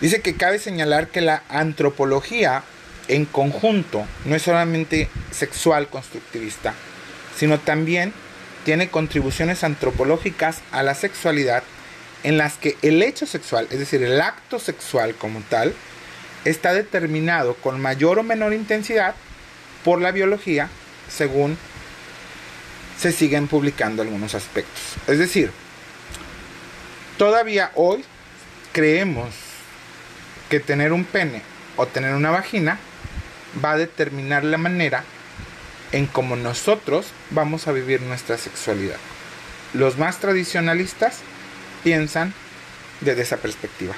Dice 0.00 0.20
que 0.20 0.36
cabe 0.36 0.58
señalar 0.58 1.08
que 1.08 1.20
la 1.20 1.42
antropología 1.48 2.62
en 3.08 3.24
conjunto 3.26 4.06
no 4.24 4.34
es 4.34 4.42
solamente 4.42 5.08
sexual 5.30 5.88
constructivista, 5.88 6.74
sino 7.36 7.58
también 7.58 8.12
tiene 8.64 8.88
contribuciones 8.88 9.64
antropológicas 9.64 10.60
a 10.70 10.82
la 10.82 10.94
sexualidad 10.94 11.62
en 12.22 12.38
las 12.38 12.54
que 12.54 12.76
el 12.82 13.02
hecho 13.02 13.26
sexual, 13.26 13.66
es 13.70 13.78
decir, 13.78 14.02
el 14.02 14.20
acto 14.20 14.58
sexual 14.58 15.14
como 15.14 15.40
tal, 15.40 15.74
está 16.44 16.72
determinado 16.72 17.54
con 17.54 17.80
mayor 17.80 18.18
o 18.18 18.22
menor 18.22 18.52
intensidad 18.52 19.14
por 19.84 20.00
la 20.00 20.10
biología 20.10 20.68
según 21.08 21.56
se 22.98 23.12
siguen 23.12 23.48
publicando 23.48 24.02
algunos 24.02 24.34
aspectos. 24.34 24.82
Es 25.06 25.18
decir, 25.18 25.50
todavía 27.18 27.72
hoy 27.74 28.04
creemos 28.72 29.34
que 30.48 30.60
tener 30.60 30.92
un 30.92 31.04
pene 31.04 31.42
o 31.76 31.86
tener 31.86 32.14
una 32.14 32.30
vagina 32.30 32.78
va 33.62 33.72
a 33.72 33.78
determinar 33.78 34.44
la 34.44 34.58
manera 34.58 35.04
en 35.92 36.06
cómo 36.06 36.36
nosotros 36.36 37.06
vamos 37.30 37.68
a 37.68 37.72
vivir 37.72 38.00
nuestra 38.02 38.38
sexualidad. 38.38 38.96
Los 39.74 39.98
más 39.98 40.18
tradicionalistas 40.18 41.20
piensan 41.82 42.32
desde 43.00 43.22
esa 43.22 43.36
perspectiva. 43.38 43.94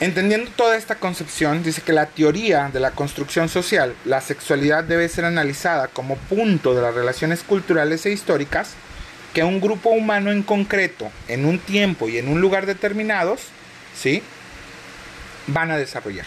Entendiendo 0.00 0.50
toda 0.50 0.76
esta 0.76 0.96
concepción, 0.96 1.62
dice 1.62 1.80
que 1.80 1.92
la 1.92 2.06
teoría 2.06 2.68
de 2.72 2.80
la 2.80 2.90
construcción 2.90 3.48
social, 3.48 3.94
la 4.04 4.20
sexualidad 4.20 4.84
debe 4.84 5.08
ser 5.08 5.24
analizada 5.24 5.88
como 5.88 6.16
punto 6.16 6.74
de 6.74 6.82
las 6.82 6.94
relaciones 6.94 7.42
culturales 7.42 8.04
e 8.04 8.10
históricas 8.10 8.70
que 9.32 9.44
un 9.44 9.60
grupo 9.60 9.90
humano 9.90 10.30
en 10.30 10.42
concreto, 10.42 11.10
en 11.28 11.44
un 11.44 11.58
tiempo 11.58 12.08
y 12.08 12.18
en 12.18 12.28
un 12.28 12.40
lugar 12.40 12.66
determinados, 12.66 13.40
¿sí? 13.96 14.22
van 15.46 15.70
a 15.70 15.76
desarrollar. 15.76 16.26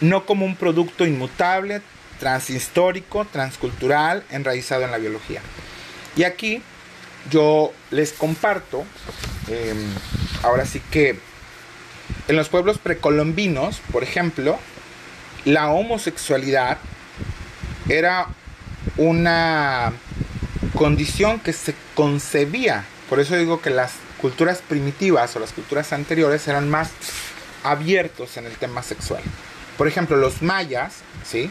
No 0.00 0.26
como 0.26 0.44
un 0.44 0.56
producto 0.56 1.06
inmutable, 1.06 1.82
transhistórico, 2.18 3.24
transcultural, 3.24 4.24
enraizado 4.30 4.84
en 4.84 4.90
la 4.90 4.98
biología. 4.98 5.40
Y 6.16 6.24
aquí 6.24 6.62
yo 7.30 7.72
les 7.90 8.12
comparto, 8.12 8.84
em, 9.48 9.78
ahora 10.42 10.64
sí 10.66 10.80
que 10.90 11.18
en 12.28 12.36
los 12.36 12.48
pueblos 12.48 12.78
precolombinos, 12.78 13.80
por 13.92 14.02
ejemplo, 14.02 14.58
la 15.44 15.70
homosexualidad 15.70 16.78
era 17.88 18.28
una 18.96 19.92
condición 20.74 21.40
que 21.40 21.52
se 21.52 21.74
concebía, 21.94 22.84
por 23.08 23.20
eso 23.20 23.36
digo 23.36 23.60
que 23.60 23.70
las 23.70 23.92
culturas 24.20 24.62
primitivas 24.66 25.36
o 25.36 25.38
las 25.38 25.52
culturas 25.52 25.92
anteriores 25.92 26.48
eran 26.48 26.68
más 26.68 26.90
abiertos 27.62 28.36
en 28.36 28.46
el 28.46 28.56
tema 28.56 28.82
sexual. 28.82 29.22
Por 29.76 29.88
ejemplo, 29.88 30.16
los 30.16 30.42
mayas, 30.42 31.02
¿sí? 31.24 31.50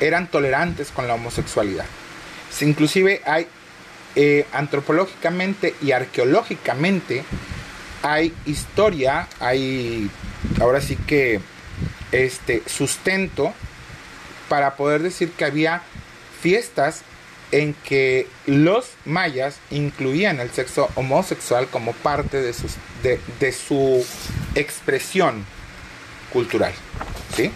Eran 0.00 0.28
tolerantes 0.28 0.90
con 0.90 1.08
la 1.08 1.14
homosexualidad. 1.14 1.86
inclusive 2.60 3.20
hay 3.26 3.48
eh, 4.16 4.46
antropológicamente 4.52 5.74
y 5.82 5.92
arqueológicamente 5.92 7.24
hay 8.02 8.34
historia, 8.44 9.28
hay 9.40 10.10
ahora 10.60 10.80
sí 10.80 10.96
que 10.96 11.40
este 12.12 12.62
sustento 12.66 13.52
para 14.48 14.76
poder 14.76 15.02
decir 15.02 15.32
que 15.32 15.46
había 15.46 15.82
fiestas 16.40 17.02
en 17.50 17.74
que 17.84 18.28
los 18.46 18.90
mayas 19.04 19.56
incluían 19.70 20.38
el 20.40 20.50
sexo 20.50 20.90
homosexual 20.96 21.66
como 21.68 21.92
parte 21.92 22.40
de, 22.40 22.54
de, 23.40 23.52
su 23.52 24.04
expresión 24.54 25.44
cultural. 26.32 26.72
¿sí? 27.34 27.50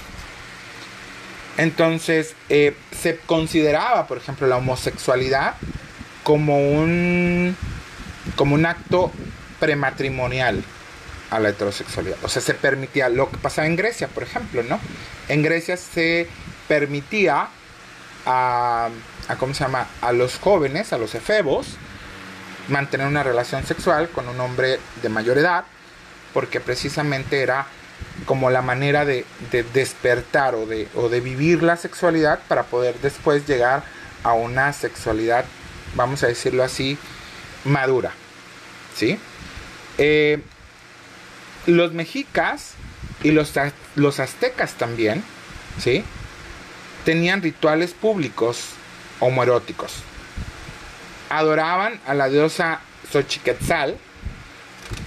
Entonces, 1.56 2.34
eh, 2.48 2.74
se 2.98 3.18
consideraba, 3.18 4.06
por 4.06 4.18
ejemplo, 4.18 4.46
la 4.46 4.56
homosexualidad 4.56 5.56
como 6.28 6.58
un, 6.58 7.56
como 8.36 8.54
un 8.54 8.66
acto 8.66 9.10
prematrimonial 9.60 10.62
a 11.30 11.40
la 11.40 11.48
heterosexualidad. 11.48 12.18
O 12.22 12.28
sea, 12.28 12.42
se 12.42 12.52
permitía 12.52 13.08
lo 13.08 13.30
que 13.30 13.38
pasaba 13.38 13.66
en 13.66 13.76
Grecia, 13.76 14.08
por 14.08 14.24
ejemplo, 14.24 14.62
¿no? 14.62 14.78
En 15.30 15.42
Grecia 15.42 15.78
se 15.78 16.28
permitía 16.68 17.48
a, 18.26 18.90
¿cómo 19.38 19.54
se 19.54 19.64
llama? 19.64 19.86
a 20.02 20.12
los 20.12 20.38
jóvenes, 20.38 20.92
a 20.92 20.98
los 20.98 21.14
efebos, 21.14 21.78
mantener 22.68 23.06
una 23.06 23.22
relación 23.22 23.64
sexual 23.64 24.10
con 24.10 24.28
un 24.28 24.38
hombre 24.38 24.80
de 25.00 25.08
mayor 25.08 25.38
edad, 25.38 25.64
porque 26.34 26.60
precisamente 26.60 27.40
era 27.40 27.68
como 28.26 28.50
la 28.50 28.60
manera 28.60 29.06
de, 29.06 29.24
de 29.50 29.62
despertar 29.62 30.56
o 30.56 30.66
de, 30.66 30.88
o 30.94 31.08
de 31.08 31.20
vivir 31.20 31.62
la 31.62 31.78
sexualidad 31.78 32.40
para 32.48 32.64
poder 32.64 32.96
después 33.00 33.46
llegar 33.46 33.82
a 34.24 34.34
una 34.34 34.74
sexualidad, 34.74 35.46
vamos 35.98 36.22
a 36.22 36.28
decirlo 36.28 36.62
así, 36.62 36.96
madura. 37.64 38.12
¿Sí? 38.96 39.18
Eh, 39.98 40.40
los 41.66 41.92
mexicas 41.92 42.74
y 43.22 43.32
los, 43.32 43.52
los 43.96 44.20
aztecas 44.20 44.74
también, 44.74 45.22
¿sí? 45.78 46.04
Tenían 47.04 47.42
rituales 47.42 47.92
públicos 47.92 48.70
homoeróticos. 49.20 49.92
Adoraban 51.30 52.00
a 52.06 52.14
la 52.14 52.28
diosa 52.28 52.80
Xochiquetzal, 53.12 53.98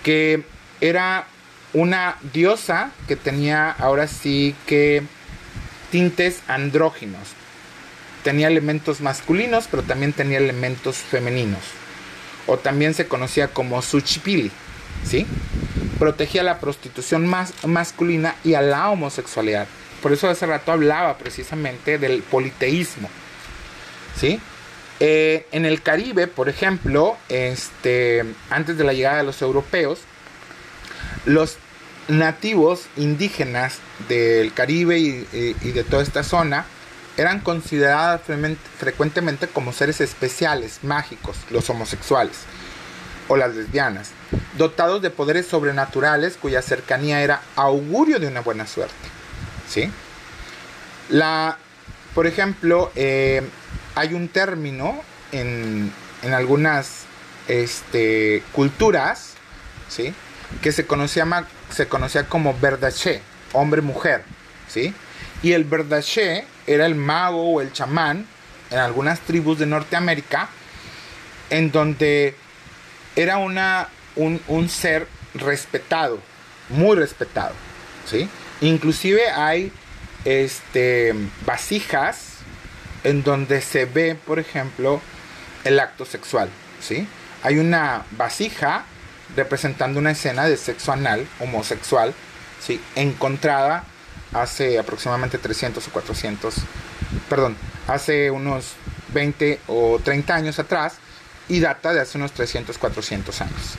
que 0.03 0.43
era 0.81 1.25
una 1.73 2.17
diosa 2.33 2.91
que 3.07 3.15
tenía 3.15 3.71
ahora 3.71 4.07
sí 4.07 4.55
que 4.67 5.03
tintes 5.89 6.41
andróginos. 6.47 7.29
Tenía 8.23 8.47
elementos 8.47 9.01
masculinos, 9.01 9.67
pero 9.69 9.83
también 9.83 10.13
tenía 10.13 10.37
elementos 10.37 10.97
femeninos. 10.97 11.61
O 12.47 12.57
también 12.57 12.93
se 12.93 13.07
conocía 13.07 13.47
como 13.47 13.81
Suchipili, 13.81 14.51
¿sí? 15.05 15.25
Protegía 15.99 16.43
la 16.43 16.59
prostitución 16.59 17.31
masculina 17.65 18.35
y 18.43 18.55
a 18.55 18.61
la 18.61 18.89
homosexualidad. 18.89 19.67
Por 20.01 20.11
eso 20.13 20.29
hace 20.29 20.45
rato 20.45 20.71
hablaba 20.71 21.17
precisamente 21.17 21.97
del 21.97 22.23
politeísmo, 22.23 23.09
¿sí? 24.19 24.39
Eh, 24.99 25.47
en 25.51 25.65
el 25.65 25.81
Caribe, 25.81 26.27
por 26.27 26.49
ejemplo, 26.49 27.17
este, 27.29 28.23
antes 28.49 28.77
de 28.77 28.83
la 28.83 28.93
llegada 28.93 29.17
de 29.17 29.23
los 29.23 29.41
europeos, 29.41 30.01
los 31.25 31.57
nativos 32.07 32.85
indígenas 32.97 33.79
del 34.09 34.53
Caribe 34.53 34.99
y, 34.99 35.25
de 35.71 35.83
toda 35.83 36.03
esta 36.03 36.23
zona 36.23 36.65
eran 37.17 37.39
considerados 37.39 38.21
frecuentemente 38.77 39.47
como 39.47 39.73
seres 39.73 40.01
especiales, 40.01 40.79
mágicos, 40.83 41.37
los 41.49 41.69
homosexuales 41.69 42.37
o 43.27 43.37
las 43.37 43.55
lesbianas, 43.55 44.11
dotados 44.57 45.01
de 45.01 45.09
poderes 45.09 45.45
sobrenaturales 45.45 46.37
cuya 46.37 46.61
cercanía 46.61 47.21
era 47.21 47.41
augurio 47.55 48.19
de 48.19 48.27
una 48.27 48.41
buena 48.41 48.67
suerte. 48.67 48.93
¿sí? 49.69 49.89
La, 51.09 51.57
por 52.13 52.27
ejemplo, 52.27 52.91
eh, 52.95 53.41
hay 53.95 54.13
un 54.13 54.27
término 54.27 55.01
en, 55.31 55.91
en 56.23 56.33
algunas 56.33 57.03
este, 57.47 58.43
culturas, 58.51 59.33
¿sí? 59.87 60.13
que 60.61 60.71
se 60.71 60.85
conocía, 60.85 61.25
se 61.69 61.87
conocía 61.87 62.27
como 62.27 62.57
verdaché, 62.59 63.21
hombre-mujer, 63.53 64.23
¿sí? 64.67 64.93
Y 65.43 65.53
el 65.53 65.63
verdaché 65.63 66.45
era 66.67 66.85
el 66.85 66.95
mago 66.95 67.53
o 67.53 67.61
el 67.61 67.71
chamán 67.73 68.25
en 68.69 68.77
algunas 68.77 69.19
tribus 69.21 69.59
de 69.59 69.65
Norteamérica, 69.65 70.49
en 71.49 71.71
donde 71.71 72.35
era 73.15 73.37
una, 73.37 73.89
un, 74.15 74.41
un 74.47 74.69
ser 74.69 75.07
respetado, 75.33 76.19
muy 76.69 76.95
respetado, 76.95 77.53
¿sí? 78.05 78.29
Inclusive 78.61 79.29
hay 79.29 79.71
este, 80.23 81.13
vasijas 81.45 82.35
en 83.03 83.23
donde 83.23 83.61
se 83.61 83.85
ve, 83.85 84.15
por 84.15 84.39
ejemplo, 84.39 85.01
el 85.63 85.79
acto 85.79 86.05
sexual, 86.05 86.49
¿sí? 86.79 87.07
Hay 87.43 87.57
una 87.57 88.05
vasija 88.11 88.85
representando 89.35 89.99
una 89.99 90.11
escena 90.11 90.45
de 90.45 90.57
sexo 90.57 90.91
anal 90.91 91.27
homosexual, 91.39 92.13
¿sí? 92.59 92.81
encontrada 92.95 93.85
hace 94.33 94.79
aproximadamente 94.79 95.37
300 95.37 95.87
o 95.87 95.91
400, 95.91 96.55
perdón, 97.29 97.55
hace 97.87 98.31
unos 98.31 98.73
20 99.13 99.59
o 99.67 99.99
30 100.03 100.35
años 100.35 100.59
atrás 100.59 100.95
y 101.49 101.59
data 101.59 101.93
de 101.93 102.01
hace 102.01 102.17
unos 102.17 102.31
300, 102.31 102.77
400 102.77 103.41
años. 103.41 103.75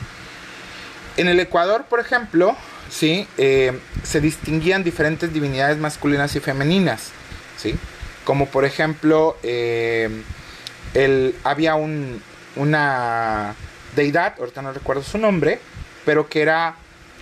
En 1.17 1.27
el 1.27 1.39
Ecuador, 1.39 1.85
por 1.89 1.99
ejemplo, 1.99 2.55
¿sí? 2.89 3.27
Eh, 3.37 3.79
se 4.03 4.21
distinguían 4.21 4.83
diferentes 4.83 5.33
divinidades 5.33 5.77
masculinas 5.77 6.35
y 6.35 6.39
femeninas, 6.39 7.11
¿sí? 7.57 7.75
como 8.23 8.47
por 8.47 8.65
ejemplo, 8.65 9.37
eh, 9.43 10.09
el, 10.93 11.35
había 11.43 11.75
un, 11.75 12.21
una 12.55 13.55
deidad, 13.95 14.35
ahorita 14.39 14.61
no 14.61 14.73
recuerdo 14.73 15.03
su 15.03 15.17
nombre, 15.17 15.59
pero 16.05 16.29
que 16.29 16.41
era 16.41 16.75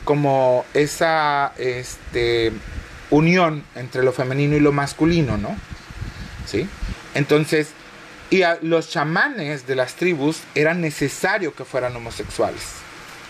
como 0.03 0.65
esa 0.73 1.53
este, 1.57 2.51
unión 3.11 3.63
entre 3.75 4.03
lo 4.03 4.11
femenino 4.11 4.55
y 4.55 4.59
lo 4.59 4.71
masculino, 4.71 5.37
¿no? 5.37 5.55
¿Sí? 6.47 6.67
Entonces, 7.13 7.69
y 8.31 8.43
a 8.43 8.57
los 8.61 8.89
chamanes 8.89 9.67
de 9.67 9.75
las 9.75 9.95
tribus 9.95 10.39
era 10.55 10.73
necesario 10.73 11.53
que 11.53 11.65
fueran 11.65 11.95
homosexuales, 11.95 12.63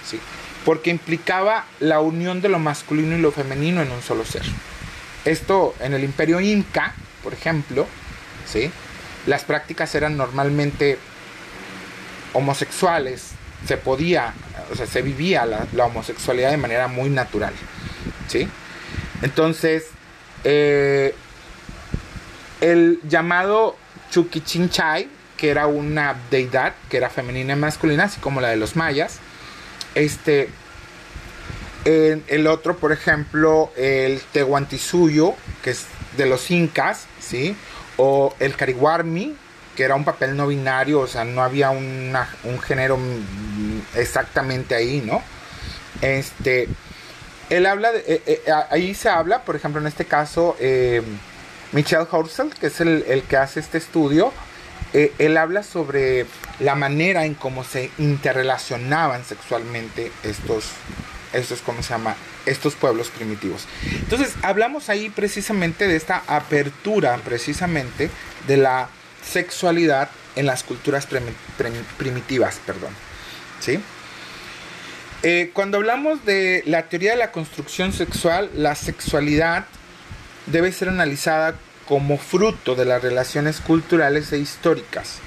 ¿sí? 0.07 0.19
Porque 0.63 0.91
implicaba 0.91 1.65
la 1.79 1.99
unión 1.99 2.39
de 2.39 2.49
lo 2.49 2.59
masculino 2.59 3.17
y 3.17 3.21
lo 3.21 3.31
femenino 3.31 3.81
en 3.81 3.91
un 3.91 4.01
solo 4.01 4.23
ser. 4.23 4.43
Esto 5.25 5.75
en 5.79 5.93
el 5.93 6.03
imperio 6.03 6.39
inca, 6.39 6.93
por 7.23 7.33
ejemplo, 7.33 7.87
¿sí? 8.45 8.71
Las 9.25 9.43
prácticas 9.43 9.93
eran 9.95 10.17
normalmente 10.17 10.99
homosexuales, 12.33 13.31
se 13.67 13.77
podía, 13.77 14.33
o 14.71 14.75
sea, 14.75 14.85
se 14.85 15.01
vivía 15.01 15.45
la, 15.45 15.85
homosexualidad 15.85 16.51
de 16.51 16.57
manera 16.57 16.87
muy 16.87 17.09
natural, 17.09 17.53
¿sí? 18.27 18.47
Entonces, 19.21 19.85
eh, 20.43 21.15
el 22.59 22.99
llamado 23.07 23.75
Chuquichinchay, 24.11 25.09
que 25.37 25.49
era 25.49 25.67
una 25.67 26.15
deidad, 26.29 26.73
que 26.89 26.97
era 26.97 27.09
femenina 27.09 27.53
y 27.53 27.55
masculina, 27.55 28.05
así 28.05 28.19
como 28.19 28.41
la 28.41 28.49
de 28.49 28.57
los 28.57 28.75
mayas, 28.75 29.19
este, 29.95 30.49
el 31.85 32.47
otro, 32.47 32.77
por 32.77 32.91
ejemplo, 32.91 33.71
el 33.75 34.21
Tehuantisuyo, 34.31 35.35
que 35.63 35.71
es 35.71 35.85
de 36.17 36.27
los 36.27 36.51
incas, 36.51 37.07
¿sí? 37.19 37.55
O 37.97 38.35
el 38.39 38.55
Carihuarmi, 38.55 39.35
que 39.75 39.83
era 39.83 39.95
un 39.95 40.03
papel 40.03 40.35
no 40.35 40.47
binario, 40.47 40.99
o 40.99 41.07
sea, 41.07 41.23
no 41.23 41.41
había 41.41 41.71
un 41.71 42.61
género 42.61 42.99
exactamente 43.95 44.75
ahí, 44.75 45.01
¿no? 45.03 45.23
Este, 46.01 46.67
él 47.51 47.65
habla, 47.65 47.91
de, 47.91 47.99
eh, 48.07 48.21
eh, 48.25 48.51
ahí 48.69 48.95
se 48.95 49.09
habla, 49.09 49.43
por 49.43 49.57
ejemplo, 49.57 49.81
en 49.81 49.87
este 49.87 50.05
caso, 50.05 50.55
eh, 50.59 51.01
Michel 51.73 52.07
Horsel, 52.09 52.53
que 52.55 52.67
es 52.67 52.79
el, 52.79 53.23
que 53.27 53.37
hace 53.37 53.59
este 53.59 53.77
estudio, 53.77 54.31
él 54.93 55.37
habla 55.37 55.63
sobre 55.63 56.25
la 56.59 56.75
manera 56.75 57.25
en 57.25 57.33
cómo 57.33 57.63
se 57.63 57.91
interrelacionaban 57.97 59.23
sexualmente 59.23 60.11
estos, 60.23 60.65
estos, 61.31 61.61
¿cómo 61.61 61.81
se 61.81 61.89
llama? 61.89 62.15
Estos 62.45 62.75
pueblos 62.75 63.09
primitivos. 63.09 63.67
Entonces, 63.83 64.33
hablamos 64.41 64.89
ahí 64.89 65.09
precisamente 65.09 65.87
de 65.87 65.95
esta 65.95 66.23
apertura, 66.27 67.17
precisamente, 67.23 68.09
de 68.47 68.57
la 68.57 68.89
sexualidad 69.23 70.09
en 70.35 70.45
las 70.45 70.63
culturas 70.63 71.07
primitivas, 71.97 72.59
perdón. 72.65 72.93
¿Sí? 73.61 73.79
Eh, 75.23 75.51
cuando 75.53 75.77
hablamos 75.77 76.25
de 76.25 76.63
la 76.65 76.89
teoría 76.89 77.11
de 77.11 77.17
la 77.17 77.31
construcción 77.31 77.93
sexual, 77.93 78.49
la 78.55 78.73
sexualidad 78.75 79.65
debe 80.47 80.71
ser 80.71 80.89
analizada 80.89 81.55
como 81.87 82.17
fruto 82.17 82.75
de 82.75 82.85
las 82.85 83.03
relaciones 83.03 83.59
culturales 83.59 84.33
e 84.33 84.39
históricas. 84.39 85.19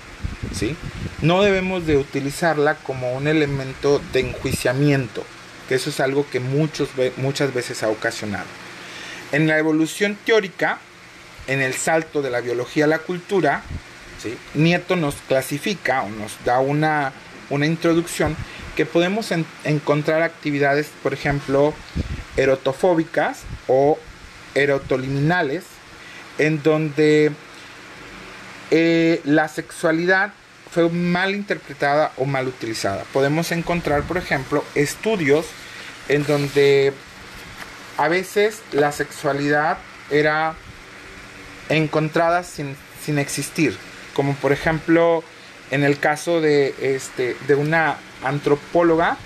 ¿sí? 0.52 0.76
No 1.22 1.42
debemos 1.42 1.86
de 1.86 1.96
utilizarla 1.96 2.74
como 2.76 3.12
un 3.12 3.28
elemento 3.28 4.00
de 4.12 4.20
enjuiciamiento, 4.20 5.24
que 5.68 5.76
eso 5.76 5.90
es 5.90 6.00
algo 6.00 6.26
que 6.28 6.40
muchos, 6.40 6.88
muchas 7.16 7.54
veces 7.54 7.82
ha 7.82 7.88
ocasionado. 7.88 8.46
En 9.30 9.46
la 9.46 9.58
evolución 9.58 10.18
teórica, 10.24 10.78
en 11.46 11.60
el 11.60 11.74
salto 11.74 12.20
de 12.20 12.30
la 12.30 12.40
biología 12.40 12.86
a 12.86 12.88
la 12.88 12.98
cultura, 12.98 13.62
Nieto 14.54 14.96
nos 14.96 15.16
clasifica 15.28 16.02
o 16.02 16.08
nos 16.08 16.32
da 16.44 16.58
una, 16.58 17.12
una 17.50 17.66
introducción 17.66 18.36
que 18.76 18.86
podemos 18.86 19.30
encontrar 19.64 20.22
actividades, 20.22 20.90
por 21.02 21.14
ejemplo, 21.14 21.74
erotofóbicas 22.36 23.42
o 23.68 23.98
erotoliminales, 24.54 25.64
en 26.38 26.62
donde 26.62 27.32
eh, 28.70 29.20
la 29.24 29.48
sexualidad 29.48 30.32
fue 30.70 30.88
mal 30.88 31.34
interpretada 31.34 32.12
o 32.16 32.24
mal 32.24 32.48
utilizada. 32.48 33.04
Podemos 33.12 33.52
encontrar, 33.52 34.02
por 34.02 34.16
ejemplo, 34.16 34.64
estudios 34.74 35.46
en 36.08 36.26
donde 36.26 36.92
a 37.96 38.08
veces 38.08 38.60
la 38.72 38.90
sexualidad 38.90 39.78
era 40.10 40.54
encontradas 41.68 42.46
sin, 42.46 42.76
sin 43.04 43.18
existir, 43.18 43.76
como 44.14 44.34
por 44.34 44.52
ejemplo 44.52 45.22
en 45.70 45.84
el 45.84 45.98
caso 45.98 46.40
de, 46.40 46.74
este, 46.80 47.36
de 47.46 47.54
una 47.54 47.96
antropóloga, 48.22 49.16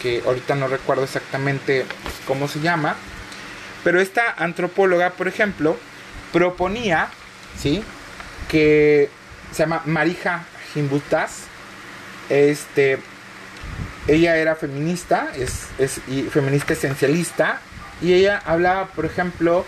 que 0.00 0.22
ahorita 0.26 0.54
no 0.54 0.68
recuerdo 0.68 1.04
exactamente 1.04 1.86
cómo 2.26 2.48
se 2.48 2.60
llama, 2.60 2.96
pero 3.82 4.00
esta 4.00 4.34
antropóloga, 4.36 5.10
por 5.10 5.28
ejemplo, 5.28 5.76
proponía, 6.32 7.08
¿sí? 7.58 7.82
Que 8.48 9.08
se 9.52 9.62
llama 9.62 9.82
Marija 9.84 10.44
Jimbutas, 10.72 11.44
este, 12.28 12.98
ella 14.08 14.36
era 14.36 14.56
feminista, 14.56 15.28
es, 15.36 15.66
es 15.78 16.00
y 16.08 16.22
feminista 16.24 16.72
esencialista, 16.72 17.60
y 18.02 18.12
ella 18.14 18.42
hablaba, 18.44 18.86
por 18.88 19.04
ejemplo, 19.04 19.64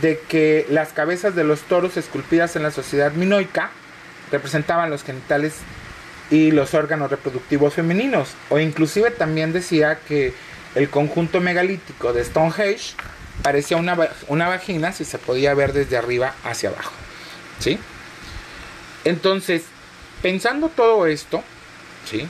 de 0.00 0.20
que 0.28 0.66
las 0.70 0.92
cabezas 0.92 1.34
de 1.34 1.44
los 1.44 1.62
toros 1.62 1.96
esculpidas 1.96 2.56
en 2.56 2.62
la 2.62 2.70
sociedad 2.70 3.12
minoica 3.12 3.70
representaban 4.30 4.90
los 4.90 5.02
genitales 5.04 5.54
y 6.30 6.50
los 6.50 6.74
órganos 6.74 7.10
reproductivos 7.10 7.74
femeninos. 7.74 8.30
O 8.50 8.58
inclusive 8.58 9.10
también 9.10 9.52
decía 9.52 9.98
que 10.08 10.34
el 10.74 10.88
conjunto 10.90 11.40
megalítico 11.40 12.12
de 12.12 12.24
Stonehenge 12.24 12.94
parecía 13.42 13.76
una, 13.76 13.96
una 14.28 14.48
vagina 14.48 14.92
si 14.92 15.04
se 15.04 15.18
podía 15.18 15.54
ver 15.54 15.72
desde 15.72 15.96
arriba 15.96 16.34
hacia 16.44 16.70
abajo. 16.70 16.92
¿Sí? 17.58 17.78
Entonces, 19.04 19.64
pensando 20.22 20.68
todo 20.68 21.06
esto, 21.06 21.44
¿sí? 22.10 22.26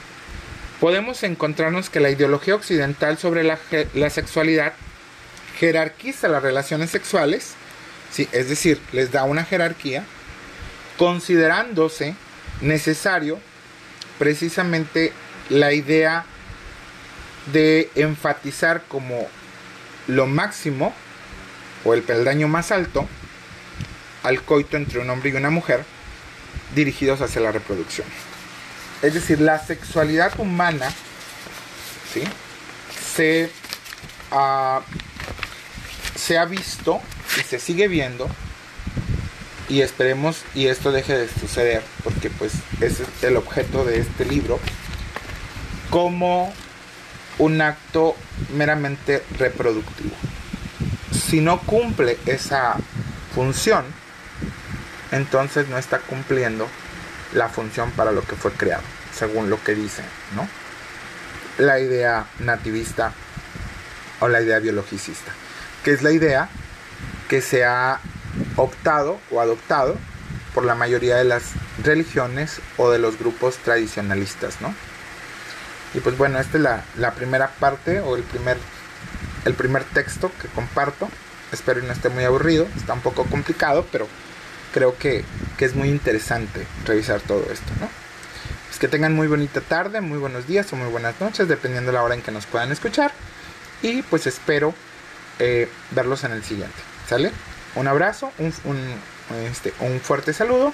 Podemos 0.80 1.22
encontrarnos 1.22 1.88
que 1.88 2.00
la 2.00 2.10
ideología 2.10 2.54
occidental 2.54 3.16
sobre 3.16 3.44
la, 3.44 3.58
la 3.94 4.10
sexualidad 4.10 4.74
jerarquiza 5.58 6.28
las 6.28 6.42
relaciones 6.42 6.90
sexuales, 6.90 7.54
¿sí? 8.10 8.28
es 8.32 8.48
decir, 8.48 8.80
les 8.92 9.12
da 9.12 9.24
una 9.24 9.44
jerarquía, 9.44 10.04
considerándose 10.98 12.14
necesario 12.60 13.38
precisamente 14.18 15.12
la 15.50 15.72
idea 15.72 16.24
de 17.52 17.90
enfatizar 17.94 18.84
como 18.88 19.28
lo 20.06 20.26
máximo 20.26 20.94
o 21.84 21.94
el 21.94 22.02
peldaño 22.02 22.48
más 22.48 22.72
alto 22.72 23.06
al 24.22 24.42
coito 24.42 24.76
entre 24.76 25.00
un 25.00 25.10
hombre 25.10 25.30
y 25.30 25.34
una 25.34 25.50
mujer 25.50 25.84
dirigidos 26.74 27.20
hacia 27.20 27.42
la 27.42 27.52
reproducción. 27.52 28.06
Es 29.02 29.14
decir, 29.14 29.40
la 29.40 29.58
sexualidad 29.58 30.32
humana 30.38 30.90
¿sí? 32.12 32.22
se, 33.14 33.50
uh, 34.32 34.80
se 36.18 36.38
ha 36.38 36.44
visto 36.46 37.00
y 37.38 37.42
se 37.42 37.58
sigue 37.58 37.86
viendo 37.88 38.28
y 39.68 39.80
esperemos 39.80 40.44
y 40.54 40.66
esto 40.66 40.92
deje 40.92 41.16
de 41.16 41.28
suceder 41.28 41.82
porque 42.02 42.30
pues 42.30 42.52
ese 42.80 43.04
es 43.04 43.24
el 43.24 43.36
objeto 43.36 43.84
de 43.84 44.00
este 44.00 44.24
libro 44.24 44.60
como 45.90 46.52
un 47.38 47.60
acto 47.60 48.16
meramente 48.54 49.22
reproductivo. 49.38 50.14
Si 51.12 51.40
no 51.40 51.60
cumple 51.60 52.18
esa 52.26 52.76
función 53.34 53.84
entonces 55.12 55.68
no 55.68 55.78
está 55.78 55.98
cumpliendo 55.98 56.68
la 57.32 57.48
función 57.48 57.90
para 57.92 58.12
lo 58.12 58.22
que 58.22 58.36
fue 58.36 58.52
creado 58.52 58.82
según 59.12 59.50
lo 59.50 59.62
que 59.62 59.74
dice 59.74 60.02
no 60.34 60.48
la 61.58 61.78
idea 61.78 62.26
nativista 62.40 63.12
o 64.20 64.28
la 64.28 64.40
idea 64.40 64.58
biologicista 64.58 65.32
que 65.82 65.92
es 65.92 66.02
la 66.02 66.10
idea 66.12 66.48
que 67.28 67.40
se 67.40 67.64
ha 67.64 68.00
optado 68.56 69.18
o 69.30 69.40
adoptado 69.40 69.96
por 70.54 70.64
la 70.64 70.74
mayoría 70.74 71.16
de 71.16 71.24
las 71.24 71.52
religiones 71.82 72.60
o 72.76 72.90
de 72.90 72.98
los 72.98 73.18
grupos 73.18 73.56
tradicionalistas, 73.58 74.60
¿no? 74.60 74.74
Y 75.94 76.00
pues 76.00 76.16
bueno, 76.16 76.38
esta 76.38 76.58
es 76.58 76.64
la, 76.96 77.14
primera 77.14 77.48
parte 77.48 78.00
o 78.00 78.16
el 78.16 78.22
primer, 78.22 78.56
el 79.44 79.54
primer 79.54 79.84
texto 79.84 80.30
que 80.40 80.48
comparto. 80.48 81.08
Espero 81.52 81.80
que 81.80 81.86
no 81.86 81.92
esté 81.92 82.08
muy 82.08 82.24
aburrido, 82.24 82.66
está 82.76 82.94
un 82.94 83.00
poco 83.00 83.24
complicado, 83.24 83.86
pero 83.92 84.08
creo 84.72 84.96
que, 84.98 85.24
que 85.56 85.64
es 85.64 85.74
muy 85.74 85.88
interesante 85.88 86.66
revisar 86.84 87.20
todo 87.20 87.44
esto, 87.52 87.72
¿no? 87.80 87.88
Pues 88.68 88.78
que 88.80 88.88
tengan 88.88 89.14
muy 89.14 89.28
bonita 89.28 89.60
tarde, 89.60 90.00
muy 90.00 90.18
buenos 90.18 90.48
días 90.48 90.72
o 90.72 90.76
muy 90.76 90.88
buenas 90.88 91.20
noches, 91.20 91.46
dependiendo 91.46 91.92
de 91.92 91.96
la 91.96 92.02
hora 92.02 92.14
en 92.14 92.22
que 92.22 92.32
nos 92.32 92.46
puedan 92.46 92.72
escuchar. 92.72 93.12
Y 93.82 94.02
pues 94.02 94.26
espero 94.26 94.74
eh, 95.38 95.68
verlos 95.92 96.24
en 96.24 96.32
el 96.32 96.42
siguiente. 96.42 96.74
¿Sale? 97.08 97.30
Un 97.76 97.88
abrazo, 97.88 98.30
un, 98.38 98.52
este, 99.50 99.72
un 99.80 100.00
fuerte 100.00 100.32
saludo 100.32 100.72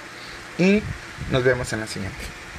y 0.57 0.81
nos 1.31 1.43
vemos 1.43 1.71
en 1.73 1.79
la 1.79 1.87
siguiente. 1.87 2.40